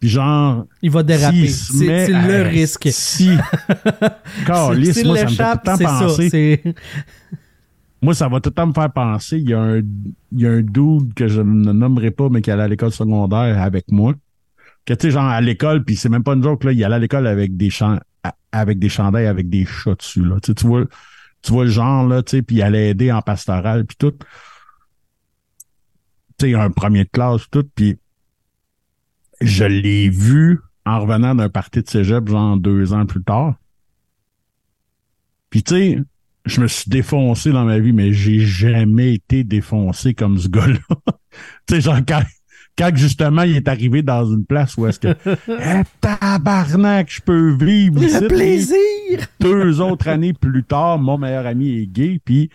[0.00, 1.48] Puis genre, il va déraper.
[1.48, 2.88] C'est le risque.
[2.90, 3.30] Si.
[4.92, 6.06] S'il moi, ça me fait tout le temps ça.
[6.06, 6.62] penser.
[8.02, 9.38] Moi, ça va tout le temps me faire penser.
[9.38, 12.40] Il y a un, il y a un dude que je ne nommerai pas, mais
[12.40, 14.14] qui allait à l'école secondaire avec moi.
[14.86, 16.94] Que tu sais, genre à l'école, puis c'est même pas une joke, là, il allait
[16.94, 17.98] à l'école avec des champs,
[18.52, 20.36] avec des chandails avec des chats dessus, là.
[20.42, 20.84] Tu sais, tu vois,
[21.42, 24.14] tu vois le genre, là, tu sais, puis il allait aider en pastoral, puis tout.
[26.40, 27.98] Tu sais, un premier de classe, tout, puis
[29.42, 33.56] je l'ai vu en revenant d'un party de cégep, genre deux ans plus tard.
[35.50, 35.98] Puis tu sais,
[36.46, 40.78] je me suis défoncé dans ma vie, mais j'ai jamais été défoncé comme ce gars-là.
[41.66, 42.22] tu sais, genre quand,
[42.78, 45.08] quand justement il est arrivé dans une place où est-ce que
[45.46, 48.00] Eh, tabarnak, je peux vivre.
[48.00, 49.26] Le plaisir!
[49.40, 52.48] Deux autres années plus tard, mon meilleur ami est gay, puis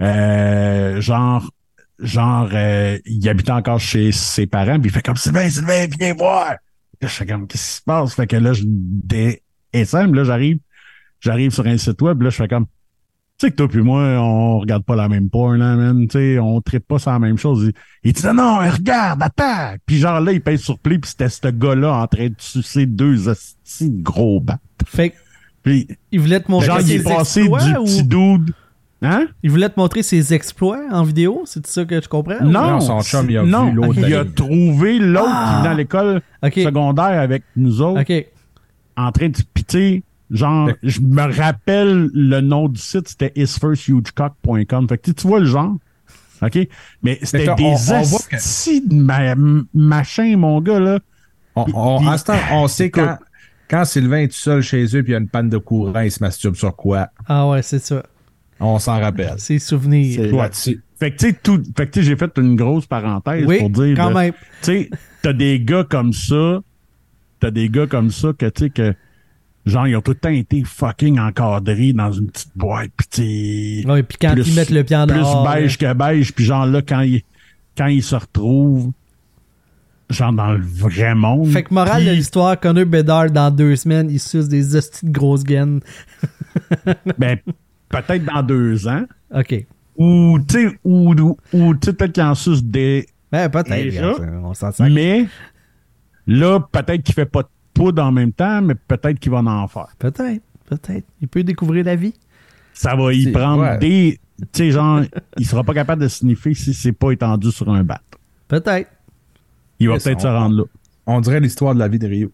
[0.00, 1.50] euh, genre
[2.02, 6.14] genre euh, il habitait encore chez ses parents, puis il fait comme Sylvain, Sylvain, viens
[6.14, 6.50] voir.
[6.50, 6.58] Là,
[7.00, 8.14] je fais comme qu'est-ce qui se passe?
[8.14, 9.42] Fait que là, je des
[9.72, 10.58] SM, là, j'arrive,
[11.20, 12.66] j'arrive sur un site web, là, je fais comme
[13.38, 16.06] tu sais que toi puis moi, on regarde pas la même porn, là, man.
[16.06, 17.72] Tu sais, on tripe pas sur la même chose.
[18.04, 19.80] Il, il dit, non, non, regarde, attaque.
[19.86, 22.86] Puis genre là, il pèse sur play, puis c'était ce gars-là en train de sucer
[22.86, 24.60] deux hosties gros bats.
[24.86, 25.16] Fait que,
[25.62, 27.84] Puis il voulait te montrer genre, il est passé exploits du ou...
[27.84, 28.54] petit dude.
[29.02, 29.26] Hein?
[29.42, 31.42] Il voulait te montrer ses exploits en vidéo?
[31.44, 32.40] C'est ça que tu comprends?
[32.42, 35.58] Non, Non, son chum, il a non, vu l'autre Il a trouvé l'autre Ah.
[35.58, 36.22] venait à l'école
[36.54, 38.02] secondaire avec nous autres
[38.96, 40.02] en train de piter.
[40.30, 44.88] Genre, Fait- je me rappelle le nom du site, c'était isfirsthugecock.com.
[44.88, 45.76] Fait que tu vois le genre.
[46.40, 46.58] OK?
[47.02, 49.34] Mais c'était des que- astis de ma-
[49.74, 50.98] machin, mon gars, là.
[51.54, 53.18] On, on, Puis- en ce temps, on sait quand,
[53.68, 56.00] quand Sylvain est tout seul chez eux puis il y a une panne de courant,
[56.00, 57.08] il se masturbe sur quoi?
[57.28, 58.02] Ah ouais, c'est ça.
[58.62, 59.34] On s'en rappelle.
[59.38, 60.20] Ses souvenirs.
[60.62, 61.62] Tu- Fait que tu sais, tout.
[61.76, 63.96] Fait que tu sais, j'ai fait une grosse parenthèse Oui, pour dire.
[63.96, 64.32] quand de- même.
[64.62, 64.90] Tu sais,
[65.20, 66.60] t'as des gars comme ça.
[67.40, 68.94] T'as des gars comme ça que tu sais que.
[69.64, 72.90] Genre, ils ont tout le temps été fucking encadrés dans une petite boîte.
[72.96, 75.48] Puis tu sais, Ouais, puis quand plus- ils mettent le pied en plus dehors.
[75.52, 76.32] beige que beige.
[76.32, 77.22] Puis genre là, quand ils,
[77.76, 78.90] quand ils se retrouvent,
[80.10, 81.46] genre dans le vrai monde.
[81.48, 85.12] Fait que morale de l'histoire, Connor Bedard, dans deux semaines, il suce des hosties de
[85.12, 85.80] grosses gaines.
[87.18, 87.38] ben,
[87.92, 89.04] peut-être dans deux ans.
[89.34, 89.66] OK.
[89.96, 94.20] Ou, tu sais, ou, peut-être qu'ils en sucent des, Ben, peut-être.
[94.42, 94.90] On s'en sert.
[94.90, 95.26] Mais
[96.26, 99.68] là, peut-être qu'il fait pas de poudre en même temps, mais peut-être qu'il va en
[99.68, 99.88] faire.
[99.98, 100.42] Peut-être.
[100.66, 101.04] Peut-être.
[101.20, 102.14] Il peut découvrir la vie.
[102.72, 103.78] Ça va y prendre ouais.
[103.78, 104.20] des.
[104.38, 105.02] Tu sais, genre,
[105.38, 108.00] il sera pas capable de sniffer si c'est pas étendu sur un bat.
[108.48, 108.90] Peut-être.
[109.78, 110.64] Il va peut-être se rendre là.
[111.06, 112.32] On dirait l'histoire de la vie de Rio.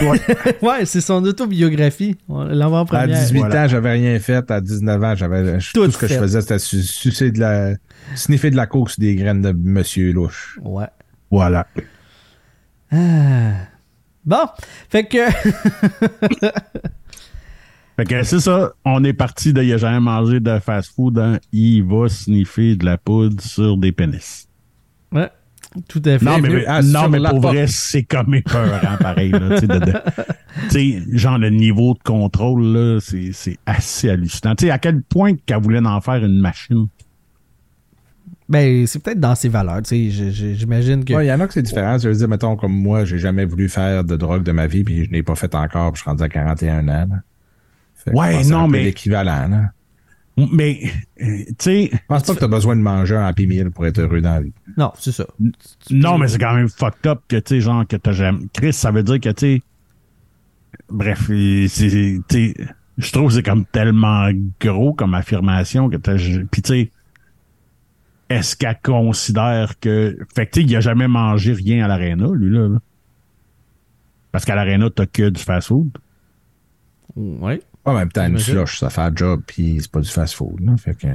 [0.62, 2.16] ouais, c'est son autobiographie.
[2.28, 3.08] En À première.
[3.08, 3.64] 18 Voilà.
[3.64, 4.50] ans, j'avais rien fait.
[4.50, 6.14] À 19 ans, j'avais Tout tout, ce que fait.
[6.14, 7.74] je faisais, c'était su- sucer de la,
[8.14, 10.58] sniffer de la coke sur des graines de Monsieur Louche.
[10.62, 10.86] Ouais.
[11.30, 11.66] Voilà.
[12.90, 13.52] Ah.
[14.24, 14.46] Bon.
[14.88, 15.18] Fait que.
[17.96, 18.72] Fait que c'est ça.
[18.86, 21.18] On est parti de il a jamais mangé de fast-food.
[21.18, 21.38] hein.
[21.52, 24.48] Il va sniffer de la poudre sur des pénis.
[25.88, 26.24] Tout à fait.
[26.24, 27.54] Non, mais, à non, mais la pour porte.
[27.54, 29.30] vrai, c'est comme épeurant, pareil.
[29.30, 34.54] Là, de- de- genre, le niveau de contrôle, là, c'est c'est assez hallucinant.
[34.54, 36.86] Tu sais, à quel point qu'elle voulait en faire une machine?
[38.48, 41.14] Ben, c'est peut-être dans ses valeurs, J'imagine que.
[41.14, 41.96] Ouais, il y en a que c'est différent.
[41.98, 44.84] Je veux dire, mettons, comme moi, j'ai jamais voulu faire de drogue de ma vie,
[44.84, 47.06] puis je n'ai pas fait encore, puis je suis rendu à 41 ans.
[47.08, 47.22] là.
[47.94, 49.70] Fait que Ouais, non, mais- l'équivalent, là.
[50.36, 50.80] Mais,
[51.20, 53.70] euh, tu sais, Je pense pas que tu as besoin de manger un Happy Meal
[53.70, 54.52] pour être heureux dans la vie.
[54.78, 55.26] Non, c'est ça.
[55.90, 58.46] non, mais c'est quand même fucked up que, tu sais, genre, que t'as jamais.
[58.52, 59.62] Chris, ça veut dire que, tu sais.
[60.88, 61.68] Bref, c'est.
[61.68, 62.54] Tu sais,
[62.96, 64.30] je trouve que c'est comme tellement
[64.60, 66.16] gros comme affirmation que t'as.
[66.50, 66.90] Puis, tu sais,
[68.30, 70.16] est-ce qu'elle considère que.
[70.34, 72.68] Fait que, tu sais, il a jamais mangé rien à l'aréna, lui, là.
[72.68, 72.78] là.
[74.30, 75.90] Parce qu'à l'aréna, t'as que du fast-food.
[77.16, 77.60] Ouais.
[77.84, 80.60] En même temps, une slush, ça fait un job, puis c'est pas du fast-food.
[80.60, 80.72] là.
[80.76, 81.08] Fait que.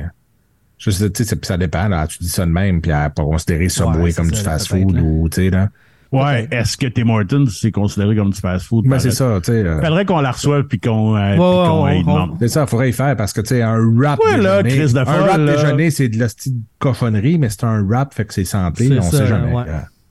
[0.78, 2.05] Je sais, tu sais, ça- ça dépend, là.
[2.07, 4.99] Tu dis ça de même, puis à pas considérer Subway Ouais, comme ça, du fast-food
[4.99, 5.70] ou, tu sais, là.
[6.11, 8.86] Ouais, est-ce que Tim Hortons, c'est considéré comme du fast-food?
[8.88, 9.63] Ben, c'est ça, tu sais.
[9.63, 9.82] là.
[9.82, 12.38] Faudrait qu'on la reçoive puis qu'on euh, Ouais, qu'on ouais, euh, ouais, demande.
[12.39, 14.93] C'est ça, il faudrait y faire parce que, tu sais, un rap Ouais, déjeuner.
[14.93, 15.53] de un rap là.
[15.55, 18.99] déjeuner, c'est de la petite cochonnerie, mais c'est un rap, fait que c'est santé, C'est
[18.99, 19.51] on ça, sait jamais.
[19.53, 19.65] ouais.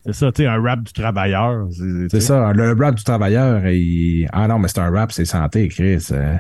[0.07, 1.69] C'est ça, tu sais, un rap du travailleur.
[2.09, 4.29] C'est ça, le rap du travailleur, il...
[4.33, 6.07] ah non, mais c'est un rap, c'est santé, Chris.
[6.13, 6.37] euh.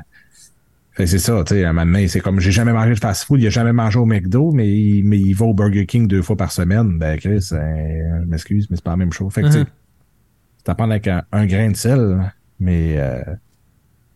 [0.99, 3.39] C'est ça, tu sais, à un moment donné, c'est comme, j'ai jamais mangé de fast-food,
[3.43, 6.23] il a jamais mangé au McDo, mais il, mais il va au Burger King deux
[6.23, 6.97] fois par semaine.
[6.99, 9.31] Ben, Chris, euh, je m'excuse, mais c'est pas la même chose.
[9.33, 13.21] Fait que, tu sais, prendre avec un, un grain de sel, mais euh,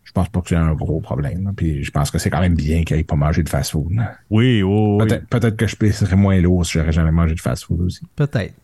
[0.05, 1.45] je pense pas que c'est un gros problème.
[1.45, 1.51] là.
[1.55, 3.93] Puis je pense que c'est quand même bien qu'il ait pas mangé de fast-food.
[4.31, 4.63] Oui.
[4.63, 8.01] Peut-être peut-être que je serais moins lourd si j'aurais jamais mangé de fast-food aussi.
[8.17, 8.55] Peut-être.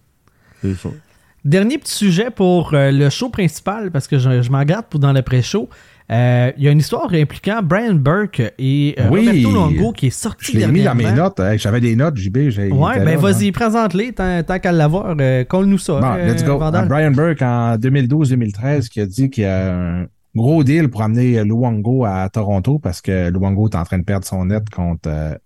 [1.44, 4.98] Dernier petit sujet pour euh, le show principal, parce que je, je m'en garde pour
[4.98, 5.68] dans le pré-show.
[6.10, 9.26] Euh, Il y a une histoire impliquant Brian Burke et euh, Oui.
[9.26, 11.38] Roberto Longo qui est sorti Je l'ai mis dans mes notes.
[11.40, 12.48] Hey, J'avais des notes, JB.
[12.48, 15.14] j'ai- Ouais, ben vas-y, présente-les, tant, tant qu'à l'avoir.
[15.20, 16.00] Euh, Colle-nous ça.
[16.00, 16.58] Bon, euh, let's go.
[16.88, 21.42] Brian Burke, en 2012-2013, qui a dit qu'il y a un gros deal pour amener
[21.44, 25.38] Luongo à Toronto parce que Luongo est en train de perdre son net contre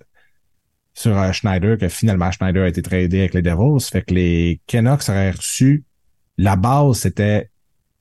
[0.95, 3.81] sur euh, Schneider, que finalement Schneider a été tradé avec les Devils.
[3.91, 5.85] Fait que les Canucks auraient reçu
[6.39, 7.49] la base, c'était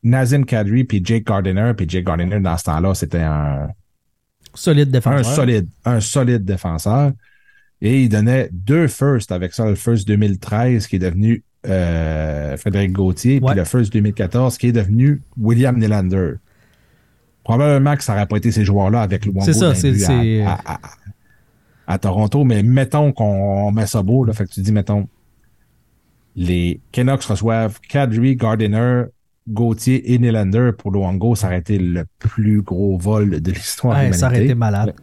[0.04, 1.74] Nazim Kadri puis Jake Gardiner.
[1.76, 3.68] Puis Jake Gardiner, dans ce temps-là, c'était un,
[4.54, 5.26] Solide un défenseur.
[5.36, 7.12] solide, un solide défenseur.
[7.82, 12.92] Et il donnait deux firsts avec ça, le first 2013 qui est devenu euh, Frédéric
[12.94, 13.52] Gauthier, Ouais.
[13.52, 16.34] puis le first 2014 qui est devenu William Nylander.
[17.44, 20.44] Probablement que ça n'aurait pas été ces joueurs-là avec Luongo C'est ça, le c'est-
[21.94, 25.08] à- Toronto, mais mettons qu'on met ça beau, là, fait que tu dis, mettons,
[26.36, 29.04] les Canucks reçoivent Kadri, Gardiner,
[29.48, 34.14] Gauthier et Nylander pour Luongo, ça aurait été le plus gros vol de l'histoire de
[34.14, 34.94] ça aurait été malade.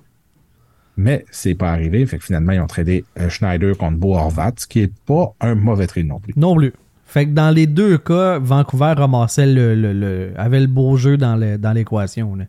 [0.96, 2.06] Mais c'est pas arrivé.
[2.06, 5.34] Fait que finalement, ils ont tradé euh, Schneider contre Bo Horvat, ce qui est pas
[5.40, 6.32] un mauvais trade non plus.
[6.36, 6.72] Non plus.
[7.04, 11.16] Fait que dans les deux cas, Vancouver ramassait le, le- le- avait le beau jeu
[11.18, 12.34] dans dans l'équation.
[12.34, 12.44] là.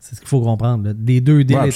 [0.00, 0.84] C'est ce qu'il faut comprendre.
[0.84, 0.92] là.
[0.94, 1.70] Des deux deals Ouais,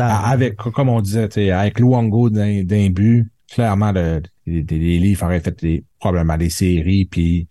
[0.00, 5.40] avec, comme on disait, avec Luongo d'un d'un but, clairement, le- les, les, Leafs auraient
[5.40, 7.46] fait des, probablement des séries, puis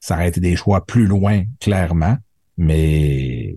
[0.00, 2.16] ça aurait été des choix plus loin, clairement.
[2.56, 3.54] Mais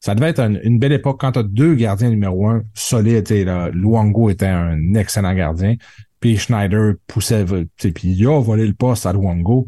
[0.00, 3.28] ça devait être une, une belle époque quand tu as deux gardiens numéro un solides.
[3.72, 5.74] Luongo était un excellent gardien,
[6.20, 9.66] puis Schneider poussait, puis il a volé le poste à Luongo,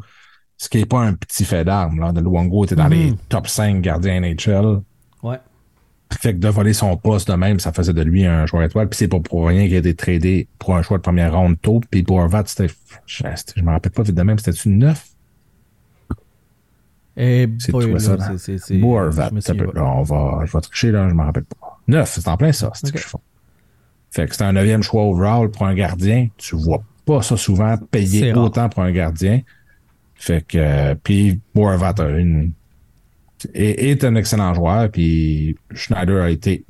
[0.59, 2.01] ce qui est pas un petit fait d'armes.
[2.01, 2.13] Là.
[2.13, 4.83] De Luongo était dans les top 5 gardiens NHL.
[5.23, 5.39] Ouais.
[6.21, 8.89] Fait que de voler son poste de même, ça faisait de lui un joueur étoile.
[8.89, 11.61] Puis c'est pas pour rien qu'il a été tradé pour un choix de première ronde
[11.61, 11.81] tôt.
[11.91, 12.67] Puis pour Horvat, c'était,
[13.07, 13.23] je,
[13.57, 15.07] je me rappelle pas vite de même, c'était-tu neuf?
[17.17, 18.27] Et C'est toi, ça, là.
[18.31, 19.29] c'est- c'est- c'est- Bo Horvat.
[19.31, 19.81] je me ça souviens peut- pas.
[19.81, 21.79] là, on va, je vais tricher, là, je me rappelle pas.
[21.89, 22.97] Neuf, c'est en plein ça, c'est ce Ok.
[22.97, 23.19] que je fais.
[24.11, 26.29] Fait que c'était un neuvième choix overall pour un gardien.
[26.37, 28.45] Tu vois pas ça souvent C'est payer rare.
[28.45, 29.41] autant pour un gardien.
[30.19, 32.53] Fait que, euh, puis Bo Horvat a une,
[33.55, 36.65] est, est un excellent joueur, puis Schneider a été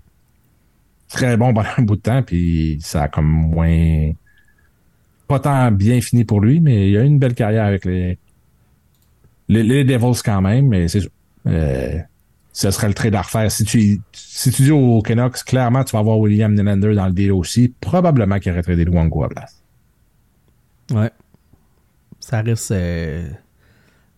[1.09, 4.13] très bon pendant un bout de temps, puis ça a comme moins
[5.27, 8.19] pas tant bien fini pour lui, mais il a eu une belle carrière avec les
[9.49, 11.01] les, Devils quand même, mais c'est.
[11.47, 11.99] Euh,
[12.53, 13.51] ce serait le trait à refaire.
[13.53, 17.13] Si tu, si tu dis aux Canucks, clairement, tu vas avoir William Nylander dans le
[17.13, 17.73] deal aussi.
[17.81, 19.63] Probablement qu'il aurait tradé Luongo à la place.
[20.91, 21.11] Ouais.
[22.19, 22.73] Ça reste.
[22.73, 23.29] euh,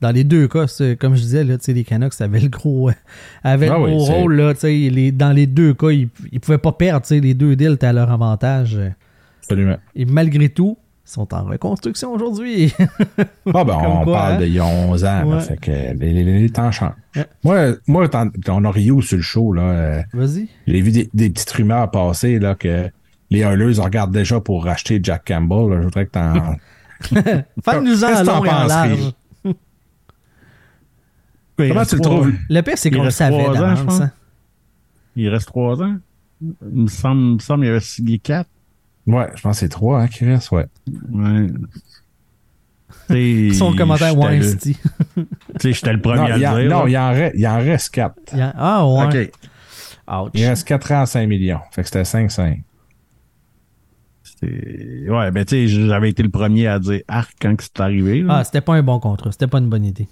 [0.00, 0.64] Dans les deux cas,
[0.98, 2.92] comme je disais, là, tu les Canucks avaient le gros, euh,
[3.44, 4.34] avaient Ah le oui, gros rôle.
[4.36, 7.04] Là, tu les, dans les deux cas, ils ne pouvaient pas perdre.
[7.06, 8.78] tu Les deux deals étaient à leur avantage.
[9.42, 9.76] Absolument.
[9.94, 12.72] Et malgré tout, ils sont en reconstruction aujourd'hui.
[13.52, 14.38] Ah ben, on quoi, parle hein?
[14.38, 15.40] d'il y a 11 ans, là, Ouais.
[15.40, 16.92] fait que les, les- les temps changent.
[17.16, 17.26] Ouais.
[17.44, 18.08] Moi, moi
[18.48, 20.48] on a Rio sur le show, là, euh, Vas-y.
[20.66, 22.88] j'ai vu des, des petites rumeurs passer là, que
[23.30, 25.70] les Oilers regardent déjà pour racheter Jack Campbell.
[25.74, 25.76] là.
[25.80, 26.10] Je voudrais que
[27.10, 29.12] Qu'est-ce en long et en penses, large.
[31.68, 32.32] Comment tu le trouves?
[32.48, 33.84] Le pire, c'est qu'on le reste savait trois ans, je d'avance.
[33.84, 34.00] pense.
[34.00, 34.12] hein.
[35.16, 35.96] Il reste trois ans.
[36.42, 38.48] Il me semble, il me semble qu'il avait signé quatre.
[39.06, 40.66] Ouais, je pense que c'est trois hein, qui restent, ouais.
[41.10, 41.46] Ouais.
[43.08, 44.74] T'sais, Son commentaire j'étais le- Weinstein.
[45.58, 46.38] t'sais, J'étais le premier Non, à le
[46.68, 46.70] dire.
[46.78, 48.16] non, il, en reste, il en reste quatre.
[48.34, 49.04] Y Ah, ouais.
[49.26, 49.32] OK.
[50.26, 50.30] Ouch.
[50.34, 51.60] Il reste 4 ans à 5 millions.
[51.72, 52.62] Fait que c'était 5-5.
[54.22, 57.80] C'est- Ouais, ben tu sais, j'avais été le premier à dire arc quand que c'est
[57.80, 58.22] arrivé.
[58.22, 58.38] là.
[58.38, 59.30] Ah, c'était pas un bon contrat.
[59.32, 60.08] C'était pas une bonne idée.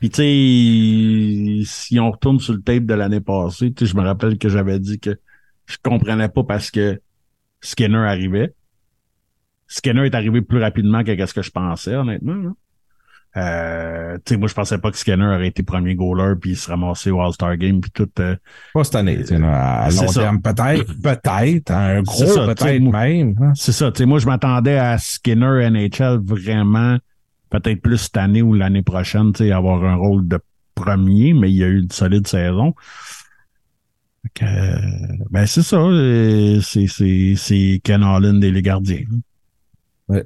[0.00, 3.96] Puis tu sais, si on retourne sur le tape de l'année passée, tu sais, je
[3.96, 5.18] me rappelle que j'avais dit que
[5.66, 7.00] je comprenais pas parce que
[7.60, 8.54] Skinner arrivait.
[9.68, 12.34] Skinner est arrivé plus rapidement que ce que je pensais, honnêtement.
[12.34, 12.50] là.
[13.36, 16.68] Euh, tu sais, moi, je pensais pas que Skinner aurait été premier goaler puis se
[16.68, 18.08] ramasser au All-Star Game puis tout.
[18.18, 18.34] euh,
[18.74, 19.18] Pas cette année.
[19.18, 20.92] tu sais, là, À long terme, peut-être.
[21.02, 21.70] Peut-être.
[21.70, 23.34] Un C'est gros peut-être même.
[23.40, 23.52] hein.
[23.54, 26.98] C'est ça, tu sais, moi je m'attendais à Skinner NHL vraiment
[27.50, 30.38] peut-être plus cette année ou l'année prochaine, tu sais, avoir un rôle de
[30.74, 32.74] premier, mais il y a eu une solide saison.
[34.42, 34.76] Euh,
[35.30, 39.04] ben c'est ça, euh, c'est c'est c'est Ken Holland et les gardiens.
[40.08, 40.24] Ouais.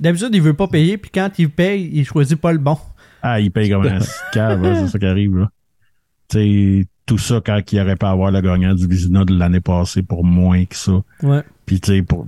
[0.00, 2.76] D'habitude, il veut pas payer, puis quand il paye, il choisit pas le bon.
[3.22, 3.98] Ah, il paye comme un
[4.32, 5.50] cave, hein, c'est ça qui arrive là.
[6.28, 9.60] Tu sais, tout ça quand il aurait pas avoir le gagnant du Vizina de l'année
[9.60, 11.02] passée pour moins que ça.
[11.22, 11.42] Ouais.
[11.64, 12.26] Puis tu sais, pour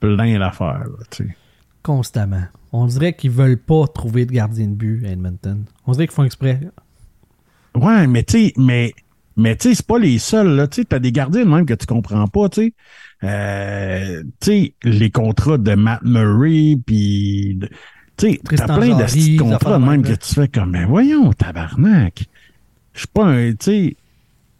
[0.00, 1.36] plein d'affaires, là, tu sais.
[1.88, 2.42] Constamment.
[2.70, 5.64] On dirait qu'ils veulent pas trouver de gardien de but à Edmonton.
[5.86, 6.60] On dirait qu'ils font exprès.
[7.74, 8.92] Ouais, mais tu sais, mais,
[9.38, 10.68] mais tu sais, c'est pas les seuls, là.
[10.68, 12.74] Tu sais, t'as des gardiens de même que tu comprends pas, tu sais.
[13.24, 17.58] Euh, tu sais, les contrats de Matt Murray, puis
[18.18, 22.26] tu sais, t'as plein de Jarry, contrats même que tu fais comme, mais voyons, tabarnak.
[22.92, 23.96] Je suis pas un, tu sais,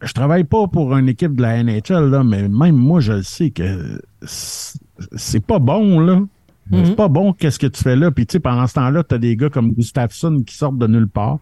[0.01, 3.23] je travaille pas pour une équipe de la NHL, là, mais même moi, je le
[3.23, 6.23] sais que c'est pas bon, là.
[6.71, 6.87] Mhm.
[6.87, 8.11] C'est pas bon qu'est-ce que tu fais là?
[8.11, 11.09] Puis tu sais, pendant ce temps-là, t'as des gars comme Gustafsson qui sortent de nulle
[11.09, 11.39] part,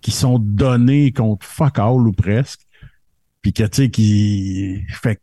[0.00, 2.60] qui sont donnés contre fuck all ou presque.
[3.42, 4.82] Puis que tu sais, qui.
[4.88, 5.20] Fait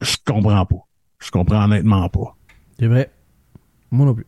[0.00, 0.86] je comprends pas.
[1.18, 2.36] Je comprends honnêtement pas.
[2.78, 3.10] C'est vrai.
[3.90, 4.26] Moi non plus.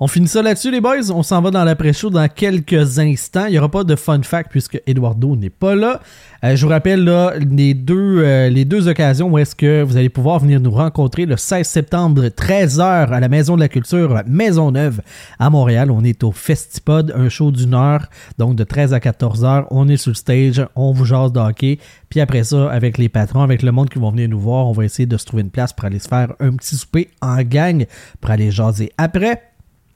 [0.00, 1.12] On finit ça là-dessus, les boys.
[1.12, 3.46] On s'en va dans l'après-show dans quelques instants.
[3.46, 6.00] Il n'y aura pas de fun fact puisque Eduardo n'est pas là.
[6.42, 9.96] Euh, je vous rappelle là, les, deux, euh, les deux occasions où est-ce que vous
[9.96, 14.20] allez pouvoir venir nous rencontrer le 16 septembre, 13h à la Maison de la Culture
[14.26, 15.00] Maisonneuve
[15.38, 15.92] à Montréal.
[15.92, 19.66] On est au Festipod, un show d'une heure, donc de 13 à 14h.
[19.70, 21.78] On est sur le stage, on vous jase de hockey.
[22.08, 24.72] Puis après ça, avec les patrons, avec le monde qui vont venir nous voir, on
[24.72, 27.40] va essayer de se trouver une place pour aller se faire un petit souper en
[27.42, 27.86] gang
[28.20, 29.53] pour aller jaser après.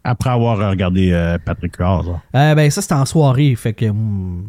[0.08, 2.38] Après avoir regardé euh, Patrick Huard, ça.
[2.38, 3.86] Euh, ben ça, c'était en soirée, fait que...
[3.90, 4.48] hmm.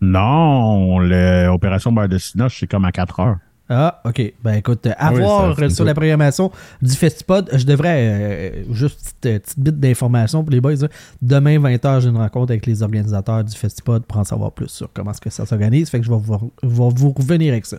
[0.00, 3.36] Non, l'opération Beurre de Cinoche, c'est comme à 4 heures.
[3.70, 4.32] Ah, ok.
[4.42, 8.98] Ben écoute, à oui, voir ça, sur la programmation du Festipod, je devrais, euh, juste
[9.00, 10.88] petite, euh, petite bit d'information pour les boys.
[11.20, 14.90] Demain, 20h, j'ai une rencontre avec les organisateurs du Festipod pour en savoir plus sur
[14.92, 15.90] comment est-ce que ça s'organise.
[15.90, 17.78] Fait que je vais vous, vous revenir avec ça.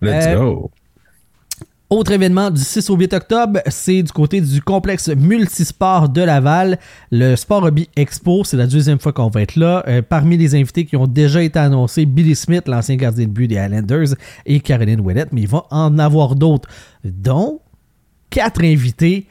[0.00, 0.70] Let's Euh, go.
[1.92, 6.78] Autre événement du 6 au 8 octobre, c'est du côté du complexe multisport de Laval,
[7.10, 8.44] le Sport Hobby Expo.
[8.44, 9.84] C'est la deuxième fois qu'on va être là.
[9.86, 13.46] Euh, parmi les invités qui ont déjà été annoncés, Billy Smith, l'ancien gardien de but
[13.46, 14.14] des Highlanders,
[14.46, 16.66] et Caroline Ouellette, mais il va en avoir d'autres,
[17.04, 17.60] dont
[18.30, 19.26] quatre invités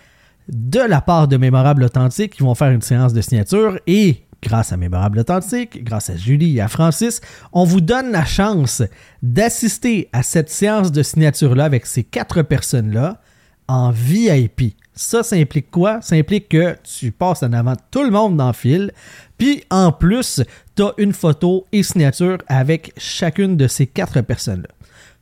[0.48, 4.72] de la part de Mémorable Authentique qui vont faire une séance de signature et grâce
[4.74, 7.22] à Mémorable Authentique, grâce à Julie et à Francis,
[7.54, 8.82] on vous donne la chance
[9.22, 13.22] d'assister à cette séance de signature-là avec ces quatre personnes-là
[13.68, 14.76] en VIP.
[14.94, 16.02] Ça, ça implique quoi?
[16.02, 18.92] Ça implique que tu passes en avant tout le monde dans le fil,
[19.38, 20.42] puis en plus,
[20.76, 24.68] tu as une photo et signature avec chacune de ces quatre personnes-là.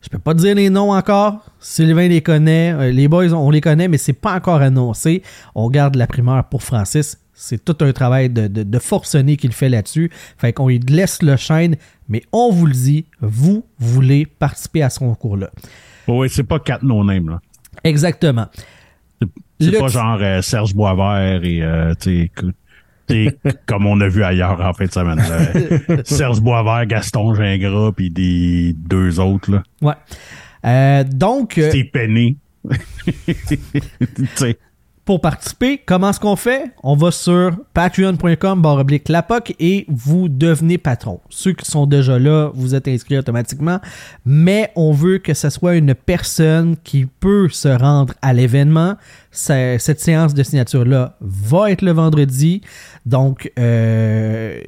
[0.02, 1.44] Je peux pas dire les noms encore.
[1.60, 2.74] Sylvain les connaît.
[2.74, 5.24] Euh, Les boys, on les connaît, mais c'est pas encore annoncé.
[5.56, 7.18] On garde la primeur pour Francis.
[7.42, 10.12] C'est tout un travail de, de, de forcené qu'il fait là-dessus.
[10.38, 11.78] Fait qu'on lui laisse le chaîne,
[12.10, 15.50] mais on vous le dit, vous voulez participer à ce concours-là.
[16.08, 17.40] Oui, c'est pas quatre no-name, là.
[17.86, 18.48] Exactement.
[19.60, 22.46] C'est pas genre euh, Serge Boisvert et, euh, tu sais, que-
[23.08, 25.18] tu sais, comme on a vu ailleurs en fin de semaine.
[25.18, 25.98] là.
[26.06, 29.64] Serge Boisvert, Gaston Gingras, puis des deux autres, là.
[29.82, 29.94] Ouais.
[30.66, 32.36] Euh, donc, euh, C'était peiné.
[35.10, 36.70] Pour participer, comment est-ce qu'on fait?
[36.84, 41.20] On va sur patreon.com oblique lapoc et vous devenez patron.
[41.30, 43.80] Ceux qui sont déjà là, vous êtes inscrits automatiquement,
[44.24, 48.98] mais on veut que ce soit une personne qui peut se rendre à l'événement.
[49.32, 52.62] Cette séance de signature-là va être le vendredi,
[53.08, 54.62] donc euh,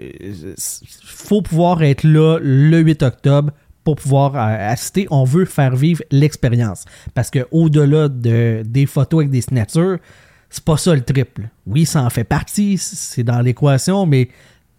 [1.05, 3.51] faut pouvoir être là le 8 octobre
[3.83, 5.05] pour pouvoir euh, assister.
[5.11, 6.85] On veut faire vivre l'expérience.
[7.13, 9.99] Parce que au-delà de, des photos avec des signatures,
[10.51, 11.49] c'est pas ça le triple.
[11.65, 14.29] Oui, ça en fait partie, c'est dans l'équation, mais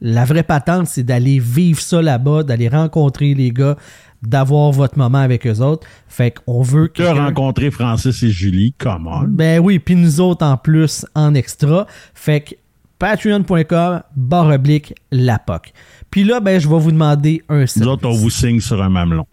[0.01, 3.77] la vraie patente, c'est d'aller vivre ça là-bas, d'aller rencontrer les gars,
[4.23, 5.87] d'avoir votre moment avec eux autres.
[6.09, 9.23] Fait qu'on veut Que rencontrer Francis et Julie, come on.
[9.27, 11.87] ben oui, puis nous autres en plus en extra.
[12.15, 12.55] Fait que
[12.99, 15.73] patreon.com barre oblique la POC.
[16.11, 17.89] Puis là, ben je vais vous demander un Nous service.
[17.89, 19.27] autres, on vous signe sur un mamelon.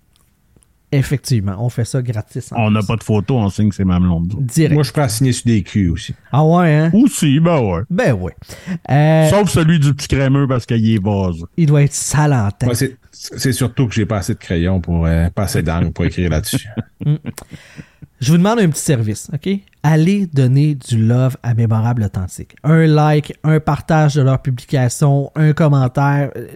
[0.92, 2.52] Effectivement, on fait ça gratis.
[2.52, 4.22] en On n'a pas de photo, on signe ses mamelons.
[4.22, 4.42] nous autres.
[4.42, 4.74] Direct.
[4.74, 6.16] Moi, je à signer sur des culs aussi.
[6.32, 6.92] Ah ouais, hein?
[6.94, 7.82] Aussi, ben ouais.
[7.90, 8.32] Ben oui.
[8.90, 11.44] Euh, Sauf celui du petit crémeux parce qu'il est vase.
[11.58, 12.74] il doit être sale en tête.
[12.74, 16.06] C'est c'est surtout que j'ai pas assez de crayon pour euh, pas assez d'encre pour
[16.06, 16.70] écrire là-dessus.
[18.22, 19.50] Je vous demande un petit service, OK?
[19.82, 22.56] Allez donner du love à Mémorable Authentique.
[22.64, 26.48] Un like, un partage de leur publication, un commentaire, euh,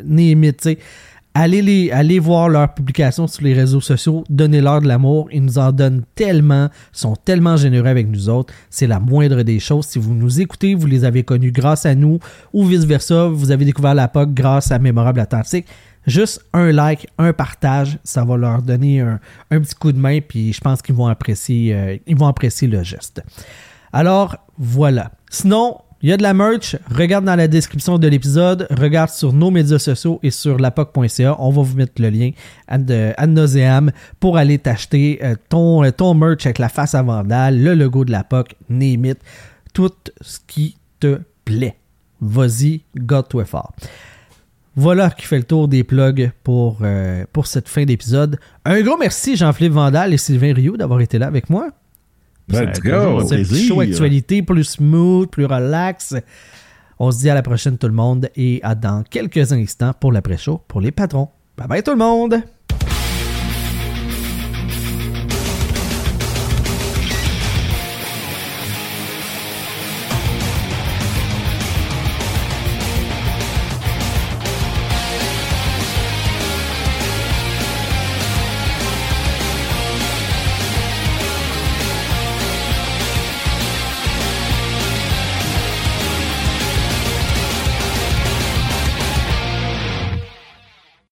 [1.35, 5.30] Allez, les, allez voir leurs publications sur les réseaux sociaux, donnez-leur de l'amour.
[5.31, 8.53] Ils nous en donnent tellement, sont tellement généreux avec nous autres.
[8.69, 9.88] C'est la moindre des choses.
[9.88, 12.19] Si vous nous écoutez, vous les avez connus grâce à nous
[12.53, 15.65] ou vice-versa, vous avez découvert la POC grâce à Mémorable Authentique.
[16.05, 19.19] Juste un like, un partage, ça va leur donner un,
[19.49, 22.68] un petit coup de main, puis je pense qu'ils vont apprécier, euh, ils vont apprécier
[22.68, 23.23] le geste.
[23.91, 25.11] Alors, voilà.
[25.30, 26.75] Sinon, il y a de la merch.
[26.91, 28.67] Regarde dans la description de l'épisode.
[28.69, 31.38] Regarde sur nos médias sociaux et sur lapoc.ca.
[31.39, 32.31] On va vous mettre le lien
[32.67, 32.91] ad,
[33.30, 33.89] nauseam
[34.19, 38.03] pour aller t'acheter euh, ton, euh, ton merch avec la face à Vandal, le logo
[38.03, 38.55] de la POC,
[39.73, 41.77] tout ce qui te plaît.
[42.19, 43.73] Vas-y, God-toi fort.
[44.75, 48.39] Voilà qui fait le tour des plugs pour, euh, pour cette fin d'épisode.
[48.65, 51.69] Un gros merci Jean-Philippe Vandal et Sylvain Rioux d'avoir été là avec moi.
[52.49, 53.26] Let's go!
[53.28, 56.15] C'est show actualité plus smooth, plus relax.
[56.99, 60.11] On se dit à la prochaine tout le monde et à dans quelques instants pour
[60.11, 61.30] l'après-show pour les patrons.
[61.57, 62.44] Bye bye tout le monde!